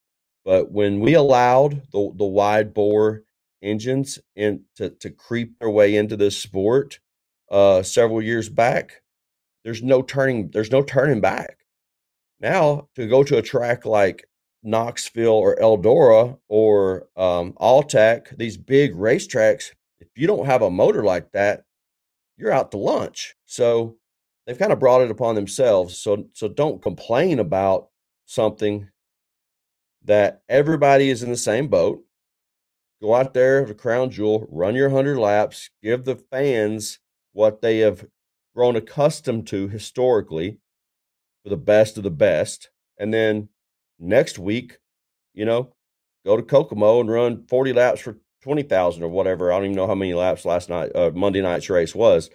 But 0.45 0.71
when 0.71 1.01
we 1.01 1.15
allowed 1.15 1.83
the 1.93 2.13
the 2.15 2.25
wide 2.25 2.75
bore 2.75 3.25
engines 3.63 4.19
in 4.35 4.65
to, 4.77 4.91
to 4.91 5.11
creep 5.11 5.59
their 5.59 5.71
way 5.71 5.97
into 5.97 6.17
this 6.17 6.37
sport 6.37 7.01
uh, 7.51 7.83
several 7.83 8.23
years 8.23 8.49
back, 8.49 9.03
there's 9.65 9.83
no 9.83 10.03
turning 10.03 10.51
there's 10.51 10.71
no 10.71 10.83
turning 10.83 11.21
back. 11.21 11.59
Now 12.41 12.89
to 12.97 13.07
go 13.07 13.23
to 13.23 13.39
a 13.39 13.43
track 13.43 13.85
like 13.85 14.27
Knoxville 14.63 15.33
or 15.33 15.57
Eldora 15.57 16.39
or 16.49 17.09
um, 17.17 17.55
these 18.37 18.57
big 18.57 18.95
racetracks, 18.95 19.73
if 20.01 20.09
you 20.17 20.27
don't 20.27 20.47
have 20.47 20.63
a 20.63 20.71
motor 20.71 21.03
like 21.03 21.33
that, 21.33 21.65
you're 22.37 22.53
out 22.53 22.71
to 22.73 22.79
lunch. 22.79 23.35
So 23.47 23.97
they've 24.47 24.59
kind 24.59 24.73
of 24.73 24.81
brought 24.81 25.03
it 25.03 25.11
upon 25.11 25.35
themselves. 25.35 25.99
So 25.99 26.27
so 26.33 26.49
don't 26.49 26.83
complain 26.83 27.39
about 27.39 27.89
something 28.27 28.89
that 30.05 30.43
everybody 30.49 31.11
is 31.11 31.23
in 31.23 31.31
the 31.31 31.37
same 31.37 31.69
boat. 31.69 32.03
Go 33.03 33.15
out 33.15 33.35
there, 33.35 33.65
the 33.65 33.75
crown 33.75 34.11
jewel, 34.11 34.47
run 34.49 34.77
your 34.77 34.89
100 34.89 35.19
laps, 35.19 35.71
give 35.83 36.05
the 36.05 36.15
fans 36.15 37.01
what 37.33 37.61
they 37.61 37.79
have 37.79 38.07
grown 38.55 38.77
accustomed 38.77 39.47
to 39.49 39.67
historically 39.69 40.59
for 41.43 41.51
the 41.51 41.57
best 41.57 41.97
of 41.97 42.05
the 42.05 42.11
best. 42.11 42.71
And 42.99 43.13
then 43.13 43.49
next 43.99 44.39
week, 44.39 44.79
you 45.35 45.45
know, 45.45 45.75
go 46.25 46.37
to 46.37 46.45
Kokomo 46.45 47.01
and 47.01 47.11
run 47.11 47.45
40 47.49 47.73
laps 47.73 48.01
for 48.01 48.19
20,000 48.43 49.03
or 49.03 49.09
whatever. 49.09 49.53
I 49.53 49.57
don't 49.57 49.65
even 49.65 49.77
know 49.77 49.89
how 49.89 49.97
many 49.97 50.15
laps 50.15 50.45
last 50.45 50.69
night, 50.69 50.95
uh, 50.95 51.11
Monday 51.13 51.43
night's 51.43 51.71
race 51.71 51.95
was. 51.97 52.31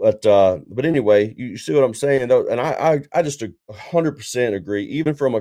But 0.00 0.24
uh, 0.24 0.60
but 0.68 0.84
anyway, 0.84 1.34
you 1.36 1.56
see 1.56 1.74
what 1.74 1.82
I'm 1.82 1.92
saying 1.94 2.28
though, 2.28 2.46
and 2.46 2.60
I 2.60 2.70
I, 3.12 3.18
I 3.18 3.22
just 3.22 3.42
hundred 3.68 4.12
percent 4.16 4.54
agree. 4.54 4.84
Even 4.84 5.14
from 5.14 5.34
a 5.34 5.40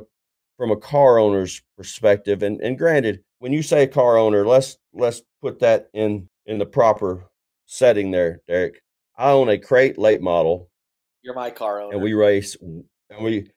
from 0.57 0.71
a 0.71 0.77
car 0.77 1.19
owner's 1.19 1.61
perspective, 1.77 2.43
and 2.43 2.59
and 2.61 2.77
granted, 2.77 3.23
when 3.39 3.53
you 3.53 3.61
say 3.61 3.87
car 3.87 4.17
owner, 4.17 4.45
let's 4.45 4.77
let's 4.93 5.21
put 5.41 5.59
that 5.59 5.89
in 5.93 6.27
in 6.45 6.57
the 6.57 6.65
proper 6.65 7.23
setting 7.65 8.11
there, 8.11 8.41
Derek. 8.47 8.81
I 9.17 9.31
own 9.31 9.49
a 9.49 9.57
crate 9.57 9.97
late 9.97 10.21
model. 10.21 10.69
You're 11.21 11.35
my 11.35 11.49
car 11.49 11.81
owner, 11.81 11.93
and 11.93 12.03
we 12.03 12.13
race. 12.13 12.55
And 12.61 12.85
we 13.21 13.49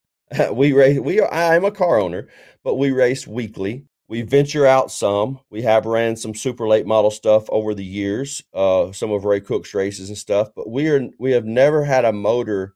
we 0.53 0.73
race. 0.73 1.01
We 1.01 1.21
are, 1.21 1.33
I'm 1.33 1.65
a 1.65 1.71
car 1.71 2.01
owner, 2.01 2.29
but 2.63 2.77
we 2.77 2.91
race 2.91 3.27
weekly. 3.27 3.85
We 4.09 4.23
venture 4.23 4.67
out 4.67 4.91
some. 4.91 5.39
We 5.51 5.63
have 5.63 5.87
ran 5.87 6.17
some 6.17 6.35
super 6.35 6.67
late 6.67 6.87
model 6.87 7.13
stuff 7.13 7.49
over 7.49 7.75
the 7.75 7.85
years, 7.85 8.43
uh, 8.53 8.91
some 8.91 9.13
of 9.13 9.25
Ray 9.25 9.41
Cook's 9.41 9.73
races 9.73 10.09
and 10.09 10.19
stuff. 10.19 10.49
But 10.55 10.69
we 10.69 10.89
are 10.89 11.09
we 11.19 11.31
have 11.33 11.45
never 11.45 11.85
had 11.85 12.05
a 12.05 12.13
motor 12.13 12.75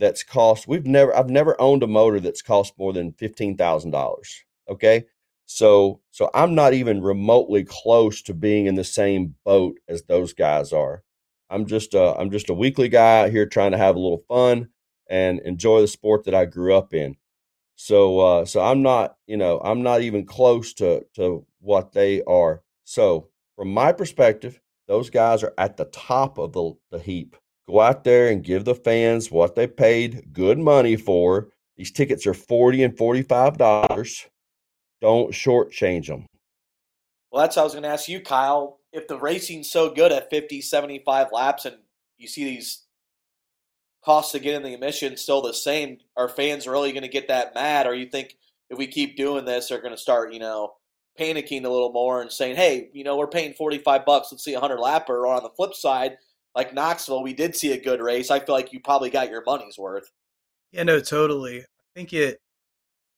that's 0.00 0.24
cost. 0.24 0.66
We've 0.66 0.86
never 0.86 1.16
I've 1.16 1.30
never 1.30 1.60
owned 1.60 1.84
a 1.84 1.86
motor 1.86 2.18
that's 2.18 2.42
cost 2.42 2.74
more 2.78 2.92
than 2.92 3.12
fifteen 3.12 3.56
thousand 3.56 3.92
dollars. 3.92 4.42
Okay, 4.68 5.04
so 5.46 6.00
so 6.10 6.30
I'm 6.34 6.54
not 6.54 6.74
even 6.74 7.02
remotely 7.02 7.64
close 7.64 8.22
to 8.22 8.34
being 8.34 8.66
in 8.66 8.74
the 8.74 8.84
same 8.84 9.36
boat 9.44 9.78
as 9.88 10.02
those 10.02 10.32
guys 10.32 10.72
are. 10.72 11.04
I'm 11.50 11.66
just 11.66 11.94
a, 11.94 12.16
I'm 12.18 12.30
just 12.30 12.50
a 12.50 12.54
weekly 12.54 12.88
guy 12.88 13.22
out 13.22 13.30
here 13.30 13.46
trying 13.46 13.72
to 13.72 13.78
have 13.78 13.96
a 13.96 14.00
little 14.00 14.24
fun 14.28 14.70
and 15.08 15.40
enjoy 15.40 15.80
the 15.80 15.88
sport 15.88 16.24
that 16.24 16.34
I 16.34 16.44
grew 16.46 16.74
up 16.74 16.94
in. 16.94 17.16
So 17.76 18.20
uh, 18.20 18.44
so 18.44 18.60
I'm 18.60 18.82
not, 18.82 19.16
you 19.26 19.36
know, 19.36 19.60
I'm 19.62 19.82
not 19.82 20.00
even 20.00 20.26
close 20.26 20.72
to 20.74 21.06
to 21.14 21.46
what 21.60 21.92
they 21.92 22.22
are. 22.22 22.62
So 22.84 23.28
from 23.56 23.72
my 23.72 23.92
perspective, 23.92 24.60
those 24.88 25.10
guys 25.10 25.42
are 25.42 25.54
at 25.58 25.76
the 25.76 25.84
top 25.84 26.38
of 26.38 26.52
the, 26.52 26.72
the 26.90 26.98
heap. 26.98 27.36
Go 27.68 27.80
out 27.80 28.04
there 28.04 28.28
and 28.28 28.42
give 28.42 28.64
the 28.64 28.74
fans 28.74 29.30
what 29.30 29.54
they 29.54 29.66
paid 29.66 30.32
good 30.32 30.58
money 30.58 30.96
for. 30.96 31.48
These 31.76 31.92
tickets 31.92 32.26
are 32.26 32.34
40 32.34 32.82
and 32.82 32.96
$45. 32.96 34.26
Don't 35.00 35.32
shortchange 35.32 36.06
them. 36.08 36.26
Well, 37.30 37.42
that's 37.42 37.56
what 37.56 37.62
I 37.62 37.64
was 37.64 37.72
going 37.72 37.84
to 37.84 37.90
ask 37.90 38.08
you, 38.08 38.20
Kyle. 38.20 38.80
If 38.92 39.06
the 39.06 39.18
racing's 39.18 39.70
so 39.70 39.88
good 39.88 40.10
at 40.10 40.30
50, 40.30 40.60
75 40.60 41.28
laps 41.32 41.64
and 41.64 41.76
you 42.18 42.26
see 42.26 42.44
these 42.44 42.84
costs 44.04 44.32
to 44.32 44.40
get 44.40 44.56
in 44.56 44.62
the 44.62 44.74
emission 44.74 45.16
still 45.16 45.40
the 45.40 45.54
same, 45.54 45.98
are 46.16 46.28
fans 46.28 46.66
really 46.66 46.92
going 46.92 47.02
to 47.02 47.08
get 47.08 47.28
that 47.28 47.54
mad? 47.54 47.86
Or 47.86 47.94
you 47.94 48.06
think 48.06 48.34
if 48.68 48.78
we 48.78 48.86
keep 48.86 49.16
doing 49.16 49.44
this, 49.44 49.68
they're 49.68 49.80
going 49.80 49.94
to 49.94 50.00
start, 50.00 50.32
you 50.32 50.40
know, 50.40 50.72
panicking 51.18 51.64
a 51.64 51.68
little 51.68 51.92
more 51.92 52.20
and 52.20 52.32
saying, 52.32 52.56
hey, 52.56 52.88
you 52.92 53.04
know, 53.04 53.16
we're 53.16 53.26
paying 53.26 53.54
45 53.54 54.04
bucks, 54.04 54.28
let's 54.32 54.44
see 54.44 54.54
a 54.54 54.60
100 54.60 54.80
lapper. 54.82 55.10
Or 55.10 55.28
on 55.28 55.42
the 55.42 55.50
flip 55.50 55.74
side, 55.74 56.16
like 56.54 56.74
Knoxville, 56.74 57.22
we 57.22 57.32
did 57.32 57.56
see 57.56 57.72
a 57.72 57.80
good 57.80 58.00
race. 58.00 58.30
I 58.30 58.40
feel 58.40 58.54
like 58.54 58.72
you 58.72 58.80
probably 58.80 59.10
got 59.10 59.30
your 59.30 59.42
money's 59.44 59.78
worth. 59.78 60.10
Yeah, 60.72 60.82
no, 60.84 61.00
totally. 61.00 61.60
I 61.60 61.64
think 61.94 62.12
it 62.12 62.40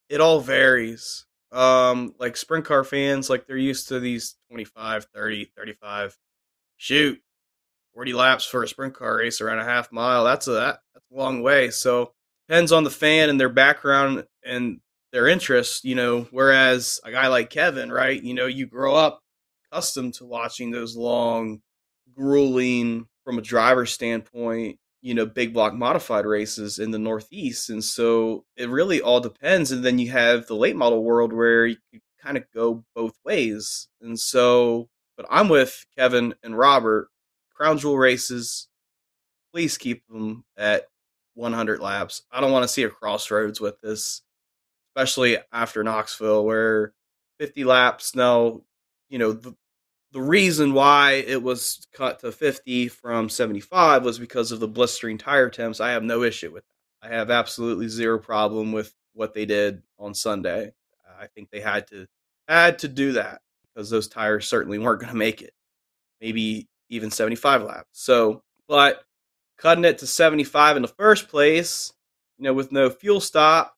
it 0.08 0.20
all 0.20 0.40
varies. 0.40 1.26
Um, 1.50 2.14
like 2.18 2.36
sprint 2.36 2.64
car 2.64 2.84
fans, 2.84 3.28
like 3.28 3.46
they're 3.46 3.56
used 3.56 3.88
to 3.88 4.00
these 4.00 4.36
25, 4.48 5.06
30, 5.14 5.52
35. 5.56 6.16
Shoot, 6.76 7.20
40 7.94 8.12
laps 8.14 8.44
for 8.44 8.62
a 8.62 8.68
sprint 8.68 8.94
car 8.94 9.16
race 9.16 9.40
around 9.40 9.58
a 9.58 9.64
half 9.64 9.92
mile. 9.92 10.24
That's 10.24 10.48
a 10.48 10.52
that, 10.52 10.78
that's 10.94 11.06
a 11.10 11.14
long 11.14 11.42
way. 11.42 11.70
So 11.70 12.12
depends 12.48 12.72
on 12.72 12.84
the 12.84 12.90
fan 12.90 13.28
and 13.28 13.38
their 13.38 13.50
background 13.50 14.24
and 14.44 14.80
their 15.12 15.28
interests, 15.28 15.84
you 15.84 15.94
know, 15.94 16.26
whereas 16.30 17.00
a 17.04 17.10
guy 17.10 17.28
like 17.28 17.50
Kevin, 17.50 17.92
right, 17.92 18.22
you 18.22 18.34
know, 18.34 18.46
you 18.46 18.66
grow 18.66 18.94
up 18.94 19.20
accustomed 19.70 20.14
to 20.14 20.24
watching 20.24 20.70
those 20.70 20.96
long, 20.96 21.60
grueling 22.14 23.06
from 23.24 23.38
a 23.38 23.42
driver 23.42 23.86
standpoint, 23.86 24.78
you 25.00 25.14
know, 25.14 25.26
big 25.26 25.52
block 25.52 25.74
modified 25.74 26.26
races 26.26 26.78
in 26.78 26.90
the 26.90 26.98
Northeast. 26.98 27.70
And 27.70 27.82
so 27.82 28.44
it 28.56 28.68
really 28.68 29.00
all 29.00 29.20
depends. 29.20 29.72
And 29.72 29.84
then 29.84 29.98
you 29.98 30.10
have 30.10 30.46
the 30.46 30.56
late 30.56 30.76
model 30.76 31.02
world 31.02 31.32
where 31.32 31.66
you 31.66 31.76
kind 32.22 32.36
of 32.36 32.44
go 32.54 32.84
both 32.94 33.14
ways. 33.24 33.88
And 34.00 34.18
so, 34.18 34.88
but 35.16 35.26
I'm 35.30 35.48
with 35.48 35.84
Kevin 35.96 36.34
and 36.42 36.56
Robert 36.56 37.08
crown 37.62 37.78
jewel 37.78 37.96
races, 37.98 38.68
please 39.52 39.78
keep 39.78 40.06
them 40.08 40.44
at 40.56 40.88
100 41.34 41.80
laps. 41.80 42.22
I 42.30 42.40
don't 42.40 42.52
want 42.52 42.64
to 42.64 42.68
see 42.68 42.82
a 42.82 42.90
crossroads 42.90 43.60
with 43.60 43.80
this, 43.80 44.22
especially 44.90 45.38
after 45.52 45.84
Knoxville, 45.84 46.44
where 46.44 46.92
50 47.38 47.64
laps. 47.64 48.14
Now, 48.16 48.62
you 49.08 49.18
know, 49.18 49.32
the, 49.32 49.54
the 50.12 50.20
reason 50.20 50.74
why 50.74 51.12
it 51.26 51.42
was 51.42 51.86
cut 51.92 52.20
to 52.20 52.32
50 52.32 52.88
from 52.88 53.28
75 53.28 54.04
was 54.04 54.18
because 54.18 54.52
of 54.52 54.60
the 54.60 54.68
blistering 54.68 55.18
tire 55.18 55.48
temps. 55.48 55.80
I 55.80 55.92
have 55.92 56.02
no 56.02 56.22
issue 56.22 56.52
with 56.52 56.64
that. 56.66 57.08
I 57.08 57.14
have 57.14 57.30
absolutely 57.30 57.88
zero 57.88 58.18
problem 58.18 58.72
with 58.72 58.94
what 59.14 59.34
they 59.34 59.46
did 59.46 59.82
on 59.98 60.14
Sunday. 60.14 60.72
I 61.20 61.26
think 61.26 61.50
they 61.50 61.60
had 61.60 61.86
to 61.88 62.06
had 62.48 62.80
to 62.80 62.88
do 62.88 63.12
that 63.12 63.40
because 63.62 63.88
those 63.90 64.08
tires 64.08 64.46
certainly 64.46 64.78
weren't 64.78 65.00
going 65.00 65.12
to 65.12 65.18
make 65.18 65.40
it. 65.40 65.54
Maybe 66.20 66.68
even 66.88 67.10
75 67.10 67.62
laps. 67.62 67.88
So, 67.92 68.42
but 68.68 69.02
cutting 69.56 69.84
it 69.84 69.98
to 69.98 70.06
75 70.06 70.76
in 70.76 70.82
the 70.82 70.88
first 70.88 71.28
place, 71.28 71.92
you 72.38 72.44
know, 72.44 72.52
with 72.52 72.72
no 72.72 72.90
fuel 72.90 73.20
stop, 73.20 73.76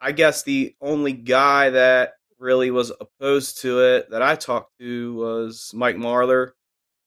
I 0.00 0.12
guess 0.12 0.42
the 0.42 0.74
only 0.80 1.12
guy 1.12 1.70
that 1.70 2.14
really 2.42 2.70
was 2.70 2.92
opposed 3.00 3.62
to 3.62 3.80
it 3.80 4.10
that 4.10 4.22
I 4.22 4.34
talked 4.34 4.72
to 4.80 5.14
was 5.14 5.70
Mike 5.74 5.96
Marlar, 5.96 6.50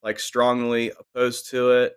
like 0.01 0.19
strongly 0.19 0.91
opposed 0.99 1.51
to 1.51 1.71
it. 1.71 1.93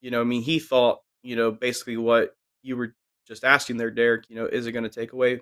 You 0.00 0.10
know, 0.10 0.20
I 0.20 0.24
mean, 0.24 0.42
he 0.42 0.58
thought, 0.60 1.00
you 1.22 1.36
know, 1.36 1.50
basically 1.50 1.96
what 1.96 2.34
you 2.62 2.76
were 2.76 2.94
just 3.26 3.44
asking 3.44 3.78
there, 3.78 3.90
Derek, 3.90 4.24
you 4.28 4.36
know, 4.36 4.46
is 4.46 4.66
it 4.66 4.72
going 4.72 4.84
to 4.84 4.88
take 4.90 5.12
away 5.12 5.40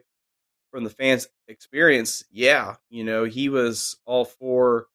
from 0.71 0.85
the 0.85 0.91
fans' 0.91 1.29
experience? 1.49 2.25
Yeah, 2.31 2.77
you 2.89 3.05
know, 3.05 3.25
he 3.25 3.49
was 3.49 3.97
all 4.07 4.25
for 4.25 4.87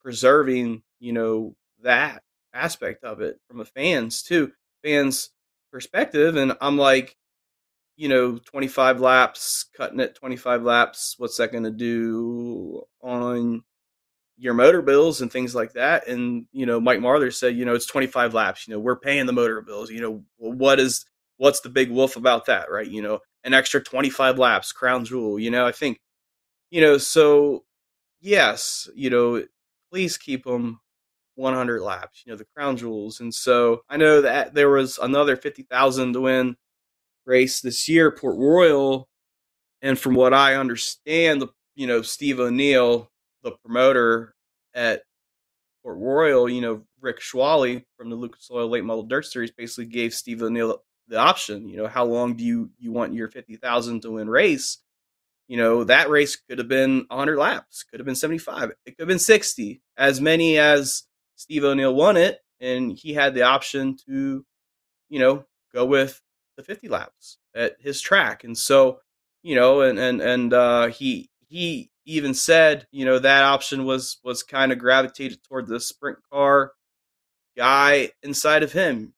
preserving 0.00 0.82
you 1.00 1.12
know 1.12 1.54
that 1.82 2.22
aspect 2.54 3.04
of 3.04 3.20
it 3.20 3.38
from 3.48 3.60
a 3.60 3.64
fans 3.64 4.22
too 4.22 4.50
fans 4.82 5.30
perspective 5.70 6.36
and 6.36 6.56
i'm 6.60 6.78
like 6.78 7.16
you 7.98 8.08
know 8.08 8.38
25 8.38 9.00
laps 9.00 9.66
cutting 9.76 9.98
it 9.98 10.14
25 10.14 10.62
laps 10.62 11.16
what's 11.18 11.36
that 11.36 11.50
going 11.50 11.64
to 11.64 11.70
do 11.70 12.80
on 13.02 13.62
your 14.36 14.54
motor 14.54 14.80
bills 14.80 15.20
and 15.20 15.32
things 15.32 15.52
like 15.52 15.72
that 15.72 16.06
and 16.06 16.46
you 16.52 16.64
know 16.64 16.80
mike 16.80 17.00
marlar 17.00 17.34
said 17.34 17.56
you 17.56 17.64
know 17.64 17.74
it's 17.74 17.86
25 17.86 18.34
laps 18.34 18.66
you 18.66 18.72
know 18.72 18.78
we're 18.78 18.96
paying 18.96 19.26
the 19.26 19.32
motor 19.32 19.60
bills 19.60 19.90
you 19.90 20.00
know 20.00 20.22
what 20.36 20.78
is 20.78 21.04
what's 21.38 21.60
the 21.60 21.68
big 21.68 21.90
wolf 21.90 22.16
about 22.16 22.46
that 22.46 22.70
right 22.70 22.86
you 22.86 23.02
know 23.02 23.18
an 23.42 23.52
extra 23.52 23.82
25 23.82 24.38
laps 24.38 24.70
crown 24.70 25.04
jewel 25.04 25.38
you 25.38 25.50
know 25.50 25.66
i 25.66 25.72
think 25.72 26.00
you 26.70 26.80
know 26.80 26.98
so 26.98 27.64
yes 28.20 28.88
you 28.94 29.10
know 29.10 29.44
please 29.90 30.16
keep 30.16 30.44
them 30.44 30.80
100 31.34 31.80
laps, 31.80 32.24
you 32.26 32.32
know, 32.32 32.36
the 32.36 32.44
crown 32.44 32.76
jewels. 32.76 33.20
And 33.20 33.32
so 33.32 33.82
I 33.88 33.96
know 33.96 34.20
that 34.22 34.54
there 34.54 34.70
was 34.70 34.98
another 34.98 35.36
50,000 35.36 36.12
to 36.12 36.20
win 36.20 36.56
race 37.28 37.60
this 37.60 37.88
year, 37.88 38.10
Port 38.10 38.36
Royal. 38.36 39.08
And 39.82 39.98
from 39.98 40.14
what 40.14 40.34
I 40.34 40.54
understand, 40.56 41.42
the, 41.42 41.48
you 41.76 41.86
know, 41.86 42.02
Steve 42.02 42.40
O'Neill, 42.40 43.10
the 43.44 43.52
promoter 43.52 44.34
at 44.74 45.02
Port 45.84 45.98
Royal, 45.98 46.48
you 46.48 46.60
know, 46.60 46.82
Rick 47.00 47.20
Schwallie 47.20 47.84
from 47.96 48.10
the 48.10 48.16
Lucas 48.16 48.48
Oil 48.50 48.68
Late 48.68 48.84
Model 48.84 49.04
Dirt 49.04 49.26
Series 49.26 49.52
basically 49.52 49.86
gave 49.86 50.12
Steve 50.12 50.42
O'Neill 50.42 50.82
the 51.06 51.16
option. 51.16 51.68
You 51.68 51.76
know, 51.76 51.86
how 51.86 52.04
long 52.04 52.34
do 52.34 52.44
you 52.44 52.70
you 52.78 52.90
want 52.90 53.14
your 53.14 53.28
fifty 53.28 53.56
thousand 53.56 54.02
to 54.02 54.12
win 54.12 54.28
race? 54.28 54.78
You 55.46 55.56
know, 55.56 55.84
that 55.84 56.10
race 56.10 56.36
could 56.36 56.58
have 56.58 56.68
been 56.68 57.06
100 57.08 57.38
laps, 57.38 57.82
could 57.82 58.00
have 58.00 58.04
been 58.04 58.14
75, 58.14 58.70
it 58.84 58.90
could 58.90 59.00
have 59.00 59.08
been 59.08 59.18
60. 59.18 59.80
As 59.96 60.20
many 60.20 60.58
as 60.58 61.04
Steve 61.36 61.64
O'Neill 61.64 61.94
won 61.94 62.18
it, 62.18 62.40
and 62.60 62.92
he 62.92 63.14
had 63.14 63.32
the 63.32 63.42
option 63.42 63.96
to, 64.06 64.44
you 65.08 65.18
know, 65.18 65.46
go 65.72 65.86
with 65.86 66.20
the 66.58 66.64
50 66.64 66.88
laps 66.88 67.38
at 67.54 67.76
his 67.80 68.00
track. 68.02 68.44
And 68.44 68.58
so, 68.58 69.00
you 69.42 69.54
know, 69.54 69.80
and 69.80 69.98
and 69.98 70.20
and 70.20 70.52
uh, 70.52 70.88
he 70.88 71.30
he 71.46 71.90
even 72.04 72.34
said, 72.34 72.86
you 72.90 73.06
know, 73.06 73.18
that 73.18 73.44
option 73.44 73.84
was 73.86 74.18
was 74.24 74.42
kind 74.42 74.72
of 74.72 74.78
gravitated 74.78 75.42
toward 75.44 75.68
the 75.68 75.80
sprint 75.80 76.18
car 76.30 76.72
guy 77.56 78.10
inside 78.22 78.62
of 78.62 78.72
him. 78.72 79.14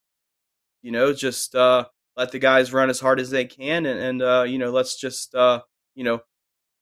You 0.82 0.92
know, 0.92 1.12
just 1.12 1.54
uh, 1.54 1.86
let 2.16 2.30
the 2.30 2.38
guys 2.38 2.72
run 2.72 2.90
as 2.90 3.00
hard 3.00 3.18
as 3.18 3.30
they 3.30 3.46
can, 3.46 3.86
and, 3.86 3.98
and 3.98 4.22
uh, 4.22 4.44
you 4.46 4.58
know, 4.58 4.70
let's 4.70 5.00
just 5.00 5.34
uh, 5.34 5.62
you 5.94 6.04
know 6.04 6.20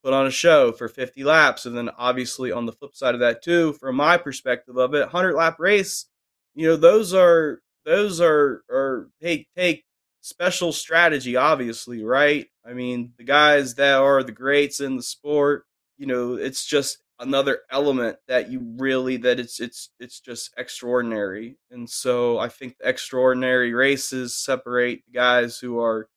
put 0.02 0.12
on 0.12 0.26
a 0.26 0.30
show 0.30 0.72
for 0.72 0.88
50 0.88 1.22
laps, 1.24 1.66
and 1.66 1.76
then 1.76 1.90
obviously 1.96 2.50
on 2.50 2.66
the 2.66 2.72
flip 2.72 2.94
side 2.94 3.14
of 3.14 3.20
that 3.20 3.42
too, 3.42 3.72
from 3.74 3.96
my 3.96 4.16
perspective 4.16 4.76
of 4.76 4.94
it, 4.94 5.00
100 5.00 5.34
lap 5.34 5.56
race, 5.60 6.06
you 6.54 6.66
know, 6.66 6.76
those 6.76 7.14
are 7.14 7.60
those 7.84 8.20
are 8.20 8.62
are 8.70 9.08
take 9.22 9.48
take 9.56 9.84
special 10.20 10.72
strategy, 10.72 11.36
obviously, 11.36 12.02
right? 12.02 12.46
I 12.66 12.72
mean, 12.72 13.12
the 13.16 13.24
guys 13.24 13.74
that 13.76 13.98
are 13.98 14.22
the 14.22 14.32
greats 14.32 14.80
in 14.80 14.96
the 14.96 15.02
sport, 15.02 15.64
you 15.96 16.06
know, 16.06 16.34
it's 16.34 16.66
just 16.66 16.98
another 17.20 17.60
element 17.70 18.16
that 18.28 18.50
you 18.50 18.60
really 18.78 19.16
that 19.16 19.40
it's 19.40 19.60
it's 19.60 19.90
it's 19.98 20.20
just 20.20 20.52
extraordinary. 20.56 21.58
And 21.70 21.88
so 21.88 22.38
I 22.38 22.48
think 22.48 22.76
extraordinary 22.82 23.74
races 23.74 24.36
separate 24.36 25.02
the 25.06 25.12
guys 25.12 25.58
who 25.58 25.80
are 25.80 26.08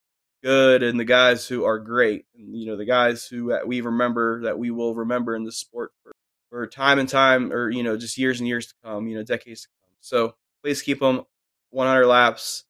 good 0.43 0.83
and 0.83 0.99
the 0.99 1.05
guys 1.05 1.47
who 1.47 1.65
are 1.65 1.79
great. 1.79 2.25
And 2.35 2.55
you 2.55 2.67
know, 2.67 2.77
the 2.77 2.85
guys 2.85 3.25
who 3.25 3.53
uh, 3.53 3.61
we 3.65 3.81
remember 3.81 4.43
that 4.43 4.59
we 4.59 4.71
will 4.71 4.95
remember 4.95 5.35
in 5.35 5.43
the 5.43 5.51
sport 5.51 5.91
for, 6.03 6.11
for 6.49 6.67
time 6.67 6.99
and 6.99 7.09
time 7.09 7.51
or 7.51 7.69
you 7.69 7.83
know, 7.83 7.97
just 7.97 8.17
years 8.17 8.39
and 8.39 8.47
years 8.47 8.67
to 8.67 8.73
come, 8.83 9.07
you 9.07 9.15
know, 9.15 9.23
decades 9.23 9.61
to 9.61 9.67
come. 9.81 9.95
So 10.01 10.35
please 10.63 10.81
keep 10.81 10.99
them 10.99 11.23
100 11.71 12.05
laps. 12.05 12.65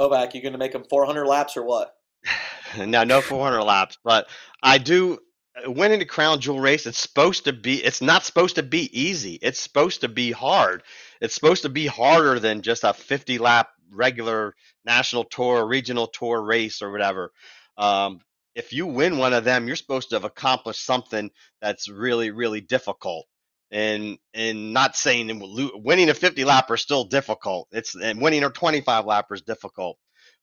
Kovac, 0.00 0.32
you 0.32 0.40
going 0.40 0.52
to 0.52 0.58
make 0.58 0.72
them 0.72 0.84
400 0.88 1.26
laps 1.26 1.58
or 1.58 1.62
what? 1.62 1.94
no, 2.78 3.04
no 3.04 3.20
400 3.20 3.62
laps, 3.62 3.98
but 4.02 4.28
I 4.62 4.78
do 4.78 5.18
uh, 5.54 5.70
winning 5.70 5.98
the 5.98 6.06
crown 6.06 6.40
jewel 6.40 6.60
race 6.60 6.86
it's 6.86 6.98
supposed 6.98 7.44
to 7.44 7.52
be 7.52 7.84
it's 7.84 8.00
not 8.00 8.24
supposed 8.24 8.54
to 8.54 8.62
be 8.62 8.88
easy. 8.98 9.38
It's 9.42 9.60
supposed 9.60 10.00
to 10.00 10.08
be 10.08 10.32
hard. 10.32 10.84
It's 11.20 11.34
supposed 11.34 11.62
to 11.62 11.68
be 11.68 11.86
harder 11.86 12.38
than 12.38 12.62
just 12.62 12.84
a 12.84 12.94
50 12.94 13.38
lap 13.38 13.68
regular 13.92 14.54
national 14.86 15.24
tour 15.24 15.66
regional 15.66 16.06
tour 16.06 16.40
race 16.40 16.80
or 16.80 16.90
whatever. 16.90 17.32
Um, 17.76 18.20
if 18.54 18.72
you 18.72 18.86
win 18.86 19.18
one 19.18 19.34
of 19.34 19.44
them 19.44 19.66
you're 19.66 19.76
supposed 19.76 20.10
to 20.10 20.16
have 20.16 20.24
accomplished 20.24 20.84
something 20.84 21.30
that's 21.60 21.88
really 21.88 22.30
really 22.30 22.60
difficult 22.60 23.26
and 23.70 24.18
and 24.34 24.72
not 24.72 24.96
saying 24.96 25.40
winning 25.74 26.10
a 26.10 26.14
50 26.14 26.44
lapper 26.44 26.74
is 26.74 26.80
still 26.80 27.04
difficult 27.04 27.68
it's 27.72 27.94
and 27.94 28.20
winning 28.20 28.44
a 28.44 28.50
25 28.50 29.04
lapper 29.04 29.32
is 29.34 29.42
difficult 29.42 29.96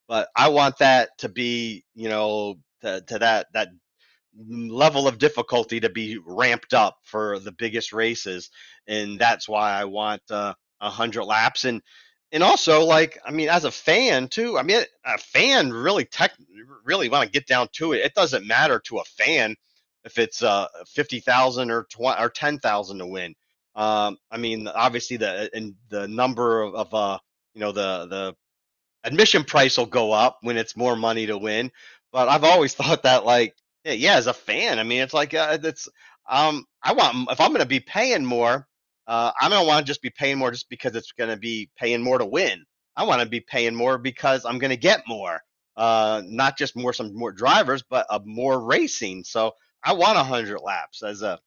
but 0.07 0.29
i 0.35 0.49
want 0.49 0.77
that 0.77 1.09
to 1.17 1.29
be 1.29 1.83
you 1.93 2.09
know 2.09 2.55
to, 2.81 3.01
to 3.07 3.19
that 3.19 3.47
that 3.53 3.69
level 4.37 5.07
of 5.07 5.17
difficulty 5.17 5.79
to 5.79 5.89
be 5.89 6.19
ramped 6.25 6.73
up 6.73 6.97
for 7.03 7.39
the 7.39 7.51
biggest 7.51 7.93
races, 7.93 8.49
and 8.87 9.19
that's 9.19 9.47
why 9.47 9.71
I 9.71 9.85
want 9.85 10.21
uh, 10.29 10.53
a 10.81 10.85
uh, 10.85 10.89
hundred 10.89 11.23
laps 11.23 11.65
and 11.65 11.81
and 12.31 12.43
also 12.43 12.83
like 12.83 13.17
I 13.25 13.31
mean 13.31 13.49
as 13.49 13.63
a 13.63 13.71
fan 13.71 14.27
too. 14.27 14.57
I 14.57 14.63
mean 14.63 14.83
a 15.05 15.17
fan 15.17 15.71
really 15.71 16.05
tech 16.05 16.33
really 16.83 17.09
want 17.09 17.25
to 17.25 17.31
get 17.31 17.47
down 17.47 17.67
to 17.73 17.93
it. 17.93 18.05
It 18.05 18.13
doesn't 18.13 18.47
matter 18.47 18.79
to 18.85 18.99
a 18.99 19.03
fan 19.03 19.55
if 20.07 20.19
it's 20.19 20.43
uh 20.43 20.67
fifty 20.87 21.21
thousand 21.21 21.71
or 21.71 21.85
twenty 21.91 22.21
or 22.23 22.29
ten 22.31 22.59
thousand 22.59 22.99
to 22.99 23.07
win. 23.07 23.35
Um, 23.75 24.17
I 24.31 24.37
mean 24.37 24.67
obviously 24.69 25.17
the 25.17 25.51
and 25.53 25.75
the 25.89 26.07
number 26.09 26.63
of, 26.63 26.75
of 26.75 26.95
uh 26.95 27.19
you 27.55 27.61
know 27.61 27.73
the 27.73 28.07
the 28.07 28.35
admission 29.05 29.45
price 29.45 29.77
will 29.79 29.87
go 29.87 30.13
up 30.13 30.39
when 30.43 30.57
it's 30.57 30.77
more 30.77 30.97
money 30.97 31.27
to 31.27 31.39
win. 31.39 31.71
But 32.13 32.29
I've 32.29 32.45
always 32.45 32.75
thought 32.75 33.03
that 33.03 33.25
like 33.25 33.55
yeah, 33.85 33.93
yeah, 33.93 34.15
as 34.17 34.27
a 34.27 34.33
fan, 34.35 34.79
I 34.79 34.83
mean, 34.83 35.01
it's 35.01 35.15
like 35.15 35.33
uh, 35.35 35.59
it's 35.63 35.89
um, 36.29 36.65
I 36.83 36.93
want 36.93 37.31
if 37.31 37.41
I'm 37.41 37.49
going 37.51 37.61
to 37.61 37.67
be 37.67 37.81
paying 37.81 38.25
more, 38.25 38.67
uh, 39.07 39.31
I 39.41 39.49
don't 39.49 39.67
want 39.67 39.85
to 39.85 39.91
just 39.91 40.03
be 40.03 40.11
paying 40.11 40.39
more 40.39 40.51
just 40.51 40.69
because 40.69 40.95
it's 40.95 41.13
going 41.13 41.31
to 41.31 41.37
be 41.37 41.71
paying 41.77 42.03
more 42.03 42.19
to 42.19 42.27
win. 42.27 42.65
I 42.97 43.05
want 43.05 43.23
to 43.23 43.29
be 43.29 43.41
paying 43.41 43.75
more 43.75 43.97
because 43.97 44.45
I'm 44.45 44.59
going 44.59 44.71
to 44.71 44.77
get 44.77 45.03
more, 45.07 45.41
uh, 45.77 46.21
not 46.25 46.59
just 46.59 46.77
more 46.77 46.93
some 46.93 47.15
more 47.15 47.33
drivers, 47.33 47.83
but 47.89 48.07
uh, 48.11 48.19
more 48.25 48.59
racing. 48.61 49.25
So 49.25 49.53
I 49.83 49.93
want 49.93 50.17
hundred 50.17 50.59
laps 50.59 51.03
as 51.03 51.21
a 51.21 51.39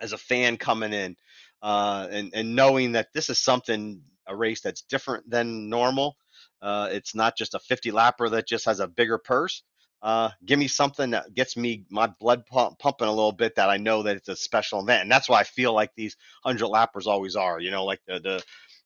as 0.00 0.12
a 0.12 0.18
fan 0.18 0.56
coming 0.56 0.92
in, 0.92 1.16
uh, 1.62 2.08
and 2.10 2.32
and 2.34 2.56
knowing 2.56 2.92
that 2.92 3.08
this 3.14 3.30
is 3.30 3.38
something 3.38 4.02
a 4.26 4.36
race 4.36 4.60
that's 4.60 4.82
different 4.82 5.28
than 5.28 5.68
normal. 5.68 6.16
Uh, 6.60 6.88
it's 6.92 7.14
not 7.14 7.36
just 7.36 7.54
a 7.54 7.58
50 7.58 7.90
lapper 7.90 8.30
that 8.30 8.46
just 8.46 8.66
has 8.66 8.78
a 8.78 8.86
bigger 8.86 9.18
purse 9.18 9.62
uh, 10.02 10.30
give 10.44 10.58
me 10.58 10.66
something 10.66 11.10
that 11.10 11.32
gets 11.32 11.56
me 11.56 11.84
my 11.88 12.08
blood 12.08 12.44
pump, 12.46 12.78
pumping 12.78 13.06
a 13.06 13.12
little 13.12 13.32
bit 13.32 13.54
that 13.54 13.70
I 13.70 13.76
know 13.76 14.02
that 14.02 14.16
it's 14.16 14.28
a 14.28 14.36
special 14.36 14.80
event. 14.80 15.02
And 15.02 15.10
that's 15.10 15.28
why 15.28 15.38
I 15.40 15.44
feel 15.44 15.72
like 15.72 15.92
these 15.94 16.16
100 16.42 16.66
lappers 16.66 17.06
always 17.06 17.36
are, 17.36 17.60
you 17.60 17.70
know, 17.70 17.84
like 17.84 18.00
the, 18.08 18.18
the, 18.18 18.42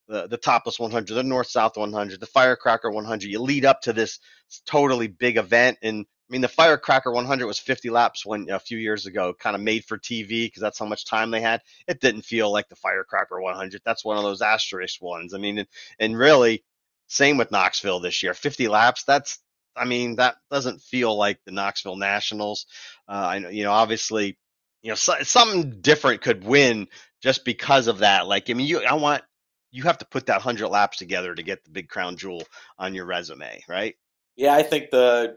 the, 0.09 0.27
the 0.29 0.37
topless 0.37 0.79
100, 0.79 1.14
the 1.14 1.22
north 1.22 1.47
south 1.49 1.79
100, 1.79 2.20
the 2.20 2.27
firecracker 2.27 2.91
100. 2.91 3.31
You 3.31 3.41
lead 3.41 3.64
up 3.64 3.81
to 3.83 3.95
this 3.95 4.20
totally 4.66 5.09
big 5.09 5.39
event. 5.39 5.79
And 5.83 6.05
I 6.29 6.33
mean, 6.33 6.41
the 6.41 6.49
firecracker 6.49 7.12
100 7.12 7.47
was 7.47 7.59
50 7.59 7.91
laps 7.91 8.27
when 8.27 8.51
a 8.51 8.59
few 8.59 8.79
years 8.79 9.07
ago, 9.07 9.33
kind 9.33 9.55
of 9.55 9.62
made 9.62 9.85
for 9.85 9.97
TV 9.97 10.47
because 10.47 10.61
that's 10.61 10.79
how 10.79 10.87
much 10.87 11.05
time 11.05 11.31
they 11.31 11.41
had. 11.41 11.62
It 11.87 12.01
didn't 12.01 12.22
feel 12.22 12.51
like 12.51 12.68
the 12.68 12.74
firecracker 12.74 13.41
100. 13.41 13.81
That's 13.85 14.05
one 14.05 14.16
of 14.16 14.24
those 14.24 14.43
asterisk 14.43 15.01
ones. 15.01 15.35
I 15.35 15.39
mean, 15.39 15.59
and, 15.59 15.68
and 16.01 16.18
really, 16.18 16.64
same 17.07 17.37
with 17.37 17.53
Knoxville 17.53 18.01
this 18.01 18.24
year. 18.24 18.35
50 18.35 18.66
laps. 18.66 19.05
That's 19.05 19.39
I 19.77 19.85
mean, 19.85 20.16
that 20.16 20.37
doesn't 20.51 20.81
feel 20.81 21.16
like 21.16 21.39
the 21.45 21.53
Knoxville 21.53 21.97
Nationals. 21.97 22.66
Uh, 23.09 23.27
I 23.29 23.39
know, 23.39 23.51
you 23.51 23.64
know, 23.64 23.72
obviously, 23.72 24.39
you 24.83 24.91
know, 24.91 24.95
so, 24.95 25.14
something 25.22 25.81
different 25.81 26.22
could 26.22 26.45
win 26.45 26.89
just 27.22 27.45
because 27.45 27.87
of 27.87 27.99
that. 27.99 28.27
Like, 28.27 28.49
I 28.49 28.55
mean, 28.55 28.66
you, 28.66 28.83
I 28.83 28.95
want, 28.95 29.22
you 29.70 29.83
have 29.83 29.99
to 29.99 30.07
put 30.07 30.27
that 30.27 30.41
hundred 30.41 30.68
laps 30.68 30.97
together 30.97 31.35
to 31.35 31.43
get 31.43 31.62
the 31.64 31.70
big 31.70 31.89
crown 31.89 32.16
jewel 32.16 32.43
on 32.79 32.95
your 32.95 33.05
resume, 33.05 33.62
right? 33.68 33.95
Yeah, 34.37 34.55
I 34.55 34.62
think 34.62 34.91
the 34.91 35.37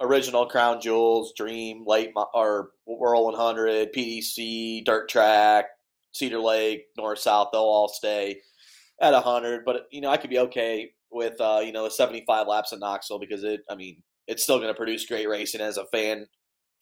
original 0.00 0.46
crown 0.46 0.80
jewels, 0.80 1.32
Dream, 1.36 1.84
Late 1.86 2.12
or 2.34 2.70
World 2.86 3.34
100, 3.34 3.92
PDC, 3.92 4.84
Dirt 4.84 5.08
Track, 5.08 5.66
Cedar 6.12 6.40
Lake, 6.40 6.84
North 6.96 7.18
South, 7.18 7.48
they'll 7.52 7.62
all 7.62 7.88
stay 7.88 8.40
at 9.00 9.12
100. 9.12 9.64
But 9.64 9.86
you 9.90 10.00
know, 10.00 10.10
I 10.10 10.16
could 10.16 10.30
be 10.30 10.38
okay 10.40 10.90
with 11.10 11.40
uh, 11.40 11.60
you 11.64 11.72
know 11.72 11.84
the 11.84 11.90
75 11.90 12.46
laps 12.46 12.72
at 12.72 12.80
Knoxville 12.80 13.18
because 13.20 13.44
it, 13.44 13.60
I 13.70 13.76
mean, 13.76 14.02
it's 14.26 14.42
still 14.42 14.58
going 14.58 14.68
to 14.68 14.76
produce 14.76 15.06
great 15.06 15.28
racing. 15.28 15.60
As 15.60 15.76
a 15.76 15.86
fan, 15.86 16.18
if 16.22 16.28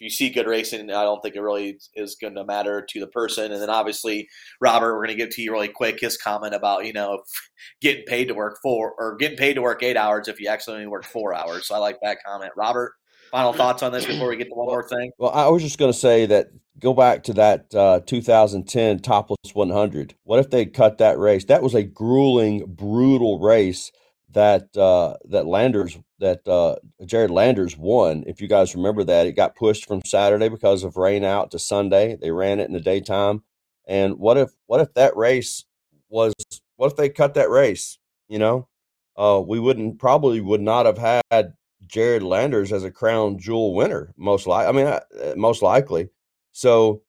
you 0.01 0.11
see 0.11 0.31
good 0.31 0.47
racing, 0.47 0.91
I 0.91 1.05
don't 1.05 1.21
think 1.21 1.37
it 1.37 1.43
really 1.43 1.79
is 1.95 2.17
going 2.21 2.35
to 2.35 2.45
matter 2.45 2.85
to 2.89 3.01
the 3.01 3.07
person. 3.09 3.53
And 3.53 3.61
then 3.61 3.71
obviously, 3.71 4.29
Robert, 4.61 4.95
we're 4.95 5.07
going 5.07 5.17
to 5.17 5.23
get 5.23 5.31
to 5.33 5.43
you 5.43 5.53
really 5.53 5.69
quick 5.69 6.01
his 6.01 6.17
comment 6.17 6.55
about 6.55 6.87
you 6.87 6.93
know 6.93 7.23
getting 7.81 8.05
paid 8.05 8.29
to 8.29 8.35
work 8.35 8.59
four 8.63 8.95
or 8.99 9.17
getting 9.17 9.39
paid 9.39 9.55
to 9.55 9.63
work 9.63 9.83
eight 9.83 9.97
hours 9.97 10.29
if 10.29 10.41
you 10.41 10.49
actually 10.49 10.77
only 10.77 10.87
work 10.87 11.05
four 11.05 11.35
hours. 11.35 11.69
So 11.69 11.75
I 11.75 11.79
like 11.79 11.99
that 12.03 12.19
comment, 12.25 12.53
Robert. 12.57 12.93
Final 13.33 13.55
thoughts 13.55 13.83
on 13.83 13.93
this 13.93 14.05
before 14.05 14.29
we 14.29 14.37
get 14.37 14.51
to 14.51 14.55
one 14.55 14.67
more 14.67 14.87
thing. 14.87 15.11
Well, 15.17 15.31
I 15.31 15.49
was 15.49 15.63
just 15.63 15.79
going 15.79 15.91
to 15.91 15.99
say 15.99 16.27
that 16.27 16.49
go 16.79 16.93
back 16.93 17.23
to 17.25 17.33
that 17.33 17.75
uh, 17.75 18.01
2010 18.05 18.99
topless 18.99 19.55
100. 19.55 20.15
What 20.25 20.39
if 20.39 20.51
they 20.51 20.67
cut 20.67 20.99
that 20.99 21.19
race? 21.19 21.47
That 21.47 21.63
was 21.63 21.75
a 21.75 21.83
grueling, 21.83 22.67
brutal 22.67 23.39
race 23.39 23.91
that 24.33 24.77
uh, 24.77 25.17
that 25.31 25.47
Landers 25.47 25.99
that 26.19 26.47
uh, 26.47 26.77
Jared 27.07 27.31
Landers 27.31 27.75
won. 27.75 28.23
If 28.27 28.43
you 28.43 28.49
guys 28.49 28.75
remember 28.75 29.03
that, 29.05 29.27
it 29.27 29.33
got 29.33 29.57
pushed 29.57 29.87
from 29.87 30.03
Saturday 30.05 30.51
because 30.51 30.85
of 30.85 30.99
rain 30.99 31.25
out 31.25 31.53
to 31.53 31.59
Sunday. 31.59 32.17
They 32.21 32.33
ran 32.33 32.61
it 32.61 32.67
in 32.67 32.75
the 32.75 32.81
daytime. 32.81 33.45
And 33.87 34.19
what 34.19 34.37
if 34.37 34.51
what 34.67 34.83
if 34.83 34.93
that 34.93 35.17
race 35.17 35.65
was 36.11 36.35
what 36.77 36.89
if 36.91 36.97
they 36.97 37.09
cut 37.09 37.33
that 37.35 37.49
race? 37.49 37.97
You 38.29 38.39
know, 38.39 38.69
uh, 39.17 39.43
we 39.45 39.59
wouldn't 39.59 39.99
probably 39.99 40.43
would 40.43 40.61
not 40.61 40.85
have 40.85 40.99
had 40.99 41.55
Jared 41.93 42.23
Landers 42.23 42.73
as 42.73 42.85
a 42.85 42.91
crown 42.91 43.39
jewel 43.39 43.75
winner. 43.75 44.15
Most 44.17 44.47
like 44.47 44.67
I 44.67 44.73
mean, 44.73 44.87
uh, 44.87 45.01
most 45.37 45.63
likely. 45.63 46.09
So 46.53 47.03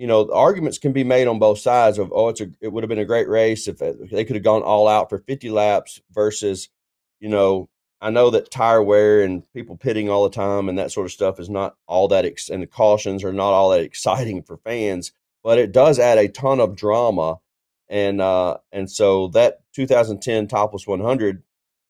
you 0.00 0.06
know, 0.06 0.30
arguments 0.32 0.78
can 0.78 0.94
be 0.94 1.04
made 1.04 1.28
on 1.28 1.38
both 1.38 1.58
sides 1.58 1.98
of, 1.98 2.10
oh, 2.10 2.28
it's 2.28 2.40
a, 2.40 2.48
it 2.62 2.68
would 2.72 2.82
have 2.82 2.88
been 2.88 2.98
a 2.98 3.04
great 3.04 3.28
race 3.28 3.68
if 3.68 3.80
they 4.10 4.24
could 4.24 4.34
have 4.34 4.42
gone 4.42 4.62
all 4.62 4.88
out 4.88 5.10
for 5.10 5.18
50 5.18 5.50
laps 5.50 6.00
versus, 6.10 6.70
you 7.20 7.28
know, 7.28 7.68
I 8.00 8.08
know 8.08 8.30
that 8.30 8.50
tire 8.50 8.82
wear 8.82 9.20
and 9.20 9.42
people 9.52 9.76
pitting 9.76 10.08
all 10.08 10.24
the 10.24 10.34
time 10.34 10.70
and 10.70 10.78
that 10.78 10.90
sort 10.90 11.04
of 11.04 11.12
stuff 11.12 11.38
is 11.38 11.50
not 11.50 11.76
all 11.86 12.08
that, 12.08 12.24
ex- 12.24 12.48
and 12.48 12.62
the 12.62 12.66
cautions 12.66 13.22
are 13.24 13.32
not 13.34 13.52
all 13.52 13.68
that 13.72 13.80
exciting 13.84 14.42
for 14.42 14.56
fans, 14.56 15.12
but 15.44 15.58
it 15.58 15.70
does 15.70 15.98
add 15.98 16.16
a 16.16 16.28
ton 16.28 16.60
of 16.60 16.76
drama. 16.76 17.36
And, 17.90 18.22
uh, 18.22 18.56
and 18.72 18.90
so 18.90 19.28
that 19.28 19.58
2010 19.74 20.48
Topless 20.48 20.86
100 20.86 21.42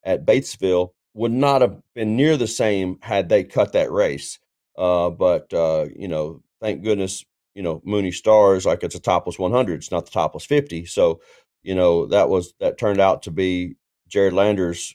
at 0.02 0.26
Batesville 0.26 0.90
would 1.14 1.32
not 1.32 1.60
have 1.60 1.80
been 1.94 2.16
near 2.16 2.36
the 2.36 2.46
same 2.46 2.98
had 3.02 3.28
they 3.28 3.44
cut 3.44 3.72
that 3.72 3.90
race. 3.90 4.38
Uh, 4.76 5.10
but 5.10 5.52
uh, 5.52 5.86
you 5.94 6.08
know, 6.08 6.42
thank 6.60 6.82
goodness, 6.82 7.24
you 7.54 7.62
know, 7.62 7.82
Mooney 7.84 8.12
Stars 8.12 8.64
like 8.66 8.82
it's 8.82 8.94
a 8.94 9.00
topless 9.00 9.38
100, 9.38 9.74
it's 9.74 9.90
not 9.90 10.06
the 10.06 10.12
topless 10.12 10.46
50. 10.46 10.86
So, 10.86 11.20
you 11.62 11.74
know, 11.74 12.06
that 12.06 12.28
was 12.28 12.54
that 12.60 12.78
turned 12.78 13.00
out 13.00 13.22
to 13.22 13.30
be 13.30 13.76
Jared 14.08 14.32
Lander's 14.32 14.94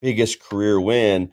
biggest 0.00 0.40
career 0.40 0.80
win, 0.80 1.32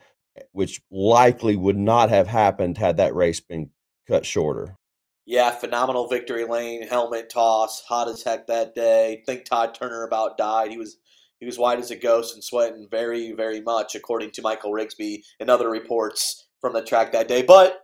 which 0.52 0.80
likely 0.90 1.56
would 1.56 1.76
not 1.76 2.10
have 2.10 2.26
happened 2.26 2.78
had 2.78 2.98
that 2.98 3.14
race 3.14 3.40
been 3.40 3.70
cut 4.08 4.24
shorter. 4.24 4.76
Yeah, 5.24 5.50
phenomenal 5.50 6.08
victory 6.08 6.44
lane, 6.44 6.86
helmet 6.86 7.30
toss, 7.30 7.80
hot 7.82 8.08
as 8.08 8.22
heck 8.22 8.48
that 8.48 8.74
day. 8.74 9.22
Think 9.24 9.44
Todd 9.44 9.74
Turner 9.74 10.02
about 10.04 10.36
died. 10.36 10.70
He 10.70 10.78
was 10.78 10.98
he 11.42 11.46
was 11.46 11.58
white 11.58 11.80
as 11.80 11.90
a 11.90 11.96
ghost 11.96 12.34
and 12.34 12.44
sweating 12.44 12.86
very, 12.88 13.32
very 13.32 13.60
much, 13.60 13.96
according 13.96 14.30
to 14.30 14.42
Michael 14.42 14.70
Rigsby 14.70 15.24
and 15.40 15.50
other 15.50 15.68
reports 15.68 16.46
from 16.60 16.72
the 16.72 16.84
track 16.84 17.10
that 17.10 17.26
day. 17.26 17.42
But 17.42 17.80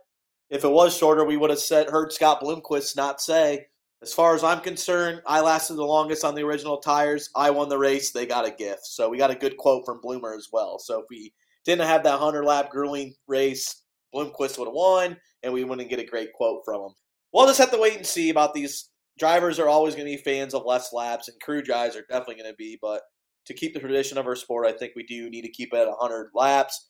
if 0.49 0.63
it 0.63 0.69
was 0.69 0.95
shorter, 0.95 1.25
we 1.25 1.35
would 1.35 1.49
have 1.49 1.59
said 1.59 1.89
heard 1.89 2.13
Scott 2.13 2.39
Bloomquist 2.39 2.95
not 2.95 3.19
say, 3.19 3.65
as 4.01 4.13
far 4.13 4.33
as 4.33 4.45
I'm 4.45 4.61
concerned, 4.61 5.21
I 5.27 5.41
lasted 5.41 5.73
the 5.73 5.83
longest 5.83 6.23
on 6.23 6.35
the 6.35 6.43
original 6.45 6.77
tires. 6.77 7.31
I 7.35 7.49
won 7.49 7.67
the 7.67 7.77
race. 7.77 8.11
They 8.11 8.25
got 8.25 8.47
a 8.47 8.51
gift. 8.51 8.85
So 8.85 9.09
we 9.09 9.17
got 9.17 9.29
a 9.29 9.35
good 9.35 9.57
quote 9.57 9.85
from 9.85 9.99
Bloomer 9.99 10.33
as 10.35 10.47
well. 10.53 10.79
So 10.79 11.01
if 11.01 11.07
we 11.09 11.33
didn't 11.65 11.85
have 11.85 12.03
that 12.03 12.21
100 12.21 12.45
lap 12.45 12.69
grueling 12.69 13.13
race, 13.27 13.83
Bloomquist 14.15 14.57
would 14.57 14.69
have 14.69 14.73
won, 14.73 15.17
and 15.43 15.51
we 15.51 15.65
wouldn't 15.65 15.89
get 15.89 15.99
a 15.99 16.05
great 16.05 16.31
quote 16.31 16.61
from 16.63 16.79
him. 16.81 16.91
We'll 17.33 17.47
just 17.47 17.59
have 17.59 17.71
to 17.71 17.77
wait 17.77 17.97
and 17.97 18.07
see 18.07 18.29
about 18.29 18.53
these. 18.53 18.89
Drivers 19.17 19.59
are 19.59 19.67
always 19.67 19.95
going 19.95 20.09
to 20.09 20.15
be 20.15 20.23
fans 20.23 20.53
of 20.53 20.65
less 20.65 20.93
laps, 20.93 21.27
and 21.27 21.37
crew 21.41 21.61
drives 21.61 21.97
are 21.97 22.05
definitely 22.09 22.35
going 22.35 22.49
to 22.49 22.55
be. 22.55 22.79
But 22.81 23.01
to 23.45 23.53
keep 23.53 23.73
the 23.73 23.79
tradition 23.79 24.17
of 24.17 24.27
our 24.27 24.35
sport, 24.35 24.67
I 24.67 24.71
think 24.71 24.93
we 24.95 25.03
do 25.03 25.29
need 25.29 25.41
to 25.43 25.51
keep 25.51 25.73
it 25.73 25.79
at 25.79 25.87
100 25.87 26.31
laps. 26.33 26.89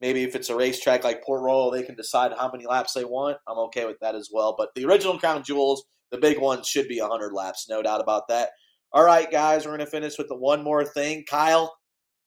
Maybe 0.00 0.22
if 0.22 0.34
it's 0.34 0.48
a 0.48 0.56
racetrack 0.56 1.04
like 1.04 1.22
Port 1.22 1.42
Royal, 1.42 1.70
they 1.70 1.82
can 1.82 1.94
decide 1.94 2.32
how 2.38 2.50
many 2.50 2.66
laps 2.66 2.94
they 2.94 3.04
want. 3.04 3.36
I'm 3.46 3.58
okay 3.58 3.84
with 3.84 3.98
that 4.00 4.14
as 4.14 4.30
well. 4.32 4.54
But 4.56 4.70
the 4.74 4.86
original 4.86 5.18
Crown 5.18 5.42
Jewels, 5.42 5.84
the 6.10 6.18
big 6.18 6.38
ones, 6.38 6.66
should 6.66 6.88
be 6.88 7.00
100 7.00 7.34
laps, 7.34 7.66
no 7.68 7.82
doubt 7.82 8.00
about 8.00 8.28
that. 8.28 8.50
All 8.92 9.04
right, 9.04 9.30
guys, 9.30 9.64
we're 9.64 9.76
going 9.76 9.80
to 9.80 9.86
finish 9.86 10.16
with 10.16 10.28
the 10.28 10.36
one 10.36 10.64
more 10.64 10.84
thing. 10.84 11.24
Kyle, 11.28 11.76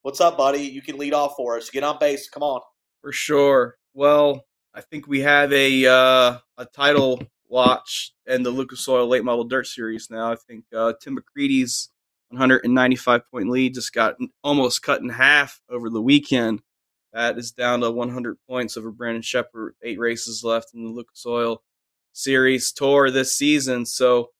what's 0.03 0.22
up, 0.22 0.38
buddy? 0.38 0.61
You 0.61 0.82
can 0.82 0.97
lead 0.97 1.14
off 1.14 1.34
for 1.36 1.57
us. 1.57 1.70
Get 1.70 1.84
on 1.84 1.97
base. 1.99 2.30
Come 2.30 2.43
on. 2.43 2.61
For 3.01 3.11
sure. 3.11 3.76
Well, 3.93 4.45
I 4.74 4.82
think 4.82 5.07
we 5.07 5.22
have 5.22 5.51
a 5.51 5.86
uh, 5.86 6.38
a 6.57 6.66
title 6.74 7.22
watch 7.49 8.14
in 8.26 8.43
the 8.43 8.49
Lucas 8.49 8.88
Oil 8.88 9.07
Late 9.07 9.24
Model 9.24 9.43
Dirt 9.43 9.68
Series 9.68 10.09
now. 10.09 10.32
I 10.32 10.36
think 10.36 10.66
uh, 10.76 10.93
Tim 11.01 11.18
McCreadie's 11.18 11.89
195 12.34 13.30
point 13.30 13.50
lead 13.50 13.76
just 13.76 13.94
got 13.94 14.16
almost 14.44 14.82
cut 14.82 15.02
in 15.02 15.10
half 15.10 15.62
over 15.70 15.90
the 15.90 16.02
weekend. 16.02 16.62
That 17.14 17.38
is 17.38 17.52
down 17.52 17.82
to 17.82 17.92
100 17.92 18.38
points 18.48 18.76
over 18.76 18.92
Brandon 18.92 19.22
Sheppard. 19.22 19.76
Eight 19.84 20.00
races 20.00 20.44
left 20.44 20.74
in 20.74 20.84
the 20.84 20.90
Lucas 20.90 21.24
Oil 21.26 21.62
Series 22.12 22.72
Tour 22.72 23.12
this 23.12 23.36
season. 23.36 23.86
So, 23.86 24.32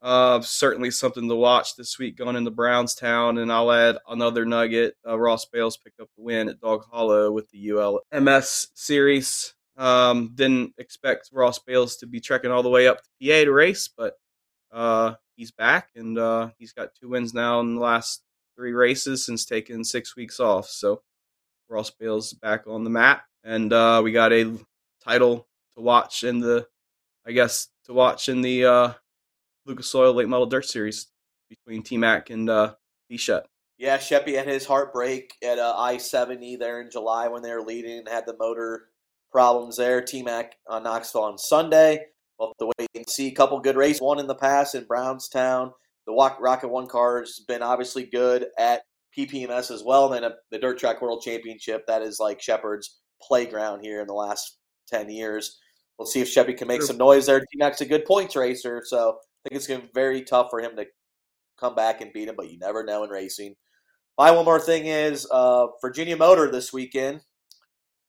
uh, 0.00 0.40
certainly 0.40 0.90
something 0.90 1.28
to 1.28 1.34
watch 1.34 1.74
this 1.74 1.98
week 1.98 2.16
going 2.16 2.36
into 2.36 2.50
Brownstown. 2.52 3.38
And 3.38 3.52
I'll 3.52 3.72
add 3.72 3.98
another 4.08 4.44
nugget. 4.44 4.94
Uh, 5.06 5.18
Ross 5.18 5.44
Bailes 5.46 5.76
picked 5.76 6.00
up 6.00 6.08
the 6.16 6.22
win 6.22 6.48
at 6.48 6.60
Dog 6.60 6.84
Hollow 6.90 7.32
with 7.32 7.50
the 7.50 7.70
ULMS 7.70 8.68
Series. 8.74 9.54
Um, 9.76 10.32
didn't 10.34 10.74
expect 10.78 11.30
Ross 11.32 11.58
Bailes 11.58 11.96
to 11.96 12.06
be 12.06 12.20
trekking 12.20 12.52
all 12.52 12.62
the 12.62 12.68
way 12.68 12.86
up 12.86 12.98
to 12.98 13.08
PA 13.20 13.44
to 13.44 13.52
race, 13.52 13.88
but 13.88 14.14
uh, 14.70 15.14
he's 15.42 15.50
back 15.50 15.88
and 15.96 16.18
uh, 16.18 16.50
he's 16.56 16.72
got 16.72 16.94
two 16.94 17.08
wins 17.08 17.34
now 17.34 17.58
in 17.58 17.74
the 17.74 17.80
last 17.80 18.22
three 18.54 18.70
races 18.70 19.26
since 19.26 19.44
taking 19.44 19.82
six 19.82 20.14
weeks 20.14 20.38
off. 20.38 20.68
So 20.68 21.02
Ross 21.68 21.90
Bailes' 21.90 22.32
back 22.32 22.68
on 22.68 22.84
the 22.84 22.90
map, 22.90 23.24
and 23.42 23.72
uh, 23.72 24.00
we 24.04 24.12
got 24.12 24.32
a 24.32 24.56
title 25.04 25.48
to 25.74 25.82
watch 25.82 26.22
in 26.22 26.38
the, 26.38 26.68
I 27.26 27.32
guess, 27.32 27.66
to 27.86 27.92
watch 27.92 28.28
in 28.28 28.40
the 28.40 28.64
uh, 28.64 28.92
Lucas 29.66 29.92
Oil 29.96 30.14
Late 30.14 30.28
Model 30.28 30.46
Dirt 30.46 30.64
Series 30.64 31.08
between 31.48 31.82
T 31.82 31.96
Mac 31.96 32.30
and 32.30 32.48
uh, 32.48 32.74
D 33.10 33.16
Shep. 33.16 33.48
Yeah, 33.78 33.98
Sheppy 33.98 34.36
had 34.36 34.46
his 34.46 34.64
heartbreak 34.64 35.32
at 35.42 35.58
uh, 35.58 35.74
I 35.76 35.96
seventy 35.96 36.54
there 36.54 36.80
in 36.80 36.88
July 36.88 37.26
when 37.26 37.42
they 37.42 37.52
were 37.52 37.62
leading 37.62 37.98
and 37.98 38.08
had 38.08 38.26
the 38.26 38.36
motor 38.38 38.90
problems 39.32 39.76
there. 39.76 40.02
T 40.02 40.22
Mac 40.22 40.54
on 40.68 40.84
Knoxville 40.84 41.24
on 41.24 41.36
Sunday. 41.36 42.06
We'll 42.42 42.50
have 42.50 42.56
to 42.58 42.72
wait 42.76 42.88
and 42.96 43.08
see. 43.08 43.28
A 43.28 43.34
couple 43.34 43.60
good 43.60 43.76
races, 43.76 44.00
one 44.00 44.18
in 44.18 44.26
the 44.26 44.34
past 44.34 44.74
in 44.74 44.82
Brownstown. 44.82 45.70
The 46.08 46.12
Rocket 46.12 46.68
One 46.68 46.88
car 46.88 47.20
has 47.20 47.38
been 47.46 47.62
obviously 47.62 48.04
good 48.04 48.46
at 48.58 48.82
PPMS 49.16 49.70
as 49.70 49.84
well. 49.84 50.12
And 50.12 50.24
then 50.24 50.32
a, 50.32 50.34
the 50.50 50.58
Dirt 50.58 50.76
Track 50.76 51.00
World 51.00 51.22
Championship, 51.22 51.86
that 51.86 52.02
is 52.02 52.18
like 52.18 52.40
Sheppard's 52.40 52.98
playground 53.22 53.84
here 53.84 54.00
in 54.00 54.08
the 54.08 54.12
last 54.12 54.58
10 54.88 55.08
years. 55.08 55.60
We'll 55.96 56.06
see 56.06 56.20
if 56.20 56.34
Sheppy 56.34 56.56
can 56.56 56.66
make 56.66 56.80
sure. 56.80 56.88
some 56.88 56.98
noise 56.98 57.26
there. 57.26 57.38
T 57.38 57.46
Mac's 57.54 57.80
a 57.80 57.86
good 57.86 58.04
points 58.06 58.34
racer, 58.34 58.82
so 58.84 59.10
I 59.10 59.48
think 59.48 59.56
it's 59.56 59.68
going 59.68 59.80
to 59.80 59.86
be 59.86 59.92
very 59.94 60.22
tough 60.22 60.48
for 60.50 60.60
him 60.60 60.74
to 60.74 60.86
come 61.60 61.76
back 61.76 62.00
and 62.00 62.12
beat 62.12 62.26
him, 62.26 62.34
but 62.36 62.50
you 62.50 62.58
never 62.58 62.82
know 62.82 63.04
in 63.04 63.10
racing. 63.10 63.54
My 64.18 64.32
one 64.32 64.44
more 64.44 64.58
thing 64.58 64.86
is 64.86 65.28
uh, 65.30 65.66
Virginia 65.80 66.16
Motor 66.16 66.50
this 66.50 66.72
weekend, 66.72 67.20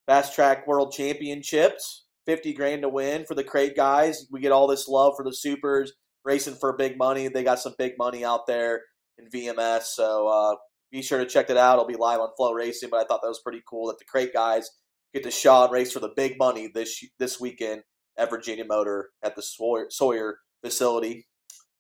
FASTRAK 0.09 0.65
World 0.65 0.91
Championships. 0.91 2.02
50 2.25 2.53
grand 2.53 2.81
to 2.83 2.89
win 2.89 3.25
for 3.25 3.35
the 3.35 3.43
crate 3.43 3.75
guys. 3.75 4.25
We 4.31 4.39
get 4.39 4.51
all 4.51 4.67
this 4.67 4.87
love 4.87 5.13
for 5.17 5.23
the 5.23 5.33
supers 5.33 5.93
racing 6.25 6.55
for 6.55 6.75
big 6.77 6.97
money. 6.97 7.27
They 7.27 7.43
got 7.43 7.59
some 7.59 7.75
big 7.77 7.93
money 7.97 8.23
out 8.23 8.47
there 8.47 8.81
in 9.17 9.29
VMS. 9.29 9.83
So 9.83 10.27
uh, 10.27 10.55
be 10.91 11.01
sure 11.01 11.19
to 11.19 11.25
check 11.25 11.49
it 11.49 11.57
out. 11.57 11.73
It'll 11.73 11.85
be 11.85 11.95
live 11.95 12.19
on 12.19 12.29
FloRacing. 12.39 12.89
But 12.89 13.01
I 13.01 13.03
thought 13.05 13.21
that 13.21 13.27
was 13.27 13.41
pretty 13.43 13.61
cool 13.69 13.87
that 13.87 13.99
the 13.99 14.05
crate 14.05 14.33
guys 14.33 14.69
get 15.13 15.23
to 15.23 15.31
shot 15.31 15.65
and 15.65 15.73
race 15.73 15.91
for 15.91 15.99
the 15.99 16.13
big 16.15 16.37
money 16.37 16.69
this 16.73 17.03
this 17.19 17.39
weekend 17.39 17.83
at 18.17 18.29
Virginia 18.29 18.65
Motor 18.65 19.09
at 19.23 19.35
the 19.35 19.41
Sawyer, 19.41 19.87
Sawyer 19.89 20.37
facility. 20.63 21.27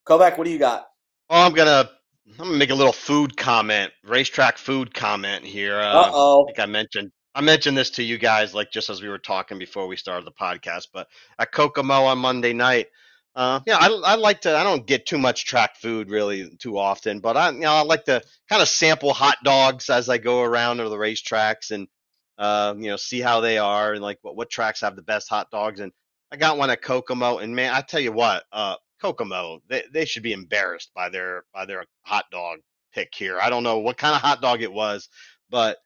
Kovac, 0.07 0.37
what 0.37 0.45
do 0.45 0.51
you 0.51 0.59
got? 0.59 0.85
Oh, 1.29 1.45
I'm 1.45 1.53
gonna 1.53 1.89
I'm 2.39 2.45
gonna 2.45 2.57
make 2.57 2.69
a 2.69 2.75
little 2.75 2.93
food 2.93 3.37
comment, 3.37 3.91
racetrack 4.03 4.57
food 4.57 4.93
comment 4.93 5.45
here. 5.45 5.79
Uh 5.79 6.11
oh. 6.13 6.43
I 6.43 6.45
think 6.47 6.59
I 6.59 6.65
mentioned 6.65 7.11
I 7.35 7.41
mentioned 7.41 7.77
this 7.77 7.91
to 7.91 8.03
you 8.03 8.17
guys 8.17 8.53
like 8.53 8.71
just 8.71 8.89
as 8.89 9.01
we 9.01 9.09
were 9.09 9.17
talking 9.17 9.57
before 9.57 9.87
we 9.87 9.95
started 9.95 10.25
the 10.25 10.31
podcast, 10.31 10.89
but 10.93 11.07
at 11.39 11.51
Kokomo 11.51 12.03
on 12.05 12.19
Monday 12.19 12.53
night, 12.53 12.87
uh, 13.35 13.59
yeah, 13.65 13.77
I, 13.79 13.87
I 13.87 14.15
like 14.15 14.41
to. 14.41 14.55
I 14.55 14.63
don't 14.63 14.85
get 14.85 15.07
too 15.07 15.17
much 15.17 15.45
track 15.45 15.77
food 15.77 16.11
really 16.11 16.55
too 16.59 16.77
often, 16.77 17.19
but 17.19 17.35
I, 17.35 17.49
you 17.49 17.61
know, 17.61 17.73
I 17.73 17.81
like 17.81 18.05
to 18.05 18.21
kind 18.47 18.61
of 18.61 18.67
sample 18.67 19.13
hot 19.13 19.37
dogs 19.43 19.89
as 19.89 20.07
I 20.07 20.19
go 20.19 20.41
around 20.41 20.77
to 20.77 20.89
the 20.89 20.95
racetracks 20.95 21.71
and, 21.71 21.87
uh, 22.37 22.75
you 22.77 22.89
know, 22.89 22.95
see 22.95 23.21
how 23.21 23.39
they 23.41 23.57
are 23.57 23.93
and 23.93 24.03
like 24.03 24.19
what 24.21 24.35
what 24.35 24.51
tracks 24.51 24.81
have 24.81 24.95
the 24.95 25.01
best 25.01 25.29
hot 25.29 25.49
dogs. 25.49 25.79
And 25.79 25.91
I 26.31 26.35
got 26.37 26.59
one 26.59 26.69
at 26.69 26.83
Kokomo, 26.83 27.39
and 27.39 27.55
man, 27.55 27.73
I 27.73 27.81
tell 27.81 27.99
you 27.99 28.11
what, 28.11 28.43
uh, 28.51 28.75
Kokomo, 29.01 29.61
they 29.67 29.83
they 29.91 30.05
should 30.05 30.23
be 30.23 30.33
embarrassed 30.33 30.91
by 30.93 31.09
their 31.09 31.45
by 31.55 31.65
their 31.65 31.85
hot 32.03 32.25
dog 32.31 32.59
pick 32.93 33.15
here. 33.15 33.39
I 33.41 33.49
don't 33.49 33.63
know 33.63 33.79
what 33.79 33.97
kind 33.97 34.13
of 34.15 34.21
hot 34.21 34.43
dog 34.43 34.61
it 34.61 34.71
was, 34.71 35.09
but 35.49 35.77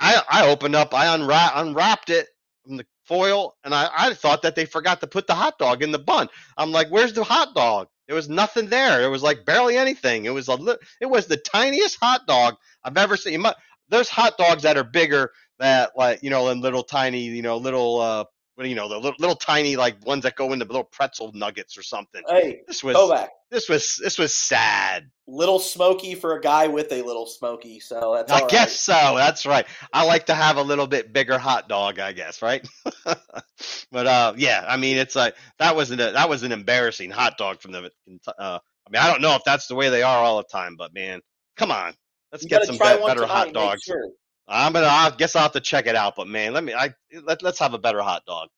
I 0.00 0.22
I 0.30 0.46
opened 0.48 0.74
up, 0.76 0.94
I 0.94 1.14
unwrap, 1.14 1.52
unwrapped 1.56 2.10
it 2.10 2.28
from 2.64 2.76
the 2.78 2.86
foil, 3.04 3.54
and 3.64 3.74
I, 3.74 3.88
I 3.96 4.14
thought 4.14 4.42
that 4.42 4.54
they 4.54 4.64
forgot 4.66 5.00
to 5.00 5.06
put 5.06 5.26
the 5.26 5.34
hot 5.34 5.58
dog 5.58 5.82
in 5.82 5.92
the 5.92 5.98
bun. 5.98 6.28
I'm 6.56 6.72
like, 6.72 6.88
where's 6.88 7.12
the 7.12 7.24
hot 7.24 7.54
dog? 7.54 7.88
There 8.06 8.16
was 8.16 8.28
nothing 8.28 8.68
there. 8.68 9.02
It 9.02 9.08
was 9.08 9.22
like 9.22 9.44
barely 9.46 9.76
anything. 9.76 10.26
It 10.26 10.34
was 10.34 10.48
a 10.48 10.54
li- 10.56 10.76
it 11.00 11.06
was 11.06 11.26
the 11.26 11.36
tiniest 11.36 11.98
hot 12.00 12.26
dog 12.26 12.56
I've 12.82 12.96
ever 12.96 13.16
seen. 13.16 13.44
There's 13.88 14.08
hot 14.08 14.36
dogs 14.38 14.62
that 14.64 14.76
are 14.76 14.84
bigger 14.84 15.30
that 15.58 15.92
like 15.96 16.22
you 16.22 16.30
know, 16.30 16.48
and 16.48 16.60
little 16.60 16.82
tiny, 16.82 17.22
you 17.22 17.42
know, 17.42 17.56
little 17.56 18.00
uh, 18.00 18.24
you 18.58 18.74
know, 18.74 18.88
the 18.88 18.96
little, 18.96 19.16
little 19.18 19.36
tiny 19.36 19.76
like 19.76 20.04
ones 20.06 20.22
that 20.22 20.36
go 20.36 20.52
into 20.52 20.64
little 20.64 20.84
pretzel 20.84 21.32
nuggets 21.34 21.76
or 21.76 21.82
something. 21.82 22.22
Hey, 22.28 22.60
this 22.68 22.84
was 22.84 23.10
back. 23.10 23.30
this 23.50 23.68
was 23.68 24.00
this 24.02 24.18
was 24.18 24.34
sad. 24.34 25.10
Little 25.26 25.58
smoky 25.58 26.14
for 26.14 26.36
a 26.36 26.40
guy 26.40 26.66
with 26.66 26.92
a 26.92 27.02
little 27.02 27.26
smoky, 27.26 27.80
so 27.80 28.14
that's. 28.16 28.30
I 28.30 28.46
guess 28.46 28.76
so. 28.76 29.14
That's 29.16 29.46
right. 29.46 29.66
I 29.92 30.04
like 30.04 30.26
to 30.26 30.34
have 30.34 30.56
a 30.56 30.62
little 30.62 30.86
bit 30.86 31.12
bigger 31.12 31.38
hot 31.38 31.68
dog. 31.68 31.98
I 31.98 32.12
guess 32.12 32.42
right. 32.42 32.66
but 33.90 34.06
uh, 34.06 34.34
yeah, 34.36 34.64
I 34.68 34.76
mean, 34.76 34.98
it's 34.98 35.16
like 35.16 35.34
that 35.58 35.74
was 35.74 35.90
an 35.90 35.98
that 35.98 36.28
was 36.28 36.42
an 36.42 36.52
embarrassing 36.52 37.10
hot 37.10 37.36
dog 37.38 37.60
from 37.60 37.72
the. 37.72 37.90
Uh, 38.38 38.58
I 38.86 38.90
mean, 38.90 39.02
I 39.02 39.10
don't 39.10 39.22
know 39.22 39.34
if 39.34 39.42
that's 39.44 39.66
the 39.66 39.74
way 39.74 39.88
they 39.88 40.02
are 40.02 40.18
all 40.18 40.36
the 40.36 40.44
time, 40.44 40.76
but 40.76 40.94
man, 40.94 41.20
come 41.56 41.72
on, 41.72 41.94
let's 42.30 42.44
you 42.44 42.50
get 42.50 42.64
some 42.64 42.76
be- 42.76 43.06
better 43.06 43.26
hot 43.26 43.52
dogs. 43.52 43.82
Sure. 43.82 44.10
I'm 44.46 44.72
gonna. 44.72 44.86
I 44.86 45.10
guess 45.16 45.36
I'll 45.36 45.42
have 45.42 45.52
to 45.52 45.60
check 45.60 45.86
it 45.86 45.96
out. 45.96 46.14
But 46.16 46.28
man, 46.28 46.52
let 46.52 46.64
me. 46.64 46.74
I 46.74 46.94
let, 47.22 47.42
let's 47.42 47.58
have 47.58 47.74
a 47.74 47.78
better 47.78 48.02
hot 48.02 48.24
dog. 48.26 48.48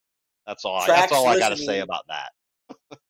That's 0.46 0.64
all. 0.64 0.76
I, 0.76 0.86
that's 0.86 1.12
all 1.12 1.26
I 1.26 1.38
got 1.38 1.50
to 1.50 1.56
say 1.56 1.80
about 1.80 2.04
that. 2.08 2.30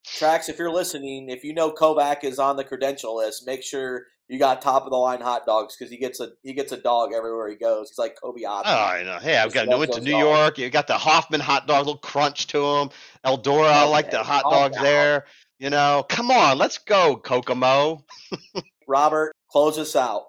Tracks, 0.04 0.48
if 0.48 0.58
you're 0.58 0.70
listening, 0.70 1.28
if 1.28 1.44
you 1.44 1.54
know 1.54 1.70
Kovac 1.70 2.24
is 2.24 2.38
on 2.38 2.56
the 2.56 2.64
credential 2.64 3.16
list, 3.16 3.46
make 3.46 3.62
sure 3.62 4.06
you 4.28 4.38
got 4.38 4.60
top 4.60 4.84
of 4.84 4.90
the 4.90 4.96
line 4.96 5.20
hot 5.20 5.46
dogs 5.46 5.76
because 5.76 5.90
he 5.90 5.98
gets 5.98 6.20
a 6.20 6.30
he 6.42 6.52
gets 6.52 6.72
a 6.72 6.76
dog 6.76 7.12
everywhere 7.14 7.48
he 7.48 7.56
goes. 7.56 7.90
He's 7.90 7.98
like 7.98 8.16
Kobe 8.20 8.42
Oh, 8.44 8.52
I 8.64 9.02
know. 9.04 9.18
Hey, 9.18 9.36
I've 9.36 9.52
got 9.52 9.64
to 9.64 9.76
went 9.76 9.92
to 9.92 10.00
New 10.00 10.16
York. 10.16 10.58
You 10.58 10.68
got 10.70 10.86
the 10.86 10.98
Hofmann 10.98 11.40
hot 11.40 11.66
dog, 11.66 11.86
little 11.86 11.98
crunch 11.98 12.46
to 12.48 12.58
them. 12.58 12.90
Eldora, 13.24 13.70
I 13.70 13.84
like 13.84 14.10
the 14.10 14.22
hot 14.22 14.44
dogs 14.50 14.76
there. 14.80 15.26
You 15.58 15.70
know, 15.70 16.04
come 16.08 16.30
on, 16.30 16.58
let's 16.58 16.78
go, 16.78 17.16
Kokomo. 17.16 18.04
Robert, 18.88 19.34
close 19.50 19.78
us 19.78 19.96
out. 19.96 20.24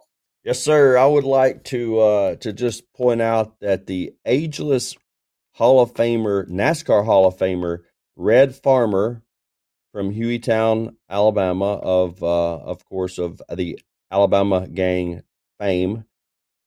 Yes, 0.47 0.63
sir. 0.63 0.97
I 0.97 1.05
would 1.05 1.25
like 1.25 1.65
to 1.65 1.99
uh, 1.99 2.35
to 2.35 2.53
just 2.53 2.93
point 2.93 3.21
out 3.21 3.59
that 3.59 3.85
the 3.85 4.13
ageless 4.25 4.95
Hall 5.55 5.81
of 5.81 5.93
Famer, 5.93 6.49
NASCAR 6.49 7.03
Hall 7.03 7.27
of 7.27 7.35
Famer, 7.35 7.79
Red 8.15 8.55
Farmer 8.55 9.23
from 9.91 10.13
Hueytown, 10.13 10.95
Alabama, 11.09 11.73
of 11.73 12.23
uh, 12.23 12.59
of 12.59 12.85
course 12.85 13.17
of 13.17 13.41
the 13.53 13.77
Alabama 14.09 14.69
Gang 14.69 15.23
fame, 15.59 16.05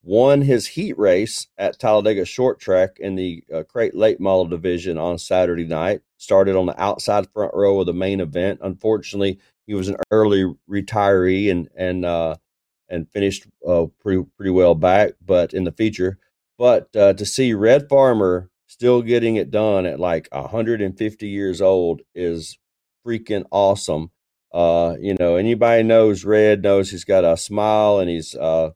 won 0.03 0.43
his 0.43 0.67
heat 0.67 0.99
race 0.99 1.47
at 1.57 1.79
Talladega 1.79 2.27
Short 2.27 2.61
Track 2.61 2.99
in 2.99 3.15
the 3.15 3.43
uh, 3.51 3.63
Crate 3.63 3.95
Late 3.95 4.21
Model 4.21 4.45
Division 4.45 4.99
on 4.99 5.17
Saturday 5.17 5.65
night. 5.65 6.03
Started 6.19 6.55
on 6.55 6.67
the 6.67 6.79
outside 6.79 7.31
front 7.33 7.55
row 7.55 7.81
of 7.81 7.87
the 7.87 7.95
main 7.95 8.21
event. 8.21 8.61
Unfortunately, 8.63 9.39
he 9.67 9.73
was 9.73 9.89
an 9.89 9.97
early 10.11 10.45
retiree 10.69 11.51
and 11.51 11.71
and 11.75 12.05
uh, 12.05 12.37
and 12.91 13.11
finished 13.13 13.47
uh, 13.67 13.87
pretty 14.01 14.25
pretty 14.37 14.51
well 14.51 14.75
back, 14.75 15.13
but 15.25 15.55
in 15.55 15.65
the 15.65 15.73
feature. 15.73 16.19
But 16.59 16.95
uh, 16.97 17.15
to 17.15 17.27
see 17.27 17.55
Red 17.55 17.89
Farmer 17.89 18.51
still 18.67 19.03
getting 19.03 19.37
it 19.37 19.51
done 19.51 19.87
at 19.87 20.01
like 20.01 20.29
150 20.33 21.29
years 21.29 21.63
old 21.63 22.03
is 22.15 22.59
freaking 23.07 23.47
awesome. 23.51 24.11
Uh, 24.53 24.97
you 25.01 25.17
know, 25.19 25.37
anybody 25.37 25.83
knows 25.85 26.25
Red 26.25 26.63
knows 26.63 26.91
he's 26.91 27.05
got 27.05 27.25
a 27.25 27.37
smile 27.37 28.01
and 28.01 28.11
he's 28.11 28.35
uh, 28.35 28.71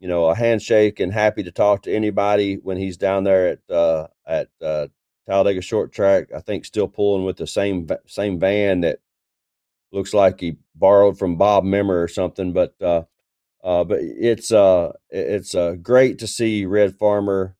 you 0.00 0.08
know, 0.08 0.26
a 0.26 0.34
handshake 0.34 1.00
and 1.00 1.12
happy 1.12 1.42
to 1.42 1.50
talk 1.50 1.82
to 1.82 1.94
anybody 1.94 2.56
when 2.56 2.76
he's 2.76 2.96
down 2.96 3.24
there 3.24 3.48
at 3.48 3.70
uh, 3.70 4.06
at 4.26 4.48
uh, 4.62 4.88
Talladega 5.26 5.62
Short 5.62 5.92
Track. 5.92 6.28
I 6.34 6.40
think 6.40 6.64
still 6.64 6.88
pulling 6.88 7.24
with 7.24 7.36
the 7.36 7.46
same 7.46 7.88
same 8.06 8.38
van 8.38 8.82
that 8.82 8.98
looks 9.92 10.12
like 10.12 10.40
he 10.40 10.58
borrowed 10.74 11.18
from 11.18 11.36
Bob 11.36 11.64
Memmer 11.64 12.02
or 12.02 12.08
something. 12.08 12.52
But 12.52 12.74
uh, 12.82 13.04
uh, 13.66 13.82
but 13.82 13.98
it's 14.00 14.52
uh 14.52 14.92
it's 15.10 15.54
uh, 15.54 15.74
great 15.82 16.20
to 16.20 16.28
see 16.28 16.64
Red 16.64 16.96
Farmer 16.96 17.56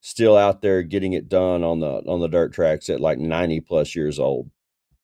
still 0.00 0.36
out 0.36 0.62
there 0.62 0.84
getting 0.84 1.14
it 1.14 1.28
done 1.28 1.64
on 1.64 1.80
the 1.80 2.02
on 2.06 2.20
the 2.20 2.28
dirt 2.28 2.52
tracks 2.52 2.88
at 2.88 3.00
like 3.00 3.18
90 3.18 3.60
plus 3.62 3.96
years 3.96 4.20
old. 4.20 4.50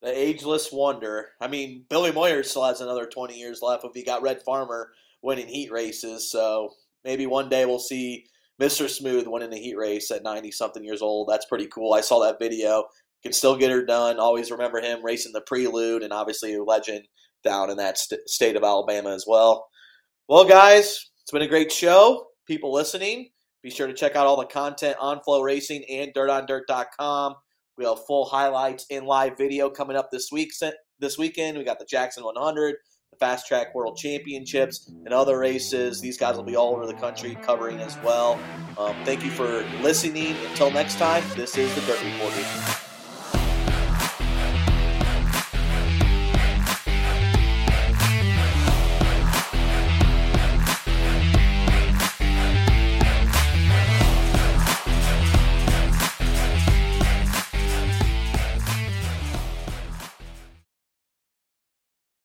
The 0.01 0.17
ageless 0.17 0.71
wonder. 0.71 1.27
I 1.41 1.49
mean, 1.49 1.83
Billy 1.89 2.13
Moyer 2.13 2.41
still 2.43 2.63
has 2.63 2.79
another 2.79 3.05
20 3.05 3.37
years 3.37 3.61
left 3.61 3.83
if 3.83 3.91
he 3.93 4.05
got 4.05 4.21
Red 4.21 4.41
Farmer 4.43 4.91
winning 5.21 5.47
heat 5.47 5.73
races. 5.73 6.31
So 6.31 6.69
maybe 7.03 7.25
one 7.25 7.49
day 7.49 7.65
we'll 7.65 7.79
see 7.79 8.25
Mr. 8.61 8.87
Smooth 8.87 9.27
winning 9.27 9.51
a 9.51 9.57
heat 9.57 9.75
race 9.75 10.09
at 10.09 10.23
90 10.23 10.51
something 10.51 10.85
years 10.85 11.01
old. 11.01 11.27
That's 11.27 11.47
pretty 11.47 11.67
cool. 11.67 11.93
I 11.93 12.01
saw 12.01 12.21
that 12.21 12.39
video. 12.39 12.85
Can 13.23 13.33
still 13.33 13.57
get 13.57 13.71
her 13.71 13.83
done. 13.83 14.19
Always 14.19 14.51
remember 14.51 14.79
him 14.79 15.03
racing 15.03 15.33
the 15.33 15.41
Prelude 15.41 16.03
and 16.03 16.13
obviously 16.13 16.53
a 16.53 16.63
legend 16.63 17.07
down 17.43 17.71
in 17.71 17.77
that 17.77 17.97
st- 17.97 18.29
state 18.29 18.55
of 18.55 18.63
Alabama 18.63 19.09
as 19.09 19.25
well. 19.27 19.67
Well, 20.27 20.45
guys, 20.45 21.11
it's 21.21 21.31
been 21.31 21.43
a 21.43 21.47
great 21.47 21.71
show. 21.71 22.25
People 22.47 22.73
listening, 22.73 23.29
be 23.61 23.69
sure 23.69 23.85
to 23.85 23.93
check 23.93 24.15
out 24.15 24.25
all 24.25 24.37
the 24.37 24.47
content 24.47 24.97
on 24.99 25.19
FloRacing 25.19 25.83
and 25.87 26.11
DirtOnDirt.com. 26.15 27.35
We 27.77 27.85
have 27.85 28.03
full 28.07 28.25
highlights 28.25 28.87
in 28.89 29.05
live 29.05 29.37
video 29.37 29.69
coming 29.69 29.95
up 29.95 30.09
this 30.09 30.29
week. 30.31 30.51
This 30.97 31.19
weekend, 31.19 31.59
we 31.59 31.63
got 31.63 31.77
the 31.77 31.85
Jackson 31.85 32.23
100, 32.23 32.75
the 33.11 33.23
FASTRAK 33.23 33.75
World 33.75 33.97
Championships, 33.97 34.91
and 35.05 35.13
other 35.13 35.37
races. 35.37 36.01
These 36.01 36.17
guys 36.17 36.37
will 36.37 36.43
be 36.43 36.55
all 36.55 36.73
over 36.73 36.87
the 36.87 36.95
country 36.95 37.37
covering 37.43 37.79
as 37.81 37.95
well. 37.99 38.39
Um, 38.79 38.95
thank 39.05 39.23
you 39.23 39.29
for 39.29 39.63
listening. 39.83 40.35
Until 40.49 40.71
next 40.71 40.97
time, 40.97 41.23
this 41.35 41.55
is 41.55 41.71
the 41.75 41.81
Dirt 41.81 42.03
Reporter. 42.03 42.84